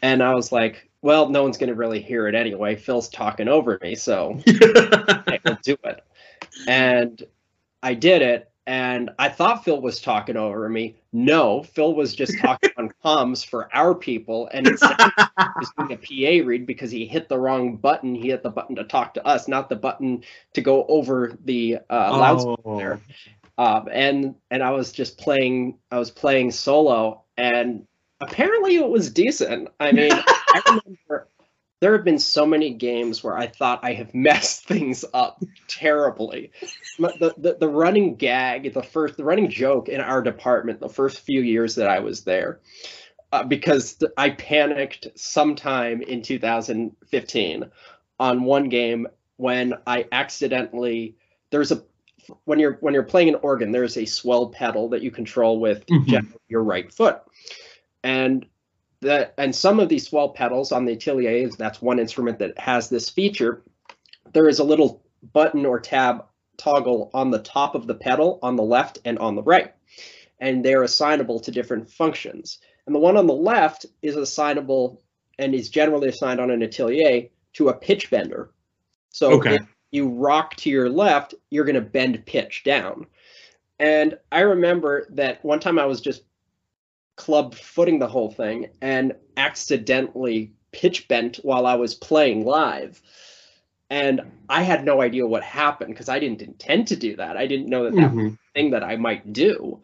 And 0.03 0.23
I 0.23 0.35
was 0.35 0.53
like, 0.53 0.89
well, 1.03 1.29
no 1.29 1.43
one's 1.43 1.59
going 1.59 1.69
to 1.69 1.75
really 1.75 2.01
hear 2.01 2.29
it 2.29 2.35
anyway. 2.35 2.77
Phil's 2.77 3.09
talking 3.09 3.49
over 3.49 3.79
me, 3.83 3.95
so 3.95 4.41
I 4.47 5.39
will 5.45 5.59
do 5.63 5.77
it 5.85 6.03
and 6.67 7.23
I 7.83 7.95
did 7.95 8.23
it. 8.23 8.48
And 8.69 9.09
I 9.19 9.31
thought 9.31 9.65
Phil 9.65 9.81
was 9.81 9.99
talking 9.99 10.37
over 10.37 10.69
me. 10.69 10.97
No, 11.11 11.63
Phil 11.63 11.95
was 11.95 12.15
just 12.15 12.39
talking 12.39 12.69
on 12.77 12.93
comms 13.05 13.43
for 13.43 13.75
our 13.75 13.95
people, 13.95 14.47
and 14.53 14.67
it's 14.67 14.83
doing 15.79 15.93
a 15.93 15.97
PA 15.97 16.47
read 16.47 16.67
because 16.67 16.91
he 16.91 17.07
hit 17.07 17.31
the 17.31 17.39
wrong 17.39 17.79
button. 17.79 18.15
He 18.15 18.29
hit 18.29 18.43
the 18.43 18.51
button 18.51 18.77
to 18.77 18.85
talk 18.85 19.15
to 19.15 19.27
us, 19.27 19.49
not 19.49 19.71
the 19.71 19.77
button 19.77 20.23
to 20.53 20.61
go 20.61 20.85
over 20.85 21.33
the 21.47 21.79
uh, 21.89 22.11
oh. 22.13 22.19
loudspeaker. 22.19 23.01
Um, 23.57 23.89
and 23.91 24.35
and 24.51 24.63
I 24.63 24.73
was 24.73 24.93
just 24.93 25.17
playing. 25.17 25.79
I 25.91 25.99
was 25.99 26.11
playing 26.11 26.51
solo, 26.51 27.23
and 27.39 27.87
apparently 28.21 28.77
it 28.77 28.87
was 28.87 29.11
decent. 29.11 29.71
I 29.81 29.93
mean, 29.93 30.13
I 30.13 30.63
remember 30.67 31.29
there 31.81 31.93
have 31.93 32.05
been 32.05 32.19
so 32.19 32.45
many 32.45 32.71
games 32.71 33.23
where 33.23 33.37
I 33.37 33.47
thought 33.47 33.81
I 33.83 33.93
have 33.95 34.15
messed 34.15 34.67
things 34.67 35.05
up 35.15 35.43
terribly. 35.69 36.51
The, 36.99 37.35
the, 37.37 37.57
the 37.61 37.69
running 37.69 38.17
gag, 38.17 38.73
the 38.75 38.83
first, 38.83 39.17
the 39.17 39.25
running 39.25 39.51
joke 39.51 39.89
in 39.89 40.01
our 40.01 40.23
department, 40.23 40.81
the 40.81 40.89
first 40.89 41.21
few 41.21 41.41
years 41.41 41.77
that 41.77 41.89
I 41.89 42.01
was 42.01 42.25
there, 42.25 42.61
uh, 43.33 43.45
because 43.45 44.03
I 44.17 44.31
panicked 44.31 45.09
sometime 45.15 46.03
in 46.03 46.23
2015 46.23 47.71
on 48.21 48.45
one 48.45 48.69
game 48.69 49.07
when 49.37 49.75
I 49.87 50.07
accidentally 50.11 51.17
there's 51.51 51.73
a 51.73 51.83
when 52.45 52.59
you're 52.59 52.77
when 52.81 52.93
you're 52.93 53.05
playing 53.05 53.31
an 53.31 53.37
organ, 53.37 53.73
there's 53.73 53.97
a 53.97 54.05
swell 54.05 54.49
pedal 54.49 54.89
that 54.91 55.03
you 55.03 55.11
control 55.11 55.61
with 55.61 55.87
mm-hmm. 55.87 56.31
your 56.49 56.63
right 56.63 56.93
foot, 56.93 57.23
and 58.03 58.45
that 59.01 59.35
and 59.39 59.55
some 59.55 59.81
of 59.81 59.89
these 59.89 60.09
swell 60.09 60.31
pedals 60.31 60.73
on 60.73 60.85
the 60.85 60.93
Atelier, 60.93 61.47
is 61.47 61.57
that's 61.57 61.83
one 61.83 61.99
instrument 61.99 62.39
that 62.41 62.59
has 62.59 62.89
this 62.89 63.09
feature. 63.09 63.63
There 64.33 64.49
is 64.49 64.59
a 64.59 64.65
little 64.65 65.03
button 65.33 65.65
or 65.67 65.81
tab 65.81 66.25
toggle 66.57 67.11
on 67.15 67.31
the 67.31 67.39
top 67.39 67.75
of 67.75 67.87
the 67.87 67.95
pedal 67.95 68.39
on 68.43 68.57
the 68.57 68.63
left 68.63 68.99
and 69.05 69.19
on 69.19 69.37
the 69.37 69.43
right, 69.43 69.75
and 70.41 70.65
they're 70.65 70.83
assignable 70.83 71.41
to 71.41 71.51
different 71.51 71.91
functions. 71.91 72.59
And 72.87 72.95
the 72.95 73.01
one 73.01 73.17
on 73.17 73.27
the 73.27 73.35
left 73.35 73.87
is 74.03 74.17
assignable 74.17 75.03
and 75.39 75.55
is 75.55 75.69
generally 75.69 76.09
assigned 76.09 76.41
on 76.41 76.51
an 76.51 76.63
Atelier 76.63 77.29
to 77.55 77.69
a 77.69 77.75
pitch 77.75 78.11
bender. 78.11 78.51
So 79.11 79.33
okay. 79.35 79.57
if 79.57 79.63
you 79.91 80.09
rock 80.09 80.57
to 80.57 80.71
your 80.71 80.89
left, 80.89 81.35
you're 81.51 81.65
going 81.65 81.75
to 81.75 81.81
bend 81.81 82.25
pitch 82.27 82.65
down. 82.65 83.07
And 83.79 84.19
I 84.33 84.41
remember 84.41 85.07
that 85.11 85.45
one 85.45 85.61
time 85.61 85.79
I 85.79 85.87
was 85.87 86.01
just 86.01 86.23
club 87.19 87.55
footing 87.55 87.99
the 87.99 88.09
whole 88.09 88.31
thing 88.31 88.69
and 88.81 89.13
accidentally 89.37 90.53
pitch 90.73 91.09
bent 91.09 91.37
while 91.43 91.67
I 91.67 91.75
was 91.75 91.95
playing 91.95 92.47
live. 92.47 93.03
And 93.91 94.21
I 94.49 94.63
had 94.63 94.85
no 94.85 95.03
idea 95.03 95.27
what 95.27 95.43
happened 95.43 95.93
because 95.93 96.09
I 96.09 96.19
didn't 96.19 96.43
intend 96.43 96.89
to 96.89 96.97
do 96.97 97.17
that. 97.17 97.37
I 97.37 97.47
didn't 97.47 97.69
know 97.69 97.85
that 97.85 97.95
that 97.95 98.13
mm-hmm. 98.13 98.35
thing 98.55 98.71
that 98.71 98.85
I 98.85 98.97
might 98.97 99.33
do. 99.33 99.83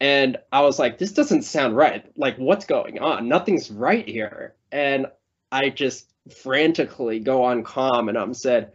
And 0.00 0.38
I 0.52 0.62
was 0.62 0.78
like, 0.78 0.98
this 0.98 1.12
doesn't 1.12 1.42
sound 1.42 1.76
right. 1.76 2.04
Like, 2.16 2.36
what's 2.36 2.64
going 2.64 3.00
on? 3.00 3.28
Nothing's 3.28 3.70
right 3.70 4.06
here. 4.08 4.54
And 4.72 5.06
I 5.52 5.70
just 5.70 6.10
frantically 6.42 7.18
go 7.18 7.44
on 7.44 7.64
calm 7.64 8.08
and 8.08 8.16
I'm 8.16 8.34
said, 8.34 8.72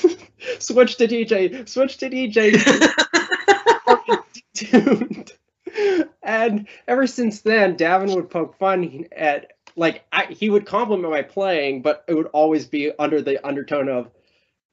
switch 0.58 0.96
to 0.96 1.06
DJ, 1.06 1.68
switch 1.68 1.98
to 1.98 2.10
DJ. 2.10 2.92
ever 6.88 7.06
since 7.06 7.40
then, 7.40 7.76
Davin 7.76 8.14
would 8.14 8.30
poke 8.30 8.58
fun 8.58 9.06
at 9.12 9.52
like 9.76 10.04
I, 10.12 10.26
he 10.26 10.50
would 10.50 10.66
compliment 10.66 11.10
my 11.12 11.22
playing, 11.22 11.82
but 11.82 12.04
it 12.08 12.14
would 12.14 12.26
always 12.26 12.66
be 12.66 12.92
under 12.98 13.20
the 13.20 13.44
undertone 13.46 13.88
of, 13.88 14.10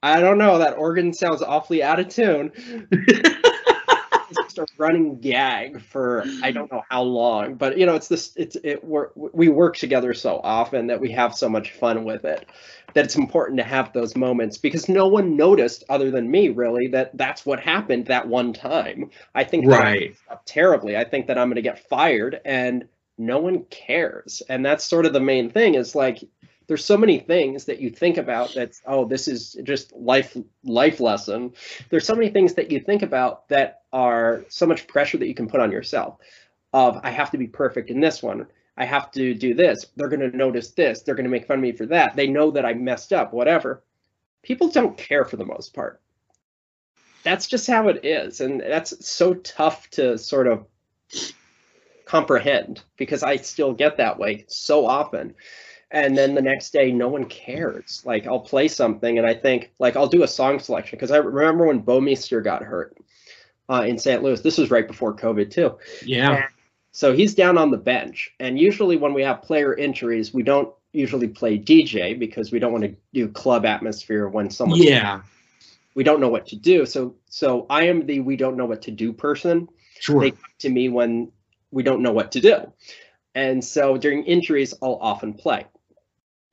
I 0.02 0.20
don't 0.20 0.38
know, 0.38 0.58
that 0.58 0.78
organ 0.78 1.12
sounds 1.12 1.42
awfully 1.42 1.82
out 1.82 2.00
of 2.00 2.08
tune. 2.08 2.52
it's 2.90 4.54
just 4.54 4.58
a 4.58 4.66
running 4.78 5.20
gag 5.20 5.80
for 5.82 6.24
I 6.42 6.52
don't 6.52 6.72
know 6.72 6.82
how 6.88 7.02
long, 7.02 7.54
but 7.54 7.76
you 7.76 7.86
know, 7.86 7.94
it's 7.94 8.08
this, 8.08 8.32
it's 8.36 8.56
it. 8.64 8.82
We're, 8.82 9.08
we 9.14 9.48
work 9.48 9.76
together 9.76 10.14
so 10.14 10.40
often 10.42 10.86
that 10.86 11.00
we 11.00 11.12
have 11.12 11.34
so 11.34 11.48
much 11.48 11.72
fun 11.72 12.04
with 12.04 12.24
it 12.24 12.48
that 12.94 13.04
it's 13.04 13.16
important 13.16 13.58
to 13.58 13.64
have 13.64 13.92
those 13.92 14.16
moments 14.16 14.56
because 14.56 14.88
no 14.88 15.06
one 15.06 15.36
noticed 15.36 15.84
other 15.88 16.10
than 16.10 16.30
me 16.30 16.48
really 16.48 16.86
that 16.88 17.16
that's 17.16 17.44
what 17.44 17.60
happened 17.60 18.06
that 18.06 18.26
one 18.26 18.52
time. 18.52 19.10
I 19.34 19.44
think 19.44 19.66
right. 19.66 20.16
up 20.30 20.42
terribly. 20.46 20.96
I 20.96 21.04
think 21.04 21.26
that 21.26 21.38
i'm 21.38 21.48
going 21.48 21.56
to 21.56 21.62
get 21.62 21.88
fired 21.88 22.40
and 22.44 22.88
no 23.18 23.38
one 23.38 23.64
cares. 23.64 24.42
And 24.48 24.64
that's 24.64 24.84
sort 24.84 25.06
of 25.06 25.12
the 25.12 25.20
main 25.20 25.50
thing 25.50 25.74
is 25.74 25.94
like 25.94 26.24
there's 26.66 26.84
so 26.84 26.96
many 26.96 27.18
things 27.18 27.66
that 27.66 27.80
you 27.80 27.90
think 27.90 28.16
about 28.16 28.54
that 28.54 28.72
oh 28.86 29.04
this 29.04 29.28
is 29.28 29.56
just 29.64 29.92
life 29.92 30.36
life 30.64 31.00
lesson. 31.00 31.52
There's 31.90 32.06
so 32.06 32.14
many 32.14 32.30
things 32.30 32.54
that 32.54 32.70
you 32.70 32.80
think 32.80 33.02
about 33.02 33.48
that 33.48 33.82
are 33.92 34.44
so 34.48 34.66
much 34.66 34.86
pressure 34.86 35.18
that 35.18 35.28
you 35.28 35.34
can 35.34 35.48
put 35.48 35.60
on 35.60 35.70
yourself 35.70 36.18
of 36.74 37.00
i 37.04 37.10
have 37.10 37.30
to 37.30 37.38
be 37.38 37.46
perfect 37.46 37.88
in 37.88 38.00
this 38.00 38.22
one 38.22 38.46
I 38.76 38.84
have 38.84 39.10
to 39.12 39.34
do 39.34 39.54
this. 39.54 39.86
They're 39.96 40.08
going 40.08 40.28
to 40.28 40.36
notice 40.36 40.70
this. 40.70 41.02
They're 41.02 41.14
going 41.14 41.24
to 41.24 41.30
make 41.30 41.46
fun 41.46 41.58
of 41.58 41.62
me 41.62 41.72
for 41.72 41.86
that. 41.86 42.16
They 42.16 42.26
know 42.26 42.50
that 42.50 42.66
I 42.66 42.74
messed 42.74 43.12
up, 43.12 43.32
whatever. 43.32 43.84
People 44.42 44.68
don't 44.68 44.96
care 44.96 45.24
for 45.24 45.36
the 45.36 45.44
most 45.44 45.74
part. 45.74 46.00
That's 47.22 47.46
just 47.46 47.66
how 47.66 47.88
it 47.88 48.04
is. 48.04 48.40
And 48.40 48.60
that's 48.60 49.06
so 49.06 49.34
tough 49.34 49.88
to 49.90 50.18
sort 50.18 50.46
of 50.46 50.66
comprehend 52.04 52.82
because 52.96 53.22
I 53.22 53.36
still 53.36 53.72
get 53.72 53.96
that 53.96 54.18
way 54.18 54.44
so 54.48 54.86
often. 54.86 55.34
And 55.90 56.18
then 56.18 56.34
the 56.34 56.42
next 56.42 56.72
day, 56.72 56.90
no 56.90 57.08
one 57.08 57.26
cares. 57.26 58.02
Like, 58.04 58.26
I'll 58.26 58.40
play 58.40 58.66
something 58.66 59.18
and 59.18 59.26
I 59.26 59.34
think, 59.34 59.72
like, 59.78 59.96
I'll 59.96 60.08
do 60.08 60.24
a 60.24 60.28
song 60.28 60.58
selection 60.58 60.96
because 60.96 61.12
I 61.12 61.18
remember 61.18 61.66
when 61.66 61.82
Bouwmeester 61.82 62.42
got 62.42 62.62
hurt 62.62 62.96
uh, 63.68 63.84
in 63.86 63.98
St. 63.98 64.22
Louis. 64.22 64.40
This 64.40 64.58
was 64.58 64.70
right 64.70 64.88
before 64.88 65.14
COVID, 65.14 65.50
too. 65.50 65.78
Yeah. 66.04 66.32
And 66.32 66.44
so 66.94 67.12
he's 67.12 67.34
down 67.34 67.58
on 67.58 67.72
the 67.72 67.76
bench. 67.76 68.32
And 68.38 68.56
usually 68.56 68.96
when 68.96 69.14
we 69.14 69.22
have 69.22 69.42
player 69.42 69.74
injuries, 69.74 70.32
we 70.32 70.44
don't 70.44 70.72
usually 70.92 71.26
play 71.26 71.58
DJ 71.58 72.16
because 72.16 72.52
we 72.52 72.60
don't 72.60 72.70
want 72.70 72.84
to 72.84 72.94
do 73.12 73.26
club 73.26 73.66
atmosphere 73.66 74.28
when 74.28 74.48
someone 74.48 74.80
Yeah. 74.80 75.22
We 75.96 76.04
don't 76.04 76.20
know 76.20 76.28
what 76.28 76.46
to 76.48 76.56
do. 76.56 76.86
So 76.86 77.16
so 77.28 77.66
I 77.68 77.88
am 77.88 78.06
the 78.06 78.20
we 78.20 78.36
don't 78.36 78.56
know 78.56 78.66
what 78.66 78.82
to 78.82 78.92
do 78.92 79.12
person. 79.12 79.68
Sure. 79.98 80.20
They 80.20 80.30
come 80.30 80.40
to 80.60 80.70
me 80.70 80.88
when 80.88 81.32
we 81.72 81.82
don't 81.82 82.00
know 82.00 82.12
what 82.12 82.30
to 82.32 82.40
do. 82.40 82.72
And 83.34 83.64
so 83.64 83.96
during 83.96 84.22
injuries, 84.22 84.72
I'll 84.80 85.00
often 85.00 85.34
play. 85.34 85.66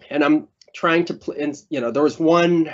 And 0.10 0.24
I'm 0.24 0.48
trying 0.74 1.06
to 1.06 1.14
play 1.14 1.38
and 1.40 1.56
you 1.70 1.82
know, 1.82 1.92
there 1.92 2.02
was 2.02 2.20
one 2.20 2.74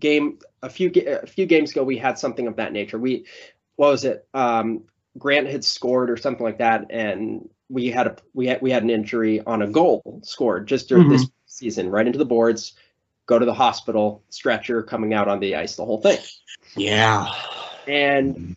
game 0.00 0.40
a 0.64 0.68
few 0.68 0.90
a 1.06 1.28
few 1.28 1.46
games 1.46 1.70
ago 1.70 1.84
we 1.84 1.96
had 1.96 2.18
something 2.18 2.48
of 2.48 2.56
that 2.56 2.72
nature. 2.72 2.98
We 2.98 3.26
what 3.76 3.90
was 3.92 4.04
it? 4.04 4.26
Um 4.34 4.86
Grant 5.18 5.48
had 5.48 5.64
scored 5.64 6.10
or 6.10 6.16
something 6.16 6.44
like 6.44 6.58
that, 6.58 6.86
and 6.90 7.48
we 7.68 7.90
had 7.90 8.06
a 8.06 8.16
we 8.34 8.46
had 8.46 8.60
we 8.62 8.70
had 8.70 8.82
an 8.82 8.90
injury 8.90 9.40
on 9.40 9.62
a 9.62 9.66
goal 9.66 10.20
scored 10.22 10.66
just 10.66 10.88
during 10.88 11.04
mm-hmm. 11.04 11.12
this 11.12 11.30
season, 11.46 11.90
right 11.90 12.06
into 12.06 12.18
the 12.18 12.24
boards, 12.24 12.74
go 13.26 13.38
to 13.38 13.46
the 13.46 13.54
hospital, 13.54 14.22
stretcher, 14.28 14.82
coming 14.82 15.14
out 15.14 15.28
on 15.28 15.40
the 15.40 15.56
ice, 15.56 15.76
the 15.76 15.84
whole 15.84 16.00
thing. 16.00 16.18
Yeah. 16.76 17.32
And 17.86 18.56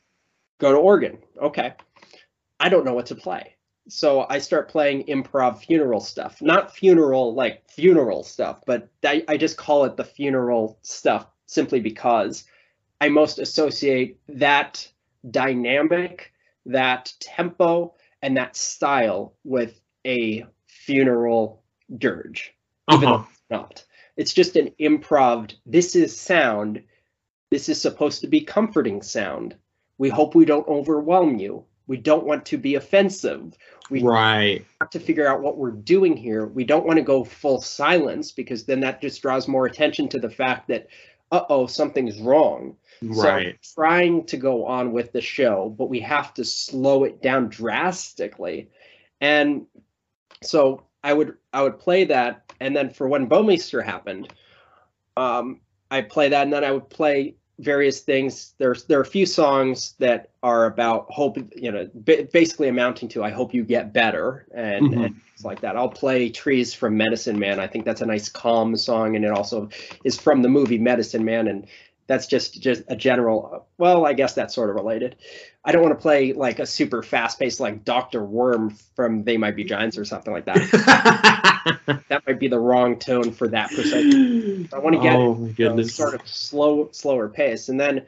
go 0.59 0.71
to 0.71 0.77
organ. 0.77 1.19
Okay. 1.41 1.73
I 2.59 2.69
don't 2.69 2.85
know 2.85 2.93
what 2.93 3.07
to 3.07 3.15
play. 3.15 3.55
So 3.87 4.27
I 4.29 4.37
start 4.37 4.69
playing 4.69 5.05
improv 5.05 5.63
funeral 5.63 6.01
stuff. 6.01 6.41
Not 6.41 6.75
funeral 6.75 7.33
like 7.33 7.67
funeral 7.69 8.23
stuff, 8.23 8.61
but 8.65 8.89
I, 9.03 9.23
I 9.27 9.37
just 9.37 9.57
call 9.57 9.85
it 9.85 9.97
the 9.97 10.03
funeral 10.03 10.77
stuff 10.83 11.25
simply 11.47 11.79
because 11.79 12.43
I 13.01 13.09
most 13.09 13.39
associate 13.39 14.19
that 14.27 14.87
dynamic, 15.29 16.31
that 16.71 17.13
tempo, 17.19 17.93
and 18.21 18.35
that 18.37 18.55
style 18.55 19.33
with 19.43 19.79
a 20.05 20.45
funeral 20.67 21.63
dirge. 21.97 22.53
Even 22.91 23.09
Uh-huh. 23.09 23.23
it's 23.29 23.41
not. 23.49 23.85
It's 24.17 24.33
just 24.33 24.55
an 24.55 24.71
improv. 24.79 25.53
This 25.65 25.95
is 25.95 26.17
sound. 26.17 26.83
This 27.51 27.69
is 27.69 27.81
supposed 27.81 28.21
to 28.21 28.27
be 28.27 28.41
comforting 28.41 29.01
sound. 29.01 29.55
We 29.97 30.09
hope 30.09 30.35
we 30.35 30.45
don't 30.45 30.67
overwhelm 30.67 31.37
you. 31.39 31.65
We 31.87 31.97
don't 31.97 32.25
want 32.25 32.45
to 32.47 32.57
be 32.57 32.75
offensive. 32.75 33.57
We 33.89 34.03
Right. 34.03 34.63
have 34.81 34.91
to 34.91 34.99
figure 34.99 35.27
out 35.27 35.41
what 35.41 35.57
we're 35.57 35.71
doing 35.71 36.15
here. 36.15 36.45
We 36.45 36.63
don't 36.63 36.85
want 36.85 36.97
to 36.97 37.03
go 37.03 37.23
full 37.23 37.61
silence 37.61 38.31
because 38.31 38.65
then 38.65 38.81
that 38.81 39.01
just 39.01 39.21
draws 39.21 39.47
more 39.47 39.65
attention 39.65 40.07
to 40.09 40.19
the 40.19 40.29
fact 40.29 40.67
that, 40.67 40.87
uh 41.31 41.45
oh, 41.49 41.65
something's 41.65 42.19
wrong. 42.19 42.75
Right. 43.01 43.57
So 43.61 43.75
trying 43.75 44.25
to 44.25 44.37
go 44.37 44.65
on 44.65 44.91
with 44.91 45.11
the 45.11 45.21
show, 45.21 45.73
but 45.77 45.89
we 45.89 45.99
have 46.01 46.33
to 46.35 46.45
slow 46.45 47.03
it 47.03 47.21
down 47.21 47.49
drastically. 47.49 48.69
And 49.21 49.65
so 50.43 50.83
I 51.03 51.13
would 51.13 51.35
I 51.53 51.63
would 51.63 51.79
play 51.79 52.03
that, 52.05 52.53
and 52.59 52.75
then 52.75 52.89
for 52.89 53.07
when 53.07 53.29
Bouwmeester 53.29 53.83
happened, 53.83 54.33
um, 55.17 55.61
I 55.91 56.01
play 56.01 56.29
that, 56.29 56.43
and 56.43 56.53
then 56.53 56.63
I 56.63 56.71
would 56.71 56.89
play 56.89 57.35
various 57.59 57.99
things. 58.01 58.53
There's 58.57 58.85
there 58.85 58.99
are 58.99 59.03
a 59.03 59.05
few 59.05 59.25
songs 59.25 59.95
that 59.99 60.29
are 60.43 60.65
about 60.65 61.07
hope, 61.09 61.37
you 61.55 61.71
know, 61.71 61.89
ba- 61.93 62.27
basically 62.31 62.69
amounting 62.69 63.09
to 63.09 63.23
I 63.23 63.31
hope 63.31 63.53
you 63.53 63.65
get 63.65 63.91
better 63.91 64.47
and, 64.53 64.93
Mhm. 64.93 65.05
and 65.05 65.15
things 65.15 65.43
like 65.43 65.59
that. 65.61 65.75
I'll 65.75 65.89
play 65.89 66.29
Trees 66.29 66.73
from 66.73 66.95
Medicine 66.95 67.37
Man. 67.37 67.59
I 67.59 67.67
think 67.67 67.83
that's 67.83 68.01
a 68.01 68.05
nice 68.05 68.29
calm 68.29 68.77
song, 68.77 69.15
and 69.17 69.25
it 69.25 69.31
also 69.31 69.67
is 70.05 70.17
from 70.17 70.41
the 70.41 70.49
movie 70.49 70.77
Medicine 70.77 71.25
Man, 71.25 71.47
and 71.49 71.67
that's 72.09 72.25
just 72.25 72.59
just 72.59 72.81
a 72.87 72.95
general. 72.95 73.67
Well, 73.77 74.03
I 74.07 74.13
guess 74.13 74.33
that's 74.33 74.55
sort 74.55 74.71
of 74.71 74.75
related. 74.75 75.15
I 75.63 75.71
don't 75.71 75.83
want 75.83 75.95
to 75.95 76.01
play 76.01 76.33
like 76.33 76.57
a 76.57 76.65
super 76.65 77.03
fast 77.03 77.37
paced 77.37 77.59
like 77.59 77.85
Doctor 77.85 78.23
Worm 78.23 78.71
from 78.95 79.23
They 79.23 79.37
Might 79.37 79.55
Be 79.55 79.63
Giants 79.63 79.95
or 79.95 80.03
something 80.03 80.33
like 80.33 80.45
that. 80.45 80.57
that 82.09 82.23
might 82.25 82.39
be 82.39 82.47
the 82.47 82.57
wrong 82.57 82.97
tone 82.97 83.31
for 83.31 83.47
that 83.49 83.69
precise 83.69 84.73
I 84.73 84.79
wanna 84.79 84.99
get 84.99 85.17
Oh 85.17 85.33
uh, 85.33 85.53
goodness. 85.55 85.93
sort 85.93 86.15
of 86.15 86.27
slow, 86.27 86.89
slower 86.93 87.29
pace. 87.29 87.69
And 87.69 87.79
then, 87.79 88.07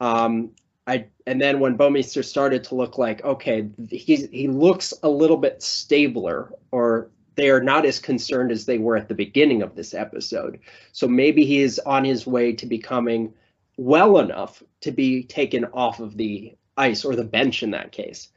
um, 0.00 0.52
I 0.86 1.08
and 1.26 1.38
then 1.38 1.60
when 1.60 1.76
Bouwmeester 1.76 2.24
started 2.24 2.64
to 2.64 2.74
look 2.74 2.96
like 2.96 3.22
okay, 3.24 3.68
he's 3.90 4.26
he 4.30 4.48
looks 4.48 4.94
a 5.02 5.08
little 5.10 5.36
bit 5.36 5.62
stabler, 5.62 6.50
or 6.70 7.10
they 7.36 7.50
are 7.50 7.62
not 7.62 7.84
as 7.84 7.98
concerned 7.98 8.52
as 8.52 8.66
they 8.66 8.78
were 8.78 8.96
at 8.96 9.08
the 9.08 9.14
beginning 9.14 9.62
of 9.62 9.74
this 9.74 9.94
episode. 9.94 10.60
So 10.92 11.08
maybe 11.08 11.44
he 11.44 11.60
is 11.60 11.78
on 11.80 12.04
his 12.04 12.26
way 12.26 12.52
to 12.54 12.66
becoming 12.66 13.34
well 13.76 14.18
enough 14.18 14.62
to 14.82 14.92
be 14.92 15.24
taken 15.24 15.64
off 15.66 16.00
of 16.00 16.16
the 16.16 16.56
ice 16.76 17.04
or 17.04 17.16
the 17.16 17.24
bench 17.24 17.62
in 17.62 17.72
that 17.72 17.92
case. 17.92 18.28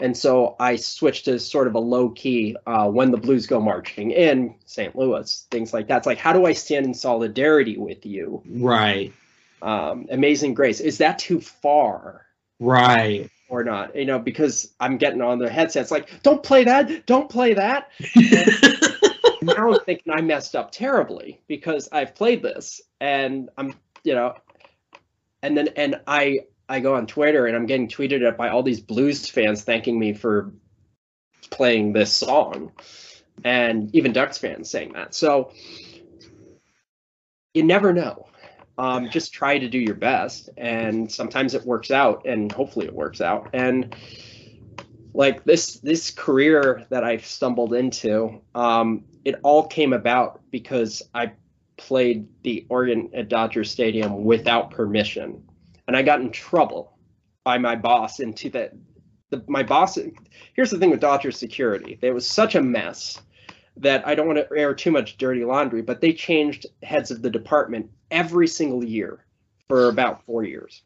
And 0.00 0.16
so 0.16 0.54
I 0.60 0.76
switched 0.76 1.24
to 1.24 1.38
sort 1.40 1.66
of 1.66 1.74
a 1.74 1.80
low 1.80 2.10
key 2.10 2.56
uh, 2.66 2.88
when 2.88 3.10
the 3.10 3.16
Blues 3.16 3.46
go 3.46 3.60
marching 3.60 4.12
in 4.12 4.54
St. 4.64 4.94
Louis, 4.94 5.46
things 5.50 5.72
like 5.72 5.88
that. 5.88 5.98
It's 5.98 6.06
like, 6.06 6.18
how 6.18 6.32
do 6.32 6.46
I 6.46 6.52
stand 6.52 6.86
in 6.86 6.94
solidarity 6.94 7.76
with 7.76 8.06
you? 8.06 8.42
right. 8.48 9.12
Um, 9.60 10.06
Amazing 10.10 10.54
Grace. 10.54 10.78
Is 10.78 10.98
that 10.98 11.18
too 11.18 11.40
far 11.40 12.28
Right. 12.60 13.30
Or 13.48 13.64
not? 13.64 13.96
You 13.96 14.04
know, 14.04 14.18
because 14.18 14.74
I'm 14.80 14.98
getting 14.98 15.22
on 15.22 15.38
their 15.38 15.50
headsets 15.50 15.90
like, 15.90 16.22
don't 16.22 16.42
play 16.42 16.64
that, 16.64 17.06
don't 17.06 17.28
play 17.28 17.54
that. 17.54 17.90
now 19.42 19.72
I'm 19.72 19.80
thinking 19.80 20.12
I 20.12 20.20
messed 20.20 20.54
up 20.56 20.70
terribly 20.70 21.40
because 21.46 21.88
I've 21.92 22.14
played 22.14 22.42
this 22.42 22.80
and 23.00 23.48
I'm, 23.56 23.74
you 24.04 24.14
know, 24.14 24.34
and 25.42 25.56
then 25.56 25.68
and 25.76 26.00
I 26.06 26.40
I 26.68 26.80
go 26.80 26.94
on 26.94 27.06
Twitter 27.06 27.46
and 27.46 27.56
I'm 27.56 27.66
getting 27.66 27.88
tweeted 27.88 28.26
at 28.26 28.36
by 28.36 28.48
all 28.48 28.62
these 28.62 28.80
blues 28.80 29.28
fans 29.28 29.62
thanking 29.62 29.98
me 29.98 30.12
for 30.12 30.52
playing 31.50 31.92
this 31.92 32.14
song, 32.14 32.72
and 33.44 33.94
even 33.94 34.12
Ducks 34.12 34.38
fans 34.38 34.70
saying 34.70 34.92
that. 34.92 35.14
So 35.14 35.52
you 37.54 37.62
never 37.62 37.92
know. 37.92 38.26
Um, 38.78 39.10
just 39.10 39.32
try 39.32 39.58
to 39.58 39.68
do 39.68 39.78
your 39.78 39.96
best, 39.96 40.50
and 40.56 41.10
sometimes 41.10 41.54
it 41.54 41.64
works 41.64 41.90
out, 41.90 42.24
and 42.26 42.50
hopefully 42.52 42.86
it 42.86 42.94
works 42.94 43.20
out. 43.20 43.50
And 43.52 43.94
like 45.14 45.42
this 45.42 45.80
this 45.80 46.12
career 46.12 46.86
that 46.90 47.02
I've 47.02 47.26
stumbled 47.26 47.74
into, 47.74 48.40
um, 48.54 49.04
it 49.24 49.34
all 49.42 49.66
came 49.66 49.92
about 49.92 50.40
because 50.52 51.02
I 51.12 51.32
played 51.76 52.28
the 52.44 52.66
organ 52.68 53.10
at 53.14 53.28
Dodger 53.28 53.64
Stadium 53.64 54.24
without 54.24 54.70
permission, 54.70 55.42
and 55.88 55.96
I 55.96 56.02
got 56.02 56.20
in 56.20 56.30
trouble 56.30 56.96
by 57.42 57.58
my 57.58 57.74
boss 57.74 58.20
into 58.20 58.48
that. 58.50 58.74
The, 59.30 59.42
my 59.48 59.62
boss. 59.62 59.98
Here's 60.54 60.70
the 60.70 60.78
thing 60.78 60.90
with 60.90 61.00
Dodger 61.00 61.32
security: 61.32 61.98
it 62.00 62.12
was 62.12 62.26
such 62.26 62.54
a 62.54 62.62
mess 62.62 63.20
that 63.80 64.06
I 64.06 64.14
don't 64.14 64.26
want 64.26 64.38
to 64.38 64.56
air 64.56 64.74
too 64.74 64.90
much 64.90 65.18
dirty 65.18 65.44
laundry, 65.44 65.82
but 65.82 66.00
they 66.00 66.12
changed 66.12 66.66
heads 66.82 67.10
of 67.10 67.22
the 67.22 67.30
department 67.30 67.90
every 68.10 68.48
single 68.48 68.84
year 68.84 69.24
for 69.68 69.88
about 69.88 70.24
four 70.24 70.44
years. 70.44 70.82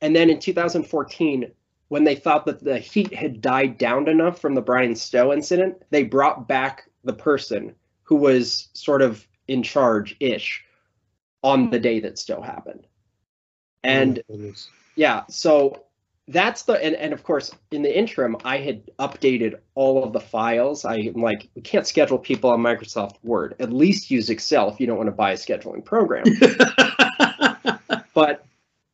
And 0.00 0.14
then 0.14 0.30
in 0.30 0.38
2014, 0.38 1.50
when 1.88 2.04
they 2.04 2.14
thought 2.14 2.46
that 2.46 2.62
the 2.62 2.78
heat 2.78 3.14
had 3.14 3.40
died 3.40 3.78
down 3.78 4.08
enough 4.08 4.40
from 4.40 4.54
the 4.54 4.62
Bryan 4.62 4.94
Stow 4.94 5.32
incident, 5.32 5.82
they 5.90 6.02
brought 6.02 6.48
back 6.48 6.88
the 7.04 7.12
person 7.12 7.74
who 8.02 8.16
was 8.16 8.68
sort 8.74 9.02
of 9.02 9.26
in 9.48 9.62
charge 9.62 10.16
ish 10.20 10.64
on 11.42 11.70
the 11.70 11.78
day 11.78 12.00
that 12.00 12.18
Stow 12.18 12.40
happened. 12.40 12.86
And 13.82 14.22
Oh, 14.30 14.52
yeah, 14.96 15.24
so 15.28 15.84
that's 16.28 16.62
the 16.62 16.82
and, 16.82 16.94
and 16.94 17.12
of 17.12 17.22
course 17.22 17.50
in 17.70 17.82
the 17.82 17.98
interim 17.98 18.36
I 18.44 18.58
had 18.58 18.90
updated 18.98 19.58
all 19.74 20.02
of 20.02 20.12
the 20.12 20.20
files. 20.20 20.84
I 20.84 20.96
am 20.96 21.20
like, 21.20 21.48
we 21.54 21.62
can't 21.62 21.86
schedule 21.86 22.18
people 22.18 22.50
on 22.50 22.60
Microsoft 22.60 23.16
Word. 23.22 23.54
At 23.60 23.72
least 23.72 24.10
use 24.10 24.30
Excel 24.30 24.70
if 24.70 24.80
you 24.80 24.86
don't 24.86 24.96
want 24.96 25.08
to 25.08 25.12
buy 25.12 25.32
a 25.32 25.36
scheduling 25.36 25.84
program. 25.84 26.24
but 28.14 28.46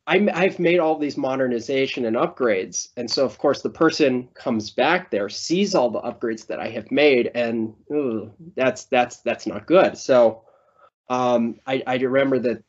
I'm, 0.07 0.29
I've 0.33 0.59
made 0.59 0.79
all 0.79 0.97
these 0.97 1.15
modernization 1.15 2.05
and 2.05 2.17
upgrades, 2.17 2.89
and 2.97 3.09
so 3.09 3.23
of 3.23 3.37
course 3.37 3.61
the 3.61 3.69
person 3.69 4.27
comes 4.33 4.71
back 4.71 5.09
there, 5.09 5.29
sees 5.29 5.73
all 5.73 5.89
the 5.89 6.01
upgrades 6.01 6.47
that 6.47 6.59
I 6.59 6.69
have 6.69 6.91
made, 6.91 7.31
and 7.33 7.73
ooh, 7.91 8.31
that's 8.55 8.85
that's 8.85 9.17
that's 9.17 9.47
not 9.47 9.67
good. 9.67 9.97
So 9.97 10.43
um, 11.09 11.59
I, 11.65 11.83
I 11.87 11.95
remember 11.95 12.39
that, 12.39 12.63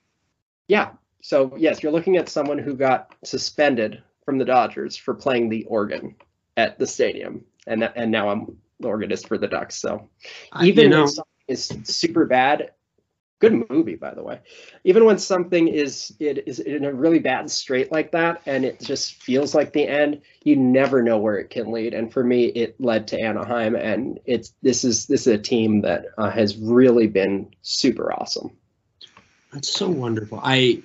yeah. 0.69 0.91
So 1.23 1.57
yes, 1.57 1.83
you're 1.83 1.91
looking 1.91 2.17
at 2.17 2.29
someone 2.29 2.59
who 2.59 2.77
got 2.77 3.15
suspended 3.25 4.03
from 4.25 4.39
the 4.39 4.45
Dodgers 4.45 4.97
for 4.97 5.15
playing 5.15 5.49
the 5.49 5.65
organ 5.65 6.15
at 6.57 6.79
the 6.79 6.87
stadium, 6.87 7.45
and 7.67 7.83
that, 7.83 7.93
and 7.97 8.11
now 8.11 8.29
I'm 8.29 8.59
the 8.81 8.89
organist 8.89 9.29
for 9.29 9.39
the 9.39 9.49
Ducks. 9.49 9.77
So 9.77 10.09
even 10.61 10.85
you 10.85 10.91
know, 10.91 10.99
when 11.01 11.09
something 11.09 11.33
is 11.49 11.77
super 11.85 12.27
bad 12.27 12.71
good 13.43 13.69
movie 13.69 13.97
by 13.97 14.15
the 14.15 14.23
way 14.23 14.39
even 14.85 15.05
when 15.05 15.19
something 15.19 15.67
is 15.67 16.15
it 16.21 16.47
is 16.47 16.61
in 16.61 16.85
a 16.85 16.93
really 16.93 17.19
bad 17.19 17.51
strait 17.51 17.91
like 17.91 18.13
that 18.13 18.41
and 18.47 18.65
it 18.65 18.79
just 18.79 19.21
feels 19.21 19.53
like 19.53 19.73
the 19.73 19.85
end 19.85 20.23
you 20.45 20.55
never 20.55 21.03
know 21.03 21.19
where 21.19 21.39
it 21.39 21.51
can 21.51 21.73
lead 21.73 21.93
and 21.93 22.13
for 22.13 22.23
me 22.23 22.45
it 22.45 22.81
led 22.81 23.09
to 23.09 23.21
anaheim 23.21 23.75
and 23.75 24.21
it's 24.27 24.55
this 24.63 24.85
is 24.85 25.07
this 25.07 25.23
is 25.23 25.27
a 25.27 25.39
team 25.39 25.81
that 25.81 26.07
uh, 26.19 26.31
has 26.31 26.57
really 26.57 27.09
been 27.09 27.53
super 27.63 28.13
awesome 28.13 28.57
That's 29.53 29.69
so 29.69 29.91
wonderful. 29.91 30.41
I- 30.43 30.81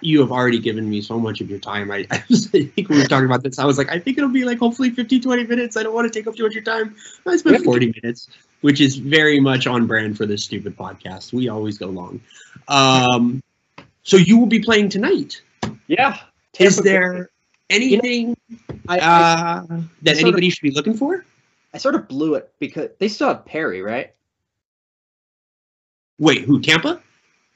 you 0.00 0.20
have 0.20 0.32
already 0.32 0.58
given 0.58 0.88
me 0.88 1.00
so 1.00 1.18
much 1.18 1.40
of 1.40 1.50
your 1.50 1.58
time. 1.58 1.90
I, 1.90 2.06
I, 2.10 2.22
was, 2.28 2.46
I 2.54 2.64
think 2.64 2.88
we 2.88 2.98
were 2.98 3.04
talking 3.06 3.26
about 3.26 3.42
this. 3.42 3.58
I 3.58 3.64
was 3.64 3.78
like, 3.78 3.90
I 3.90 3.98
think 3.98 4.18
it'll 4.18 4.30
be 4.30 4.44
like 4.44 4.58
hopefully 4.58 4.90
15, 4.90 5.20
20 5.22 5.46
minutes. 5.46 5.76
I 5.76 5.82
don't 5.82 5.94
want 5.94 6.12
to 6.12 6.18
take 6.18 6.26
up 6.26 6.36
too 6.36 6.44
much 6.44 6.50
of 6.50 6.54
your 6.54 6.64
time. 6.64 6.96
I 7.26 7.36
spent 7.36 7.62
40 7.64 7.94
minutes, 8.02 8.28
which 8.62 8.80
is 8.80 8.96
very 8.96 9.40
much 9.40 9.66
on 9.66 9.86
brand 9.86 10.16
for 10.16 10.26
this 10.26 10.44
stupid 10.44 10.76
podcast. 10.76 11.32
We 11.32 11.48
always 11.48 11.78
go 11.78 11.86
long. 11.86 12.20
Um, 12.68 13.42
so 14.02 14.16
you 14.16 14.38
will 14.38 14.46
be 14.46 14.60
playing 14.60 14.88
tonight. 14.88 15.40
yeah 15.86 16.18
Is 16.58 16.76
Tampa 16.76 16.82
Bay- 16.82 16.88
there 16.90 17.30
anything 17.70 18.36
I, 18.88 18.98
uh, 18.98 19.66
that 20.02 20.14
of- 20.14 20.20
anybody 20.20 20.50
should 20.50 20.62
be 20.62 20.72
looking 20.72 20.94
for? 20.94 21.24
I 21.74 21.78
sort 21.78 21.94
of 21.94 22.06
blew 22.08 22.34
it 22.34 22.52
because 22.58 22.90
they 22.98 23.08
still 23.08 23.28
have 23.28 23.46
perry 23.46 23.80
right 23.80 24.12
Wait, 26.18 26.42
who? 26.42 26.60
Tampa? 26.60 27.00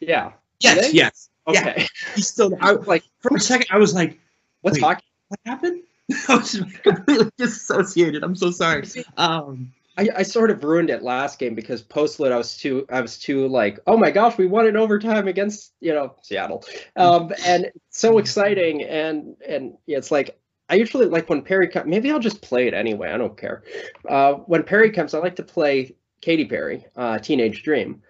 yeah 0.00 0.32
Yes, 0.60 0.90
they? 0.92 1.10
Yes. 1.48 1.64
Yeah. 1.64 1.70
okay 1.70 1.86
He's 2.14 2.28
still. 2.28 2.56
I, 2.60 2.72
like 2.72 3.04
for 3.20 3.36
a 3.36 3.40
second, 3.40 3.68
I 3.70 3.78
was 3.78 3.94
like, 3.94 4.18
what's 4.62 4.80
hockey 4.80 5.04
what 5.28 5.40
happened? 5.44 5.82
I 6.28 6.36
was 6.36 6.62
completely 6.82 7.30
disassociated. 7.38 8.22
I'm 8.22 8.36
so 8.36 8.50
sorry. 8.50 8.84
Um, 9.16 9.72
I, 9.98 10.08
I 10.16 10.22
sort 10.22 10.50
of 10.50 10.62
ruined 10.62 10.90
it 10.90 11.02
last 11.02 11.38
game 11.38 11.54
because 11.54 11.82
postload 11.82 12.30
I 12.30 12.36
was 12.36 12.56
too 12.56 12.86
I 12.90 13.00
was 13.00 13.18
too 13.18 13.48
like 13.48 13.78
oh 13.86 13.96
my 13.96 14.10
gosh 14.10 14.36
we 14.36 14.46
won 14.46 14.66
in 14.66 14.76
overtime 14.76 15.26
against 15.26 15.72
you 15.80 15.94
know 15.94 16.14
Seattle 16.22 16.64
um 16.96 17.32
and 17.46 17.70
so 17.88 18.18
exciting 18.18 18.82
and 18.82 19.36
and 19.46 19.78
yeah, 19.86 19.96
it's 19.96 20.10
like 20.10 20.38
I 20.68 20.74
usually 20.74 21.06
like 21.06 21.30
when 21.30 21.40
Perry 21.42 21.68
comes 21.68 21.86
maybe 21.88 22.10
I'll 22.10 22.18
just 22.18 22.42
play 22.42 22.66
it 22.66 22.74
anyway 22.74 23.10
I 23.10 23.16
don't 23.16 23.38
care 23.38 23.62
uh 24.06 24.34
when 24.34 24.64
Perry 24.64 24.90
comes 24.90 25.14
I 25.14 25.18
like 25.18 25.36
to 25.36 25.42
play 25.42 25.96
Katy 26.20 26.44
Perry 26.44 26.84
uh 26.94 27.18
Teenage 27.18 27.62
Dream 27.62 28.02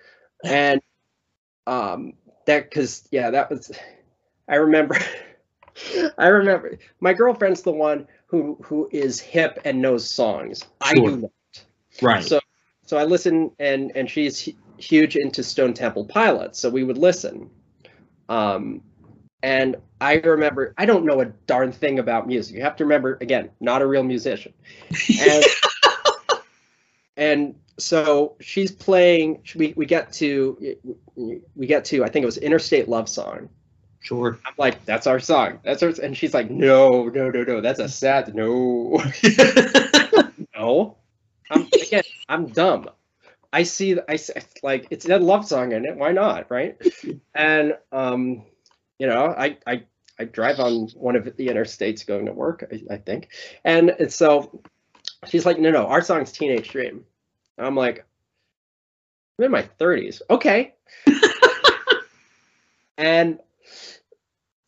and 0.45 0.81
um 1.69 2.15
that 2.47 2.71
because 2.71 3.07
yeah 3.11 3.31
that 3.31 3.51
was 3.51 3.71
I 4.49 4.57
remember 4.57 4.97
I 6.19 6.29
remember 6.29 6.79
my 7.01 7.13
girlfriend's 7.13 7.63
the 7.63 7.73
one 7.73 8.07
who 8.27 8.59
who 8.63 8.89
is 8.93 9.21
hip 9.21 9.59
and 9.65 9.81
knows 9.83 10.09
songs 10.09 10.65
I 10.81 10.95
do 10.95 11.17
not 11.17 11.31
Right. 12.03 12.25
so 12.25 12.41
so 12.85 12.97
I 12.97 13.05
listen 13.05 13.51
and 13.59 13.93
and 13.95 14.11
she's 14.11 14.49
huge 14.79 15.17
into 15.17 15.43
Stone 15.43 15.75
Temple 15.75 16.05
Pilots, 16.05 16.59
so 16.59 16.69
we 16.69 16.85
would 16.85 16.99
listen. 16.99 17.51
Um 18.29 18.83
and 19.43 19.77
I 20.01 20.15
remember 20.17 20.75
I 20.77 20.87
don't 20.87 21.05
know 21.05 21.21
a 21.21 21.27
darn 21.47 21.73
thing 21.73 21.99
about 21.99 22.27
music. 22.27 22.57
You 22.57 22.63
have 22.63 22.77
to 22.77 22.85
remember 22.85 23.19
again, 23.21 23.51
not 23.61 23.83
a 23.83 23.87
real 23.87 24.03
musician. 24.03 24.53
And 25.21 25.45
and 27.17 27.55
so 27.79 28.37
she's 28.41 28.71
playing 28.73 29.43
we 29.55 29.75
we 29.77 29.87
get 29.87 30.13
to 30.13 30.77
we 31.55 31.67
get 31.67 31.85
to 31.87 32.05
I 32.05 32.09
think 32.09 32.23
it 32.23 32.27
was 32.27 32.39
Interstate 32.39 32.89
Love 32.89 33.09
Song. 33.09 33.49
sure. 34.01 34.39
I'm 34.45 34.55
like, 34.59 34.85
that's 34.85 35.07
our 35.07 35.21
song. 35.21 35.61
That's 35.65 35.83
our 35.83 35.93
and 36.03 36.17
she's 36.17 36.35
like, 36.35 36.51
no, 36.51 37.05
no, 37.09 37.31
no, 37.31 37.43
no, 37.43 37.61
that's 37.61 37.81
a 37.81 37.89
sad 37.89 38.35
no. 38.35 39.03
No, 40.57 40.97
I'm 41.51 41.69
again. 41.81 42.03
I'm 42.29 42.49
dumb. 42.49 42.89
I 43.53 43.63
see. 43.63 43.99
I 44.09 44.15
s- 44.15 44.31
like 44.63 44.87
it's 44.91 45.07
that 45.07 45.23
love 45.23 45.47
song 45.47 45.73
in 45.73 45.85
it. 45.85 45.97
Why 45.97 46.13
not, 46.13 46.51
right? 46.51 46.77
And 47.35 47.77
um, 47.93 48.45
you 48.99 49.07
know, 49.07 49.27
I 49.27 49.59
I 49.67 49.85
I 50.19 50.25
drive 50.25 50.61
on 50.61 50.89
one 50.95 51.17
of 51.17 51.25
the 51.37 51.49
interstates 51.49 52.07
going 52.07 52.27
to 52.27 52.33
work. 52.33 52.65
I, 52.73 52.95
I 52.95 52.97
think, 52.99 53.29
and 53.65 53.91
it's 53.99 54.17
so 54.17 54.63
she's 55.27 55.47
like, 55.47 55.59
no, 55.59 55.71
no, 55.71 55.87
our 55.87 56.03
song's 56.03 56.33
Teenage 56.33 56.69
Dream. 56.69 57.05
I'm 57.59 57.75
like, 57.75 58.05
I'm 59.39 59.47
in 59.47 59.51
my 59.51 59.69
30s. 59.81 60.21
Okay. 60.29 60.75
and 62.99 63.39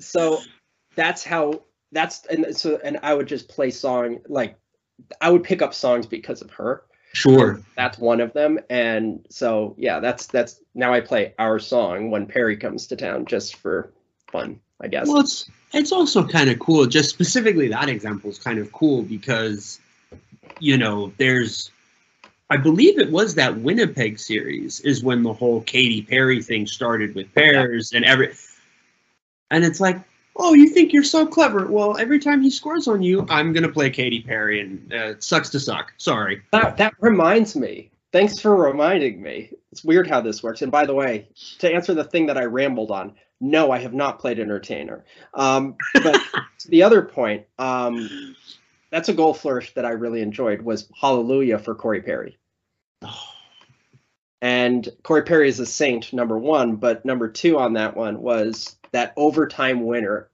so 0.00 0.40
that's 0.94 1.24
how 1.24 1.62
that's 1.92 2.26
and 2.26 2.56
so 2.56 2.78
and 2.82 2.98
I 3.02 3.14
would 3.14 3.26
just 3.26 3.48
play 3.48 3.70
song 3.70 4.18
like 4.28 4.58
I 5.20 5.30
would 5.30 5.44
pick 5.44 5.62
up 5.62 5.74
songs 5.74 6.06
because 6.06 6.42
of 6.42 6.50
her. 6.50 6.82
Sure. 7.14 7.60
That's 7.76 7.98
one 7.98 8.20
of 8.20 8.32
them. 8.32 8.58
And 8.68 9.24
so 9.30 9.74
yeah, 9.78 10.00
that's 10.00 10.26
that's 10.26 10.60
now 10.74 10.92
I 10.92 11.00
play 11.00 11.34
our 11.38 11.58
song 11.58 12.10
when 12.10 12.26
Perry 12.26 12.56
comes 12.56 12.86
to 12.88 12.96
town 12.96 13.26
just 13.26 13.56
for 13.56 13.92
fun, 14.30 14.60
I 14.80 14.88
guess. 14.88 15.08
Well, 15.08 15.20
it's 15.20 15.48
it's 15.72 15.92
also 15.92 16.26
kind 16.26 16.50
of 16.50 16.58
cool. 16.58 16.86
Just 16.86 17.10
specifically 17.10 17.68
that 17.68 17.88
example 17.88 18.30
is 18.30 18.38
kind 18.38 18.58
of 18.58 18.72
cool 18.72 19.02
because, 19.02 19.80
you 20.60 20.76
know, 20.76 21.12
there's, 21.18 21.70
I 22.50 22.56
believe 22.56 22.98
it 22.98 23.10
was 23.10 23.34
that 23.34 23.58
Winnipeg 23.58 24.18
series 24.18 24.80
is 24.80 25.02
when 25.02 25.22
the 25.22 25.32
whole 25.32 25.62
Katy 25.62 26.02
Perry 26.02 26.42
thing 26.42 26.66
started 26.66 27.14
with 27.14 27.32
pairs 27.34 27.92
and 27.92 28.04
every, 28.04 28.34
and 29.50 29.64
it's 29.64 29.80
like, 29.80 29.98
oh, 30.36 30.54
you 30.54 30.68
think 30.68 30.92
you're 30.92 31.02
so 31.02 31.26
clever? 31.26 31.66
Well, 31.66 31.98
every 31.98 32.18
time 32.18 32.42
he 32.42 32.50
scores 32.50 32.88
on 32.88 33.02
you, 33.02 33.26
I'm 33.28 33.52
gonna 33.52 33.68
play 33.68 33.90
Katy 33.90 34.22
Perry, 34.22 34.60
and 34.60 34.92
uh, 34.92 35.10
it 35.10 35.22
sucks 35.22 35.50
to 35.50 35.60
suck. 35.60 35.92
Sorry. 35.98 36.42
That, 36.52 36.76
that 36.76 36.94
reminds 37.00 37.56
me. 37.56 37.90
Thanks 38.12 38.38
for 38.38 38.56
reminding 38.56 39.20
me. 39.20 39.50
It's 39.70 39.84
weird 39.84 40.08
how 40.08 40.20
this 40.20 40.42
works. 40.42 40.62
And 40.62 40.72
by 40.72 40.86
the 40.86 40.94
way, 40.94 41.28
to 41.58 41.70
answer 41.70 41.92
the 41.92 42.04
thing 42.04 42.26
that 42.26 42.38
I 42.38 42.44
rambled 42.44 42.90
on, 42.90 43.14
no, 43.40 43.70
I 43.70 43.78
have 43.78 43.92
not 43.92 44.18
played 44.18 44.40
Entertainer. 44.40 45.04
Um, 45.34 45.76
but 45.94 46.18
the 46.68 46.82
other 46.82 47.02
point, 47.02 47.44
um, 47.58 48.34
that's 48.90 49.08
a 49.08 49.14
goal 49.14 49.34
flourish 49.34 49.74
that 49.74 49.84
I 49.84 49.90
really 49.90 50.22
enjoyed 50.22 50.62
was 50.62 50.88
Hallelujah 51.00 51.58
for 51.58 51.74
Corey 51.74 52.02
Perry. 52.02 52.38
And 54.40 54.88
Corey 55.02 55.22
Perry 55.22 55.48
is 55.48 55.58
a 55.58 55.66
saint, 55.66 56.12
number 56.12 56.38
one, 56.38 56.76
but 56.76 57.04
number 57.04 57.28
two 57.28 57.58
on 57.58 57.72
that 57.72 57.96
one 57.96 58.22
was 58.22 58.76
that 58.92 59.12
overtime 59.16 59.84
winner, 59.84 60.28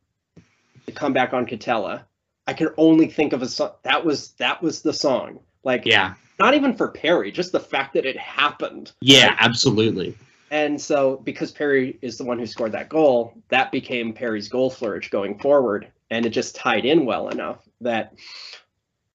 the 0.85 0.93
comeback 0.93 1.33
on 1.33 1.47
Catella. 1.47 2.03
I 2.47 2.53
can 2.53 2.69
only 2.77 3.07
think 3.07 3.33
of 3.33 3.41
a 3.41 3.49
song 3.49 3.73
that 3.83 4.05
was 4.05 4.33
that 4.33 4.63
was 4.63 4.83
the 4.83 4.93
song. 4.93 5.41
Like 5.63 5.87
Yeah. 5.87 6.15
not 6.39 6.53
even 6.53 6.77
for 6.77 6.89
Perry, 6.89 7.33
just 7.33 7.53
the 7.53 7.61
fact 7.61 7.95
that 7.95 8.05
it 8.05 8.19
happened. 8.19 8.93
Yeah. 9.01 9.35
Absolutely. 9.39 10.15
And 10.51 10.79
so, 10.79 11.17
because 11.25 11.51
Perry 11.51 11.99
is 12.03 12.19
the 12.19 12.25
one 12.25 12.39
who 12.39 12.47
scored 12.47 12.73
that 12.73 12.91
goal, 12.91 13.33
that 13.49 13.73
became 13.73 14.13
Perry's 14.13 14.49
goal 14.49 14.69
flourish 14.71 15.09
going 15.09 15.39
forward, 15.39 15.89
and 16.11 16.27
it 16.27 16.31
just 16.31 16.55
tied 16.55 16.85
in 16.85 17.07
well 17.07 17.31
enough 17.31 17.67
that 17.85 18.15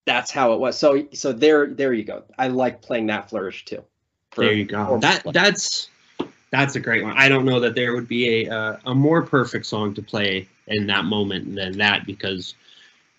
that's 0.06 0.32
how 0.32 0.54
it 0.54 0.60
was. 0.60 0.78
So, 0.78 1.08
so 1.14 1.32
there, 1.32 1.68
there 1.68 1.94
you 1.94 2.04
go. 2.04 2.24
I 2.38 2.48
like 2.48 2.82
playing 2.82 3.08
that 3.08 3.30
flourish 3.30 3.66
too. 3.66 3.84
For- 4.32 4.44
there 4.44 4.54
you 4.54 4.66
go. 4.66 4.98
That 5.00 5.24
that's 5.34 5.90
that's 6.52 6.76
a 6.76 6.80
great 6.80 7.04
one. 7.04 7.16
I 7.16 7.30
don't 7.30 7.46
know 7.46 7.60
that 7.60 7.76
there 7.76 7.94
would 7.94 8.08
be 8.08 8.46
a 8.46 8.52
uh, 8.52 8.78
a 8.86 8.96
more 8.96 9.22
perfect 9.22 9.66
song 9.66 9.94
to 9.96 10.02
play 10.02 10.48
in 10.68 10.88
that 10.88 11.06
moment 11.06 11.56
than 11.56 11.78
that 11.78 12.06
because 12.06 12.56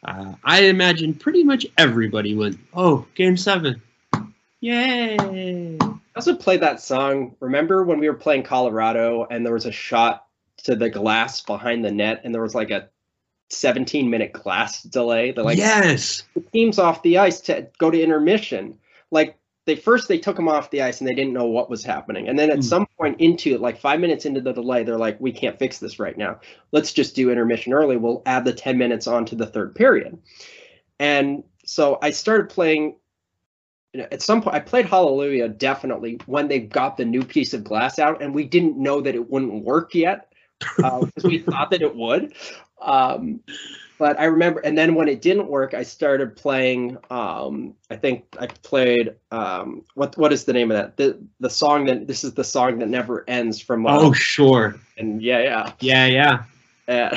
uh, 0.05 0.33
I 0.45 0.63
imagine 0.63 1.15
pretty 1.15 1.45
much 1.45 1.67
everybody 1.79 2.35
went, 2.35 2.59
"Oh, 2.75 3.07
game 3.15 3.37
seven, 3.37 3.81
yay!" 4.61 5.17
I 5.81 5.99
also 6.17 6.35
played 6.35 6.61
that 6.63 6.81
song. 6.81 7.37
Remember 7.41 7.85
when 7.85 8.01
we 8.01 8.09
were 8.09 8.17
playing 8.17 8.43
Colorado 8.43 9.27
and 9.31 9.47
there 9.47 9.55
was 9.55 9.67
a 9.67 9.73
shot 9.73 10.27
to 10.65 10.75
the 10.75 10.91
glass 10.91 11.41
behind 11.41 11.85
the 11.85 11.91
net, 11.91 12.23
and 12.25 12.35
there 12.35 12.43
was 12.43 12.55
like 12.55 12.71
a 12.71 12.89
17 13.51 14.09
minute 14.11 14.33
glass 14.33 14.83
delay. 14.83 15.33
They're 15.33 15.45
like, 15.45 15.59
yes, 15.59 16.23
teams 16.53 16.79
off 16.79 17.03
the 17.03 17.19
ice 17.19 17.41
to 17.43 17.69
go 17.79 17.91
to 17.91 18.01
intermission. 18.01 18.79
Like 19.11 19.37
they 19.67 19.77
first 19.77 20.09
they 20.09 20.19
took 20.19 20.37
them 20.37 20.49
off 20.49 20.71
the 20.71 20.83
ice 20.83 21.01
and 21.01 21.09
they 21.09 21.15
didn't 21.15 21.33
know 21.33 21.47
what 21.47 21.71
was 21.71 21.85
happening. 21.85 22.29
And 22.29 22.39
then 22.39 22.51
at 22.51 22.57
Hmm. 22.57 22.61
some 22.63 22.87
point 22.99 23.21
into 23.21 23.55
it, 23.55 23.61
like 23.61 23.79
five 23.81 24.01
minutes 24.01 24.25
into 24.25 24.41
the 24.41 24.53
delay, 24.53 24.85
they're 24.85 24.99
like, 24.99 25.21
we 25.21 25.33
can't 25.33 25.59
fix 25.59 25.79
this 25.79 25.99
right 25.99 26.17
now. 26.17 26.41
Let's 26.73 26.93
just 26.93 27.15
do 27.15 27.31
intermission 27.31 27.73
early. 27.73 27.97
We'll 27.97 28.23
add 28.27 28.45
the 28.45 28.53
10 28.53 28.79
minutes 28.79 29.07
onto 29.07 29.37
the 29.37 29.47
third 29.47 29.75
period. 29.75 30.19
And 30.99 31.45
so 31.65 31.99
I 32.03 32.11
started 32.11 32.49
playing 32.51 32.97
you 33.93 34.03
know, 34.03 34.09
at 34.13 34.23
some 34.23 34.41
point 34.41 34.55
I 34.55 34.61
played 34.61 34.87
Hallelujah 34.87 35.49
definitely 35.49 36.21
when 36.27 36.49
they 36.49 36.61
got 36.61 36.97
the 36.97 37.05
new 37.05 37.25
piece 37.25 37.55
of 37.55 37.65
glass 37.65 37.99
out 37.99 38.23
and 38.23 38.35
we 38.35 38.45
didn't 38.45 38.77
know 38.77 39.01
that 39.01 39.15
it 39.17 39.31
wouldn't 39.31 39.65
work 39.65 39.95
yet 39.95 40.33
because 40.77 41.25
we 41.25 41.39
thought 41.51 41.71
that 41.73 41.83
it 41.83 41.95
would. 41.97 42.35
Um, 42.81 43.41
but 43.99 44.19
I 44.19 44.25
remember, 44.25 44.61
and 44.61 44.79
then 44.79 44.95
when 44.95 45.09
it 45.09 45.21
didn't 45.21 45.47
work, 45.47 45.75
I 45.75 45.83
started 45.83 46.35
playing. 46.35 46.97
Um, 47.11 47.75
I 47.91 47.97
think 47.97 48.25
I 48.39 48.47
played 48.47 49.15
um, 49.31 49.85
what 49.95 50.17
what 50.17 50.33
is 50.33 50.45
the 50.45 50.55
name 50.55 50.71
of 50.71 50.77
that? 50.79 50.97
The 50.97 51.19
the 51.41 51.51
song 51.51 51.85
that 51.85 52.07
this 52.07 52.25
is 52.25 52.33
the 52.33 52.45
song 52.45 52.79
that 52.79 52.89
never 52.89 53.25
ends 53.29 53.61
from. 53.61 53.87
Uh, 53.87 53.99
oh 54.01 54.13
sure, 54.13 54.81
and 54.97 55.21
yeah, 55.23 55.43
yeah, 55.43 55.73
yeah. 55.81 56.07
yeah, 56.07 56.45
uh, 56.91 57.15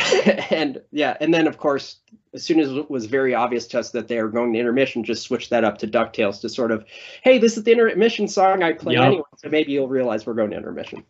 and 0.51 0.81
yeah, 0.91 1.15
and 1.21 1.33
then 1.33 1.47
of 1.47 1.57
course, 1.57 1.97
as 2.33 2.43
soon 2.43 2.59
as 2.59 2.69
it 2.69 2.91
was 2.91 3.05
very 3.05 3.33
obvious 3.33 3.65
to 3.67 3.79
us 3.79 3.91
that 3.91 4.07
they 4.07 4.21
were 4.21 4.29
going 4.29 4.51
to 4.53 4.59
intermission, 4.59 5.03
just 5.03 5.23
switch 5.23 5.49
that 5.49 5.63
up 5.63 5.77
to 5.79 5.87
Ducktales 5.87 6.41
to 6.41 6.49
sort 6.49 6.71
of, 6.71 6.85
hey, 7.23 7.37
this 7.37 7.57
is 7.57 7.63
the 7.63 7.71
intermission 7.71 8.27
song 8.27 8.61
I 8.61 8.73
play 8.73 8.95
Yup. 8.95 9.05
anyway, 9.05 9.23
so 9.37 9.49
maybe 9.49 9.71
you'll 9.71 9.87
realize 9.87 10.25
we're 10.25 10.33
going 10.33 10.51
to 10.51 10.57
intermission. 10.57 11.03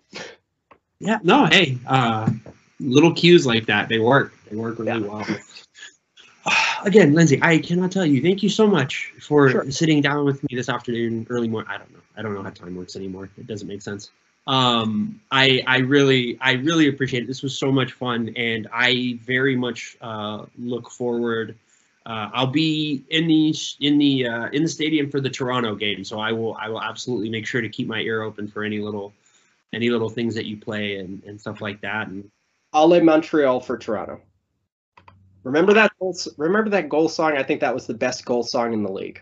Yeah, 0.99 1.19
no, 1.23 1.47
hey, 1.47 1.77
uh, 1.87 2.29
little 2.83 3.13
cues 3.13 3.45
like 3.45 3.65
that, 3.67 3.89
they 3.89 3.99
work. 3.99 4.33
They 4.49 4.55
work 4.55 4.79
really 4.79 5.01
Yeah. 5.01 5.07
well. 5.07 5.25
Again, 6.85 7.13
Lindsay, 7.13 7.39
I 7.41 7.57
cannot 7.59 7.91
tell 7.91 8.05
you. 8.05 8.21
Thank 8.21 8.43
you 8.43 8.49
so 8.49 8.67
much 8.67 9.13
for 9.21 9.49
Sure. 9.49 9.71
sitting 9.71 10.01
down 10.01 10.25
with 10.25 10.43
me 10.43 10.55
this 10.55 10.69
afternoon, 10.69 11.25
early 11.29 11.47
morning. 11.47 11.71
I 11.71 11.77
don't 11.77 11.91
know. 11.93 11.99
I 12.17 12.21
don't 12.21 12.33
know 12.33 12.43
how 12.43 12.49
time 12.49 12.75
works 12.75 12.95
anymore. 12.95 13.29
It 13.37 13.47
doesn't 13.47 13.67
make 13.67 13.81
sense. 13.81 14.11
Um, 14.45 15.21
I 15.31 15.63
I 15.65 15.77
really 15.77 16.37
I 16.41 16.53
really 16.53 16.89
appreciate 16.89 17.23
it. 17.23 17.27
This 17.27 17.41
was 17.41 17.57
so 17.57 17.71
much 17.71 17.93
fun, 17.93 18.33
and 18.35 18.67
I 18.73 19.17
very 19.23 19.55
much 19.55 19.95
uh, 20.01 20.45
look 20.59 20.89
forward. 20.91 21.55
Uh, 22.05 22.29
I'll 22.33 22.47
be 22.47 23.05
in 23.09 23.27
the 23.27 23.55
in 23.79 23.97
the 23.97 24.27
uh, 24.27 24.49
in 24.49 24.63
the 24.63 24.67
stadium 24.67 25.09
for 25.09 25.21
the 25.21 25.29
Toronto 25.29 25.75
game, 25.75 26.03
so 26.03 26.19
I 26.19 26.33
will 26.33 26.55
I 26.55 26.67
will 26.67 26.81
absolutely 26.81 27.29
make 27.29 27.47
sure 27.47 27.61
to 27.61 27.69
keep 27.69 27.87
my 27.87 28.01
ear 28.01 28.21
open 28.21 28.49
for 28.49 28.65
any 28.65 28.79
little 28.79 29.13
any 29.71 29.89
little 29.89 30.09
things 30.09 30.35
that 30.35 30.45
you 30.45 30.57
play 30.57 30.97
and, 30.97 31.23
and 31.23 31.39
stuff 31.39 31.61
like 31.61 31.79
that. 31.81 32.07
And 32.09 32.29
I'll 32.73 32.87
Montreal 33.01 33.59
for 33.59 33.77
Toronto. 33.77 34.21
Remember 35.43 35.73
that 35.73 35.91
goal, 35.99 36.15
remember 36.37 36.69
that 36.71 36.89
goal 36.89 37.09
song? 37.09 37.37
I 37.37 37.43
think 37.43 37.59
that 37.61 37.73
was 37.73 37.85
the 37.85 37.93
best 37.93 38.25
goal 38.25 38.43
song 38.43 38.73
in 38.73 38.83
the 38.83 38.91
league. 38.91 39.21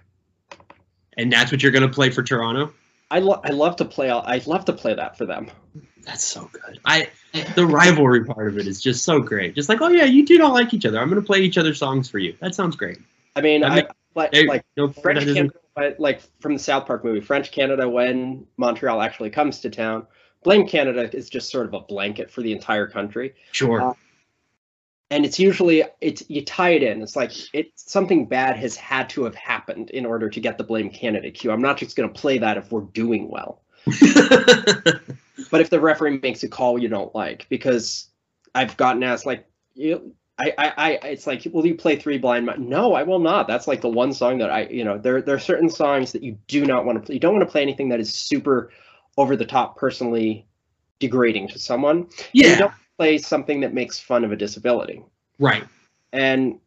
and 1.18 1.32
that's 1.32 1.52
what 1.52 1.62
you're 1.62 1.72
gonna 1.72 1.90
play 1.90 2.10
for 2.10 2.24
Toronto. 2.24 2.74
I, 3.10 3.20
lo- 3.20 3.42
I 3.44 3.50
love 3.50 3.76
to 3.78 3.86
play 3.86 4.10
I 4.10 4.42
love 4.46 4.66
to 4.66 4.74
play 4.74 4.94
that 4.94 5.18
for 5.18 5.26
them. 5.26 5.50
That's 6.04 6.24
so 6.24 6.50
good. 6.54 6.80
I 6.86 7.10
the 7.56 7.66
rivalry 7.66 8.24
part 8.24 8.48
of 8.48 8.58
it 8.58 8.68
is 8.68 8.80
just 8.80 9.04
so 9.04 9.20
great. 9.20 9.56
Just 9.56 9.68
like, 9.68 9.82
oh 9.82 9.90
yeah, 9.90 10.06
you 10.06 10.26
two 10.26 10.38
don't 10.38 10.54
like 10.54 10.74
each 10.74 10.86
other. 10.86 11.00
I'm 11.00 11.10
gonna 11.10 11.22
play 11.22 11.40
each 11.42 11.58
other's 11.58 11.80
songs 11.80 12.10
for 12.10 12.20
you. 12.20 12.36
That 12.40 12.56
sounds 12.56 12.76
great. 12.76 13.00
I 13.36 13.42
mean, 13.42 13.64
I 13.64 13.68
I, 13.68 13.76
mean, 13.76 13.86
like, 14.16 14.34
Hey, 14.34 14.46
like 14.46 14.66
no, 14.78 14.90
French 14.90 15.26
Canada 15.26 15.54
but 15.76 16.00
like 16.00 16.22
from 16.40 16.54
the 16.54 16.60
South 16.60 16.86
Park 16.86 17.04
movie, 17.04 17.22
French 17.22 17.52
Canada, 17.52 17.88
when 17.88 18.46
Montreal 18.58 19.02
actually 19.02 19.30
comes 19.30 19.62
to 19.62 19.70
town, 19.70 20.06
Blame 20.44 20.68
Canada 20.68 21.16
is 21.16 21.30
just 21.30 21.52
sort 21.52 21.68
of 21.68 21.74
a 21.74 21.82
blanket 21.82 22.32
for 22.32 22.42
the 22.42 22.52
entire 22.52 22.88
country. 22.88 23.36
Sure. 23.52 23.82
Uh, 23.82 23.94
and 25.12 25.26
it's 25.26 25.40
usually 25.40 25.84
it's 26.00 26.24
you 26.30 26.44
tie 26.44 26.70
it 26.70 26.84
in. 26.84 27.02
It's 27.02 27.16
like 27.16 27.32
it 27.54 27.72
something 27.76 28.26
bad 28.26 28.56
has 28.56 28.76
had 28.78 29.10
to 29.10 29.26
have 29.26 29.36
happened 29.36 29.90
in 29.90 30.06
order 30.06 30.30
to 30.30 30.40
get 30.40 30.58
the 30.58 30.64
Blame 30.64 30.90
Canada 30.90 31.30
cue. 31.30 31.52
I'm 31.52 31.62
not 31.62 31.78
just 31.78 31.96
going 31.96 32.12
to 32.12 32.20
play 32.20 32.38
that 32.40 32.58
if 32.58 32.72
we're 32.72 32.82
doing 32.82 33.30
well, 33.30 33.62
but 33.86 35.62
if 35.62 35.70
the 35.70 35.82
referee 35.82 36.20
makes 36.24 36.44
a 36.44 36.48
call 36.48 36.80
you 36.80 36.88
don't 36.88 37.14
like, 37.14 37.46
because 37.50 38.08
I've 38.56 38.78
gotten 38.78 39.04
asked 39.04 39.26
like 39.26 39.46
you. 39.76 40.16
I, 40.40 40.54
I, 40.58 40.74
I, 40.78 40.90
it's 41.10 41.28
like, 41.28 41.46
will 41.52 41.68
you 41.68 41.76
play 41.76 41.98
Three 41.98 42.18
Blind 42.18 42.48
Men? 42.48 42.68
No, 42.68 42.96
I 42.96 43.04
will 43.04 43.20
not. 43.20 43.48
That's 43.48 43.68
like 43.68 43.82
the 43.82 43.90
one 43.90 44.12
song 44.12 44.40
that 44.40 44.50
I, 44.50 44.64
you 44.64 44.84
know, 44.84 44.98
there, 44.98 45.22
there 45.22 45.36
are 45.36 45.40
certain 45.40 45.70
songs 45.70 46.14
that 46.14 46.24
you 46.24 46.40
do 46.48 46.66
not 46.66 46.84
want 46.84 46.98
to 46.98 47.06
play. 47.06 47.14
You 47.14 47.20
don't 47.20 47.36
want 47.36 47.46
to 47.46 47.52
play 47.52 47.62
anything 47.62 47.90
that 47.90 48.00
is 48.00 48.12
super 48.12 48.72
over 49.22 49.36
the 49.36 49.46
top, 49.46 49.78
personally 49.78 50.46
degrading 51.00 51.48
to 51.50 51.60
someone. 51.60 52.08
You 52.34 52.50
yeah. 52.50 52.58
don't 52.58 52.74
play 52.98 53.18
something 53.18 53.62
that 53.62 53.74
makes 53.74 54.00
fun 54.00 54.24
of 54.24 54.32
a 54.32 54.36
disability. 54.36 55.04
Right. 55.40 55.64
And 56.12 56.60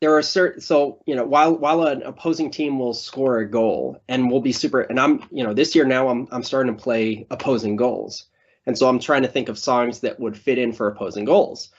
there 0.00 0.16
are 0.16 0.22
certain, 0.22 0.60
so, 0.60 1.02
you 1.06 1.14
know, 1.16 1.24
while, 1.24 1.56
while 1.56 1.82
an 1.82 2.02
opposing 2.02 2.50
team 2.50 2.78
will 2.78 2.94
score 2.94 3.38
a 3.38 3.50
goal 3.50 4.00
and 4.08 4.30
will 4.30 4.40
be 4.40 4.52
super, 4.52 4.82
and 4.82 4.98
I'm, 4.98 5.24
you 5.30 5.44
know, 5.44 5.52
this 5.52 5.74
year 5.74 5.84
now 5.84 6.08
I'm, 6.08 6.28
I'm 6.30 6.42
starting 6.42 6.74
to 6.74 6.82
play 6.82 7.26
opposing 7.30 7.76
goals. 7.76 8.26
And 8.66 8.76
so 8.76 8.88
I'm 8.88 8.98
trying 8.98 9.22
to 9.22 9.28
think 9.28 9.48
of 9.48 9.58
songs 9.58 10.00
that 10.00 10.20
would 10.20 10.36
fit 10.36 10.58
in 10.58 10.72
for 10.72 10.88
opposing 10.88 11.24
goals. 11.24 11.70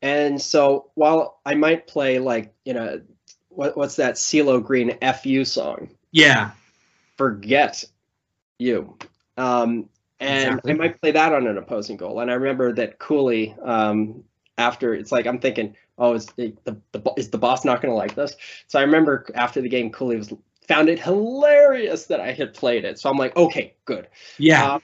And 0.00 0.40
so 0.40 0.90
while 0.94 1.40
I 1.44 1.54
might 1.54 1.86
play 1.86 2.18
like, 2.18 2.54
you 2.64 2.74
know, 2.74 3.02
what, 3.48 3.76
what's 3.76 3.96
that 3.96 4.14
CeeLo 4.14 4.62
Green 4.62 4.96
FU 5.00 5.44
song? 5.44 5.90
Yeah. 6.12 6.52
Forget 7.16 7.84
you. 8.58 8.96
Um, 9.36 9.88
and 10.20 10.46
Exactly. 10.46 10.72
I 10.72 10.74
might 10.74 11.00
play 11.00 11.10
that 11.10 11.32
on 11.32 11.46
an 11.46 11.58
opposing 11.58 11.96
goal. 11.96 12.20
And 12.20 12.30
I 12.30 12.34
remember 12.34 12.72
that 12.74 12.98
Cooley, 12.98 13.54
um, 13.62 14.24
after 14.58 14.94
it's 14.94 15.12
like 15.12 15.26
I'm 15.26 15.38
thinking, 15.38 15.76
oh, 15.98 16.14
is 16.14 16.26
the, 16.36 16.54
the, 16.64 16.80
the 16.92 17.12
is 17.16 17.30
the 17.30 17.38
boss 17.38 17.64
not 17.64 17.82
going 17.82 17.90
to 17.90 17.96
like 17.96 18.14
this? 18.14 18.36
So 18.68 18.78
I 18.78 18.82
remember 18.82 19.26
after 19.34 19.60
the 19.60 19.68
game, 19.68 19.90
Cooley 19.90 20.16
was 20.16 20.32
found 20.66 20.88
it 20.88 20.98
hilarious 20.98 22.06
that 22.06 22.20
I 22.20 22.32
had 22.32 22.54
played 22.54 22.84
it. 22.84 22.98
So 22.98 23.10
I'm 23.10 23.16
like, 23.16 23.36
okay, 23.36 23.74
good. 23.84 24.08
Yeah. 24.38 24.74
Uh, 24.74 24.78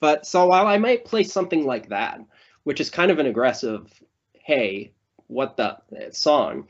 but 0.00 0.26
so 0.26 0.46
while 0.46 0.66
I 0.66 0.78
might 0.78 1.04
play 1.04 1.22
something 1.22 1.64
like 1.66 1.90
that, 1.90 2.20
which 2.64 2.80
is 2.80 2.90
kind 2.90 3.10
of 3.10 3.18
an 3.18 3.26
aggressive, 3.26 3.92
hey, 4.32 4.92
what 5.26 5.56
the 5.56 5.72
uh, 5.72 6.10
song, 6.10 6.68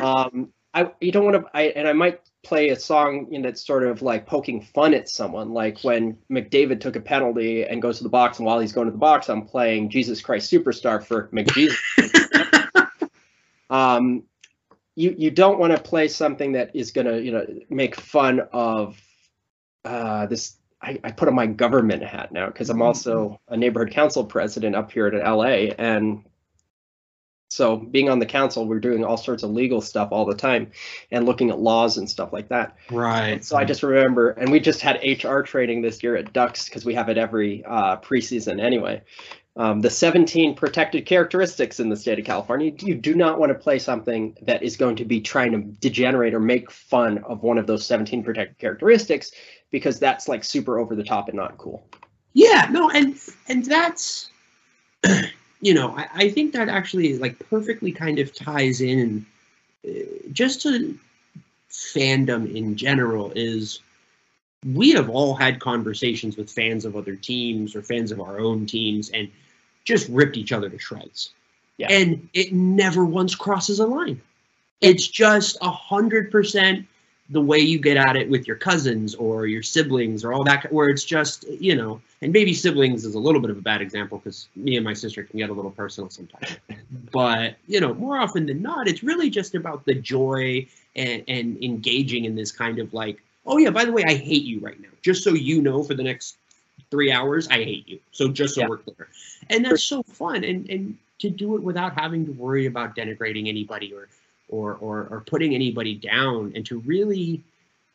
um, 0.00 0.52
I 0.72 0.90
you 1.00 1.12
don't 1.12 1.24
want 1.24 1.36
to, 1.36 1.50
I 1.52 1.62
and 1.64 1.88
I 1.88 1.92
might 1.92 2.20
play 2.42 2.68
a 2.70 2.76
song 2.76 3.26
you 3.30 3.38
know, 3.38 3.48
that's 3.48 3.66
sort 3.66 3.84
of 3.84 4.02
like 4.02 4.26
poking 4.26 4.60
fun 4.60 4.94
at 4.94 5.08
someone, 5.08 5.50
like 5.50 5.80
when 5.82 6.16
McDavid 6.30 6.80
took 6.80 6.96
a 6.96 7.00
penalty 7.00 7.64
and 7.64 7.82
goes 7.82 7.98
to 7.98 8.04
the 8.04 8.10
box, 8.10 8.38
and 8.38 8.46
while 8.46 8.60
he's 8.60 8.72
going 8.72 8.86
to 8.86 8.92
the 8.92 8.98
box, 8.98 9.28
I'm 9.28 9.46
playing 9.46 9.90
Jesus 9.90 10.20
Christ 10.20 10.50
Superstar 10.50 11.04
for 11.04 11.28
McJesus. 11.28 12.88
um, 13.70 14.22
you 14.94 15.14
you 15.16 15.30
don't 15.30 15.58
want 15.58 15.76
to 15.76 15.82
play 15.82 16.08
something 16.08 16.52
that 16.52 16.74
is 16.74 16.90
going 16.92 17.06
to 17.06 17.22
you 17.22 17.32
know 17.32 17.46
make 17.68 17.96
fun 17.96 18.40
of 18.52 19.00
uh, 19.84 20.26
this 20.26 20.58
I, 20.80 20.98
I 21.02 21.10
put 21.10 21.28
on 21.28 21.34
my 21.34 21.46
government 21.46 22.02
hat 22.02 22.32
now 22.32 22.46
because 22.46 22.70
I'm 22.70 22.82
also 22.82 23.40
a 23.48 23.56
neighborhood 23.56 23.92
council 23.92 24.24
president 24.24 24.76
up 24.76 24.92
here 24.92 25.08
in 25.08 25.18
LA. 25.18 25.74
And 25.76 26.24
so 27.58 27.76
being 27.76 28.08
on 28.08 28.20
the 28.20 28.24
council, 28.24 28.68
we're 28.68 28.78
doing 28.78 29.04
all 29.04 29.16
sorts 29.16 29.42
of 29.42 29.50
legal 29.50 29.80
stuff 29.80 30.10
all 30.12 30.24
the 30.24 30.36
time 30.36 30.70
and 31.10 31.26
looking 31.26 31.50
at 31.50 31.58
laws 31.58 31.98
and 31.98 32.08
stuff 32.08 32.32
like 32.32 32.48
that. 32.50 32.76
right. 32.88 33.44
So 33.44 33.56
I 33.56 33.64
just 33.64 33.82
remember, 33.82 34.30
and 34.30 34.52
we 34.52 34.60
just 34.60 34.80
had 34.80 35.00
HR 35.02 35.40
training 35.40 35.82
this 35.82 36.00
year 36.00 36.14
at 36.14 36.32
Ducks 36.32 36.66
because 36.66 36.84
we 36.84 36.94
have 36.94 37.08
it 37.08 37.18
every 37.18 37.64
uh, 37.64 37.96
preseason 37.96 38.62
anyway. 38.62 39.02
Um, 39.56 39.80
the 39.80 39.90
17 39.90 40.54
protected 40.54 41.04
characteristics 41.04 41.80
in 41.80 41.88
the 41.88 41.96
state 41.96 42.20
of 42.20 42.24
California. 42.24 42.70
You 42.78 42.94
do 42.94 43.16
not 43.16 43.40
want 43.40 43.50
to 43.50 43.58
play 43.58 43.80
something 43.80 44.36
that 44.42 44.62
is 44.62 44.76
going 44.76 44.94
to 44.94 45.04
be 45.04 45.20
trying 45.20 45.50
to 45.50 45.58
degenerate 45.80 46.34
or 46.34 46.40
make 46.40 46.70
fun 46.70 47.18
of 47.24 47.42
one 47.42 47.58
of 47.58 47.66
those 47.66 47.84
17 47.84 48.22
protected 48.22 48.56
characteristics 48.58 49.32
because 49.72 49.98
that's 49.98 50.28
like 50.28 50.44
super 50.44 50.78
over 50.78 50.94
the 50.94 51.02
top 51.02 51.26
and 51.26 51.36
not 51.36 51.58
cool. 51.58 51.84
Yeah, 52.34 52.68
no, 52.70 52.88
and 52.90 53.18
and 53.48 53.64
that's 53.64 54.30
you 55.60 55.74
know, 55.74 55.94
I, 55.96 56.08
I 56.14 56.30
think 56.30 56.52
that 56.52 56.68
actually 56.68 57.18
like 57.18 57.38
perfectly 57.50 57.92
kind 57.92 58.18
of 58.18 58.34
ties 58.34 58.80
in 58.80 59.26
uh, 59.86 59.90
just 60.32 60.62
to 60.62 60.98
fandom 61.70 62.54
in 62.54 62.76
general 62.76 63.32
is 63.34 63.80
we 64.74 64.90
have 64.90 65.08
all 65.08 65.34
had 65.34 65.60
conversations 65.60 66.36
with 66.36 66.50
fans 66.50 66.84
of 66.84 66.96
other 66.96 67.14
teams 67.14 67.76
or 67.76 67.82
fans 67.82 68.10
of 68.10 68.20
our 68.20 68.40
own 68.40 68.66
teams 68.66 69.10
and 69.10 69.30
just 69.84 70.08
ripped 70.08 70.36
each 70.36 70.52
other 70.52 70.68
to 70.68 70.78
shreds. 70.78 71.30
Yeah. 71.76 71.88
And 71.90 72.28
it 72.34 72.52
never 72.52 73.04
once 73.04 73.34
crosses 73.34 73.78
a 73.78 73.86
line. 73.86 74.20
It's 74.80 75.06
just 75.06 75.58
a 75.60 75.70
hundred 75.70 76.30
percent 76.30 76.86
the 77.30 77.40
way 77.40 77.58
you 77.58 77.78
get 77.78 77.96
at 77.96 78.16
it 78.16 78.28
with 78.30 78.46
your 78.46 78.56
cousins 78.56 79.14
or 79.14 79.46
your 79.46 79.62
siblings 79.62 80.24
or 80.24 80.32
all 80.32 80.44
that, 80.44 80.72
where 80.72 80.88
it's 80.88 81.04
just, 81.04 81.46
you 81.48 81.76
know, 81.76 82.00
and 82.22 82.32
maybe 82.32 82.54
siblings 82.54 83.04
is 83.04 83.14
a 83.14 83.18
little 83.18 83.40
bit 83.40 83.50
of 83.50 83.58
a 83.58 83.60
bad 83.60 83.82
example 83.82 84.18
because 84.18 84.48
me 84.56 84.76
and 84.76 84.84
my 84.84 84.94
sister 84.94 85.22
can 85.22 85.38
get 85.38 85.50
a 85.50 85.52
little 85.52 85.70
personal 85.70 86.08
sometimes. 86.08 86.56
but, 87.12 87.56
you 87.66 87.80
know, 87.80 87.92
more 87.94 88.18
often 88.18 88.46
than 88.46 88.62
not, 88.62 88.88
it's 88.88 89.02
really 89.02 89.28
just 89.28 89.54
about 89.54 89.84
the 89.84 89.94
joy 89.94 90.66
and, 90.96 91.22
and 91.28 91.62
engaging 91.62 92.24
in 92.24 92.34
this 92.34 92.50
kind 92.50 92.78
of 92.78 92.94
like, 92.94 93.22
oh, 93.46 93.58
yeah, 93.58 93.70
by 93.70 93.84
the 93.84 93.92
way, 93.92 94.04
I 94.06 94.14
hate 94.14 94.44
you 94.44 94.60
right 94.60 94.80
now. 94.80 94.88
Just 95.02 95.22
so 95.22 95.34
you 95.34 95.60
know, 95.60 95.82
for 95.82 95.94
the 95.94 96.02
next 96.02 96.38
three 96.90 97.12
hours, 97.12 97.46
I 97.48 97.62
hate 97.62 97.86
you. 97.86 97.98
So 98.12 98.28
just 98.28 98.54
so 98.54 98.62
Yeah. 98.62 98.68
we're 98.68 98.78
clear. 98.78 99.08
And 99.50 99.64
that's 99.64 99.82
so 99.82 100.02
fun. 100.02 100.44
And, 100.44 100.68
and 100.70 100.96
to 101.20 101.30
do 101.30 101.56
it 101.56 101.62
without 101.62 101.98
having 101.98 102.24
to 102.26 102.32
worry 102.32 102.66
about 102.66 102.96
denigrating 102.96 103.48
anybody 103.48 103.92
or 103.92 104.08
or 104.48 104.74
or, 104.74 105.08
or 105.10 105.22
putting 105.26 105.54
anybody 105.54 105.94
down 105.94 106.52
and 106.54 106.64
to 106.66 106.78
really 106.80 107.42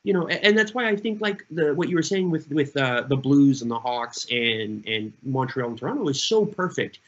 you 0.04 0.14
know 0.14 0.28
and, 0.28 0.58
that's 0.58 0.74
why 0.74 0.88
i 0.88 0.96
think 0.96 1.22
like 1.22 1.46
the 1.52 1.74
what 1.74 1.90
you 1.90 1.96
were 1.96 2.04
saying 2.04 2.30
with 2.30 2.50
with 2.52 2.76
uh, 2.78 3.02
the 3.08 3.16
blues 3.16 3.62
and 3.62 3.72
the 3.72 3.80
hawks 3.80 4.26
and 4.32 4.86
and 4.86 5.14
montreal 5.24 5.70
and 5.70 5.78
toronto 5.78 6.08
is 6.08 6.22
so 6.22 6.46
perfect. 6.46 7.00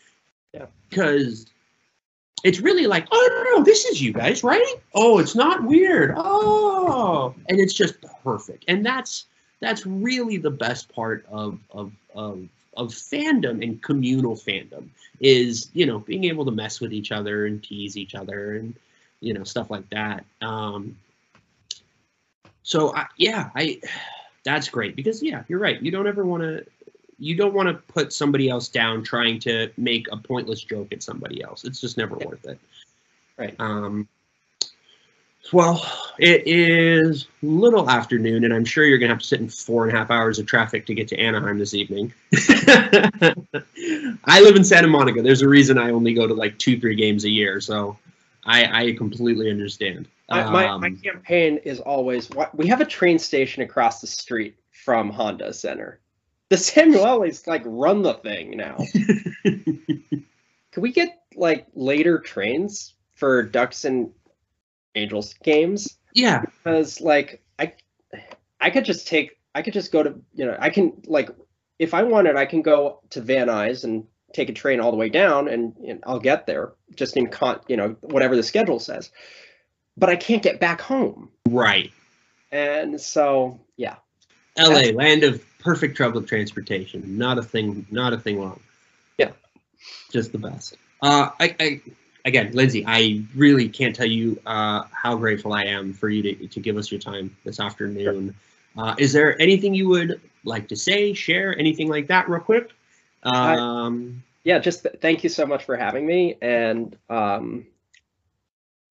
Yeah. 0.54 0.68
because 0.90 1.48
it's 2.46 2.62
really 2.62 2.88
like 2.88 3.08
oh 3.12 3.46
no 3.52 3.58
no 3.58 3.64
this 3.66 3.86
is 3.86 4.02
you 4.02 4.14
guys 4.14 4.44
right? 4.44 4.76
Oh 4.94 5.20
it's 5.20 5.36
not 5.36 5.64
weird. 5.64 6.14
Oh. 6.16 7.36
And 7.50 7.60
it's 7.60 7.74
just 7.74 7.96
perfect. 8.24 8.66
And 8.68 8.86
that's 8.86 9.26
that's 9.60 9.86
really 9.86 10.38
the 10.38 10.52
best 10.52 10.94
part 10.94 11.26
of 11.30 11.60
of 11.72 11.92
of 12.14 12.48
of 12.78 12.90
fandom 12.90 13.64
and 13.64 13.82
communal 13.82 14.36
fandom 14.36 14.90
is 15.20 15.70
you 15.74 15.86
know 15.86 16.00
being 16.00 16.26
able 16.26 16.46
to 16.46 16.52
mess 16.52 16.80
with 16.80 16.94
each 16.94 17.12
other 17.12 17.46
and 17.46 17.64
tease 17.64 17.98
each 17.98 18.16
other 18.16 18.56
and 18.56 18.76
you 19.26 19.34
know 19.34 19.44
stuff 19.44 19.70
like 19.72 19.90
that. 19.90 20.26
Um 20.42 20.96
so 22.64 22.96
I, 22.96 23.06
yeah 23.18 23.50
i 23.56 23.80
that's 24.44 24.70
great 24.70 24.96
because 24.96 25.22
yeah 25.24 25.44
you're 25.48 25.60
right. 25.60 25.82
You 25.82 25.92
don't 25.92 26.08
ever 26.08 26.26
want 26.26 26.44
to 26.44 26.66
you 27.20 27.36
don't 27.36 27.54
want 27.54 27.68
to 27.70 27.74
put 27.94 28.14
somebody 28.14 28.50
else 28.50 28.68
down 28.68 29.04
trying 29.04 29.40
to 29.40 29.70
make 29.78 30.08
a 30.12 30.18
pointless 30.18 30.64
joke 30.64 30.92
at 30.94 31.02
somebody 31.04 31.42
else. 31.44 31.64
It's 31.66 31.82
just 31.82 31.98
never 31.98 32.18
Yeah. 32.20 32.28
worth 32.28 32.46
it. 32.46 32.60
Right. 33.38 33.56
um 33.60 34.08
well 35.54 35.80
it 36.18 36.44
is 36.48 37.28
little 37.44 37.90
afternoon 37.90 38.46
and 38.46 38.54
i'm 38.54 38.66
sure 38.66 38.86
you're 38.86 38.98
gonna 38.98 39.14
have 39.14 39.22
to 39.22 39.28
sit 39.28 39.40
in 39.42 39.50
four 39.50 39.86
and 39.86 39.96
a 39.96 40.00
half 40.00 40.10
hours 40.10 40.40
of 40.40 40.46
traffic 40.48 40.86
to 40.88 40.94
get 40.96 41.08
to 41.10 41.18
anaheim 41.20 41.60
this 41.60 41.74
evening. 41.76 42.14
I 44.26 44.42
live 44.42 44.56
in 44.56 44.64
santa 44.64 44.88
monica. 44.88 45.22
There's 45.22 45.42
a 45.44 45.50
reason 45.50 45.78
i 45.78 45.92
only 45.92 46.14
go 46.14 46.28
to 46.28 46.34
like 46.34 46.58
two 46.58 46.80
three 46.80 46.96
games 46.96 47.26
a 47.26 47.30
year 47.30 47.62
so 47.62 47.98
i 48.46 48.88
i 48.88 48.92
completely 48.94 49.50
understand 49.50 50.08
My, 50.30 50.44
my, 50.50 50.78
my 50.78 50.88
Um, 50.88 50.98
campaign 51.04 51.58
is 51.64 51.80
always 51.80 52.30
we 52.54 52.68
have 52.68 52.82
a 52.82 52.86
train 52.86 53.20
station 53.20 53.64
across 53.64 54.02
the 54.02 54.08
street 54.08 54.56
from 54.72 55.10
Honda 55.10 55.54
Center. 55.54 56.00
The 56.50 56.58
Samuelis 56.58 57.48
like 57.48 57.64
run 57.66 58.02
the 58.02 58.14
thing 58.16 58.58
now. 58.58 58.78
Can 59.44 60.82
we 60.82 60.92
get 60.92 61.20
like 61.36 61.68
later 61.76 62.20
trains 62.20 62.94
for 63.16 63.44
Ducks 63.44 63.86
and 63.86 64.12
Angels 64.96 65.34
games? 65.44 65.98
yeah 66.14 66.42
Because 66.42 67.02
like 67.02 67.44
I 67.60 67.74
I 68.60 68.70
could 68.70 68.86
just 68.86 69.08
take 69.08 69.38
I 69.54 69.62
could 69.62 69.74
just 69.74 69.92
go 69.92 70.04
to 70.04 70.16
you 70.34 70.46
know 70.46 70.56
I 70.60 70.70
can 70.70 71.02
like 71.06 71.30
if 71.80 71.94
I 71.94 72.04
wanted 72.04 72.36
I 72.36 72.46
can 72.46 72.62
go 72.62 73.02
to 73.12 73.22
Van 73.22 73.48
Nuys 73.48 73.84
and 73.84 74.06
take 74.36 74.50
a 74.50 74.54
train 74.54 74.80
all 74.80 74.92
the 74.92 74.98
way 74.98 75.10
down 75.10 75.48
and, 75.48 75.76
and 75.88 76.04
I'll 76.06 76.20
get 76.20 76.46
there 76.46 76.74
just 76.96 77.16
in 77.18 77.28
con 77.28 77.60
you 77.68 77.78
know 77.78 77.96
whatever 78.02 78.36
the 78.36 78.44
schedule 78.44 78.80
says. 78.80 79.12
But 79.98 80.10
I 80.10 80.16
can't 80.18 80.44
get 80.44 80.60
back 80.60 80.82
home. 80.82 81.30
right 81.48 81.92
And 82.52 83.00
so, 83.00 83.60
yeah, 83.78 83.96
la 84.58 84.70
That's- 84.70 84.94
land 84.94 85.24
of 85.24 85.44
perfect 85.60 85.98
public 85.98 86.28
transportation 86.28 87.18
not 87.18 87.38
a 87.40 87.44
thing 87.44 87.88
not 87.90 88.14
a 88.14 88.20
thing 88.20 88.40
wrong 88.40 88.60
Yeah. 89.18 89.32
just 90.12 90.32
the 90.32 90.38
best 90.38 90.76
uh 91.02 91.30
i 91.40 91.56
i 91.60 91.82
again, 92.26 92.52
Lindsay, 92.54 92.84
I 92.88 93.22
really 93.36 93.70
can't 93.70 93.96
tell 93.96 94.08
you 94.08 94.42
uh, 94.48 94.82
how 94.92 95.16
grateful 95.16 95.54
I 95.54 95.64
am 95.66 95.94
for 95.94 96.10
you 96.10 96.24
to, 96.24 96.48
to 96.48 96.60
give 96.60 96.76
us 96.76 96.92
your 96.92 97.00
time 97.00 97.38
this 97.46 97.60
afternoon. 97.60 98.34
Uh, 98.76 98.96
is 98.98 99.14
there 99.14 99.40
anything 99.40 99.76
you 99.76 99.88
would 99.90 100.20
like 100.44 100.68
to 100.70 100.76
say, 100.76 101.14
share, 101.14 101.56
anything 101.60 101.88
like 101.88 102.08
that, 102.08 102.28
real 102.28 102.40
quick? 102.42 102.72
Um, 103.26 104.24
yeah, 104.44 104.60
just 104.60 104.84
th- 104.84 104.96
thank 105.02 105.24
you 105.24 105.30
so 105.30 105.46
much 105.46 105.66
for 105.66 105.76
having 105.76 106.06
me. 106.06 106.38
And 106.42 106.96
um, 107.10 107.66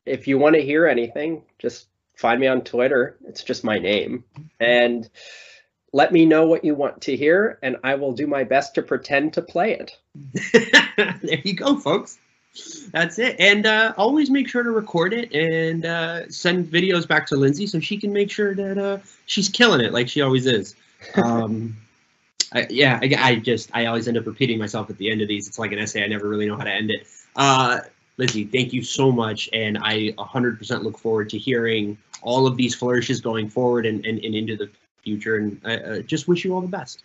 if 0.04 0.26
you 0.26 0.38
want 0.38 0.56
to 0.56 0.62
hear 0.62 0.86
anything, 0.86 1.42
just 1.58 1.86
find 2.16 2.40
me 2.40 2.46
on 2.46 2.62
Twitter. 2.62 3.16
It's 3.26 3.42
just 3.42 3.64
my 3.64 3.78
name. 3.78 4.24
And 4.60 5.08
let 5.92 6.12
me 6.12 6.26
know 6.26 6.46
what 6.46 6.64
you 6.64 6.74
want 6.74 7.02
to 7.02 7.16
hear, 7.16 7.58
and 7.62 7.76
I 7.84 7.94
will 7.94 8.12
do 8.12 8.26
my 8.26 8.42
best 8.42 8.74
to 8.74 8.82
pretend 8.82 9.34
to 9.34 9.42
play 9.42 9.78
it. 9.78 9.96
there 11.22 11.40
you 11.44 11.54
go, 11.54 11.78
folks. 11.78 12.18
That's 12.92 13.18
it. 13.18 13.36
And 13.38 13.66
uh, 13.66 13.94
always 13.96 14.30
make 14.30 14.48
sure 14.48 14.62
to 14.62 14.70
record 14.70 15.12
it 15.12 15.32
and 15.32 15.84
uh, 15.84 16.28
send 16.28 16.66
videos 16.66 17.06
back 17.06 17.26
to 17.28 17.36
Lindsay 17.36 17.66
so 17.66 17.80
she 17.80 17.96
can 17.96 18.12
make 18.12 18.30
sure 18.30 18.54
that 18.54 18.78
uh, 18.78 18.98
she's 19.26 19.48
killing 19.48 19.80
it 19.80 19.92
like 19.92 20.08
she 20.08 20.20
always 20.20 20.46
is. 20.46 20.74
Um, 21.16 21.76
I, 22.54 22.66
yeah, 22.70 23.00
I, 23.02 23.14
I, 23.18 23.36
just 23.36 23.70
I 23.74 23.86
always 23.86 24.06
end 24.06 24.16
up 24.16 24.26
repeating 24.26 24.58
myself 24.58 24.88
at 24.88 24.96
the 24.98 25.10
end 25.10 25.20
of 25.20 25.28
these. 25.28 25.48
It's 25.48 25.58
like 25.58 25.72
an 25.72 25.78
essay. 25.80 26.04
I 26.04 26.06
never 26.06 26.28
really 26.28 26.46
know 26.46 26.56
how 26.56 26.64
to 26.64 26.70
end 26.70 26.90
it. 26.90 27.06
Uh, 27.34 27.80
Lindsay, 28.16 28.44
thank 28.44 28.72
you 28.72 28.82
so 28.82 29.10
much, 29.10 29.50
and 29.52 29.76
I 29.78 30.12
100% 30.12 30.82
look 30.84 30.98
forward 30.98 31.30
to 31.30 31.38
hearing 31.38 31.98
all 32.22 32.46
of 32.46 32.56
these 32.56 32.74
flourishes 32.74 33.20
going 33.20 33.50
forward 33.50 33.86
and, 33.86 34.06
and, 34.06 34.24
and 34.24 34.34
into 34.34 34.56
the 34.56 34.70
future. 35.02 35.36
And 35.36 35.60
I 35.64 35.76
uh, 35.76 35.98
just 36.00 36.28
wish 36.28 36.44
you 36.44 36.54
all 36.54 36.60
the 36.60 36.68
best. 36.68 37.02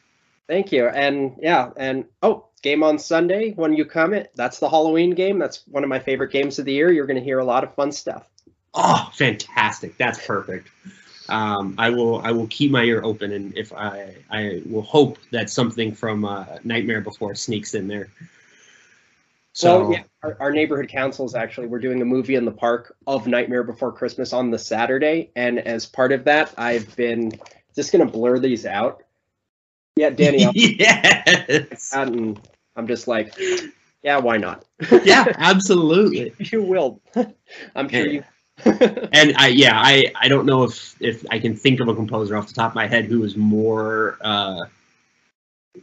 Thank 0.47 0.71
you. 0.71 0.87
And 0.87 1.35
yeah, 1.41 1.71
and 1.77 2.05
oh, 2.21 2.45
game 2.61 2.83
on 2.83 2.99
Sunday 2.99 3.51
when 3.53 3.73
you 3.73 3.85
come 3.85 4.13
it. 4.13 4.31
That's 4.35 4.59
the 4.59 4.69
Halloween 4.69 5.11
game. 5.11 5.39
That's 5.39 5.63
one 5.67 5.83
of 5.83 5.89
my 5.89 5.99
favorite 5.99 6.31
games 6.31 6.59
of 6.59 6.65
the 6.65 6.73
year. 6.73 6.91
You're 6.91 7.05
going 7.07 7.17
to 7.19 7.23
hear 7.23 7.39
a 7.39 7.45
lot 7.45 7.63
of 7.63 7.73
fun 7.73 7.91
stuff. 7.91 8.27
Oh, 8.73 9.09
fantastic! 9.13 9.97
That's 9.97 10.25
perfect. 10.25 10.69
Um, 11.29 11.75
I 11.77 11.89
will 11.89 12.21
I 12.21 12.31
will 12.31 12.47
keep 12.47 12.71
my 12.71 12.83
ear 12.83 13.01
open, 13.03 13.31
and 13.31 13.57
if 13.57 13.73
I 13.73 14.15
I 14.29 14.61
will 14.65 14.81
hope 14.81 15.17
that 15.31 15.49
something 15.49 15.93
from 15.93 16.25
uh, 16.25 16.45
Nightmare 16.63 17.01
Before 17.01 17.35
sneaks 17.35 17.73
in 17.73 17.87
there. 17.87 18.09
So 19.53 19.81
well, 19.81 19.93
yeah, 19.93 20.03
our, 20.23 20.37
our, 20.39 20.51
neighborhood 20.51 20.89
councils 20.89 21.33
actually 21.33 21.67
we're 21.67 21.79
doing 21.79 22.01
a 22.01 22.05
movie 22.05 22.35
in 22.35 22.45
the 22.45 22.51
park 22.51 22.95
of 23.07 23.27
Nightmare 23.27 23.63
Before 23.63 23.91
Christmas 23.91 24.31
on 24.31 24.51
the 24.51 24.59
Saturday, 24.59 25.31
and 25.35 25.59
as 25.59 25.85
part 25.85 26.11
of 26.11 26.23
that, 26.25 26.53
I've 26.57 26.95
been 26.95 27.31
just 27.75 27.91
going 27.91 28.05
to 28.05 28.11
blur 28.11 28.39
these 28.39 28.65
out 28.65 29.03
yeah, 29.99 30.11
Danny. 30.11 30.47
yes. 30.55 31.91
And 31.93 32.39
I'm 32.77 32.87
just 32.87 33.09
like, 33.09 33.37
yeah, 34.01 34.17
why 34.17 34.37
not? 34.37 34.63
yeah, 35.03 35.25
absolutely. 35.37 36.33
you 36.39 36.63
will. 36.63 37.01
I'm 37.75 37.89
sure 37.89 38.07
you. 38.07 38.23
and 39.13 39.35
I, 39.37 39.47
yeah, 39.47 39.79
I, 39.79 40.11
I 40.15 40.27
don't 40.27 40.45
know 40.45 40.63
if 40.63 40.95
if 41.01 41.25
I 41.31 41.39
can 41.39 41.55
think 41.55 41.79
of 41.79 41.87
a 41.87 41.95
composer 41.95 42.35
off 42.35 42.47
the 42.47 42.53
top 42.53 42.71
of 42.71 42.75
my 42.75 42.87
head 42.87 43.05
who 43.05 43.23
is 43.23 43.35
more 43.37 44.17
uh, 44.21 44.65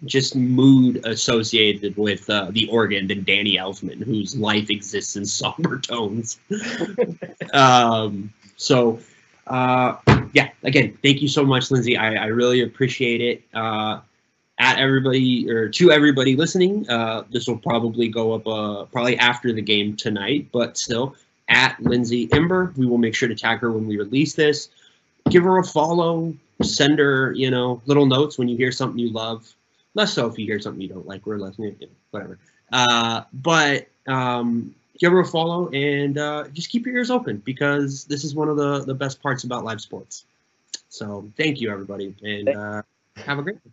just 0.05 0.37
mood 0.37 1.05
associated 1.07 1.97
with 1.97 2.29
uh, 2.29 2.49
the 2.51 2.69
organ 2.69 3.07
than 3.07 3.25
Danny 3.25 3.57
Elfman, 3.57 4.03
whose 4.03 4.37
life 4.37 4.71
exists 4.71 5.17
in 5.17 5.25
somber 5.27 5.79
tones. 5.79 6.39
um, 7.53 8.33
so 8.57 8.99
uh, 9.47 9.97
yeah, 10.33 10.51
again, 10.63 10.99
thank 11.03 11.23
you 11.23 11.29
so 11.29 11.45
much, 11.45 11.71
Lindsay. 11.71 11.97
I, 11.97 12.25
I 12.25 12.27
really 12.27 12.63
appreciate 12.63 13.21
it. 13.21 13.43
Uh, 13.55 14.01
at 14.59 14.79
everybody 14.79 15.51
or 15.51 15.69
to 15.69 15.93
everybody 15.93 16.35
listening, 16.35 16.89
uh, 16.89 17.25
this 17.31 17.47
will 17.47 17.59
probably 17.59 18.09
go 18.09 18.33
up 18.33 18.47
uh, 18.47 18.85
probably 18.87 19.19
after 19.19 19.53
the 19.53 19.61
game 19.61 19.97
tonight, 19.97 20.49
but 20.51 20.79
still 20.79 21.15
at 21.49 21.81
Lindsay 21.83 22.29
Imber. 22.33 22.73
We 22.77 22.87
will 22.87 22.99
make 22.99 23.15
sure 23.15 23.29
to 23.29 23.35
tag 23.35 23.61
her 23.61 23.71
when 23.71 23.87
we 23.87 23.97
release 23.99 24.35
this. 24.35 24.69
Give 25.31 25.45
her 25.45 25.59
a 25.59 25.65
follow. 25.65 26.35
Send 26.63 26.99
her, 26.99 27.33
you 27.33 27.51
know, 27.51 27.83
little 27.87 28.07
notes 28.07 28.39
when 28.39 28.49
you 28.49 28.57
hear 28.57 28.73
something 28.73 28.99
you 28.99 29.11
love. 29.11 29.53
Less 29.95 30.13
so 30.13 30.27
if 30.27 30.39
you 30.39 30.47
hear 30.47 30.61
something 30.61 30.81
you 30.81 30.89
don't 30.89 31.07
like. 31.07 31.27
We're 31.27 31.39
you 31.39 31.77
know, 31.81 31.87
whatever. 32.11 32.39
Uh, 32.73 33.23
but 33.33 33.89
um, 34.07 34.75
give 34.99 35.13
her 35.13 35.21
a 35.21 35.25
follow 35.25 35.69
and 35.71 36.19
uh, 36.19 36.49
just 36.53 36.71
keep 36.71 36.87
your 36.87 36.97
ears 36.97 37.11
open 37.11 37.39
because 37.45 38.05
this 38.05 38.25
is 38.25 38.35
one 38.35 38.49
of 38.49 38.57
the, 38.57 38.81
the 38.81 38.95
best 38.95 39.23
parts 39.23 39.45
about 39.45 39.65
live 39.65 39.81
sports. 39.81 40.25
So 40.89 41.31
thank 41.37 41.61
you, 41.61 41.71
everybody, 41.71 42.15
and 42.23 42.49
uh, 42.49 42.83
have 43.17 43.39
a 43.39 43.43
great 43.43 43.59
one. 43.63 43.73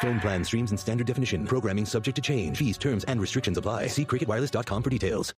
Phone 0.00 0.18
plan 0.18 0.44
streams 0.44 0.72
in 0.72 0.78
standard 0.78 1.06
definition. 1.06 1.46
Programming 1.46 1.84
subject 1.84 2.16
to 2.16 2.22
change. 2.22 2.56
Fees, 2.56 2.78
terms, 2.78 3.04
and 3.04 3.20
restrictions 3.20 3.58
apply. 3.58 3.88
See 3.88 4.04
cricketwireless.com 4.04 4.82
for 4.82 4.90
details. 4.90 5.34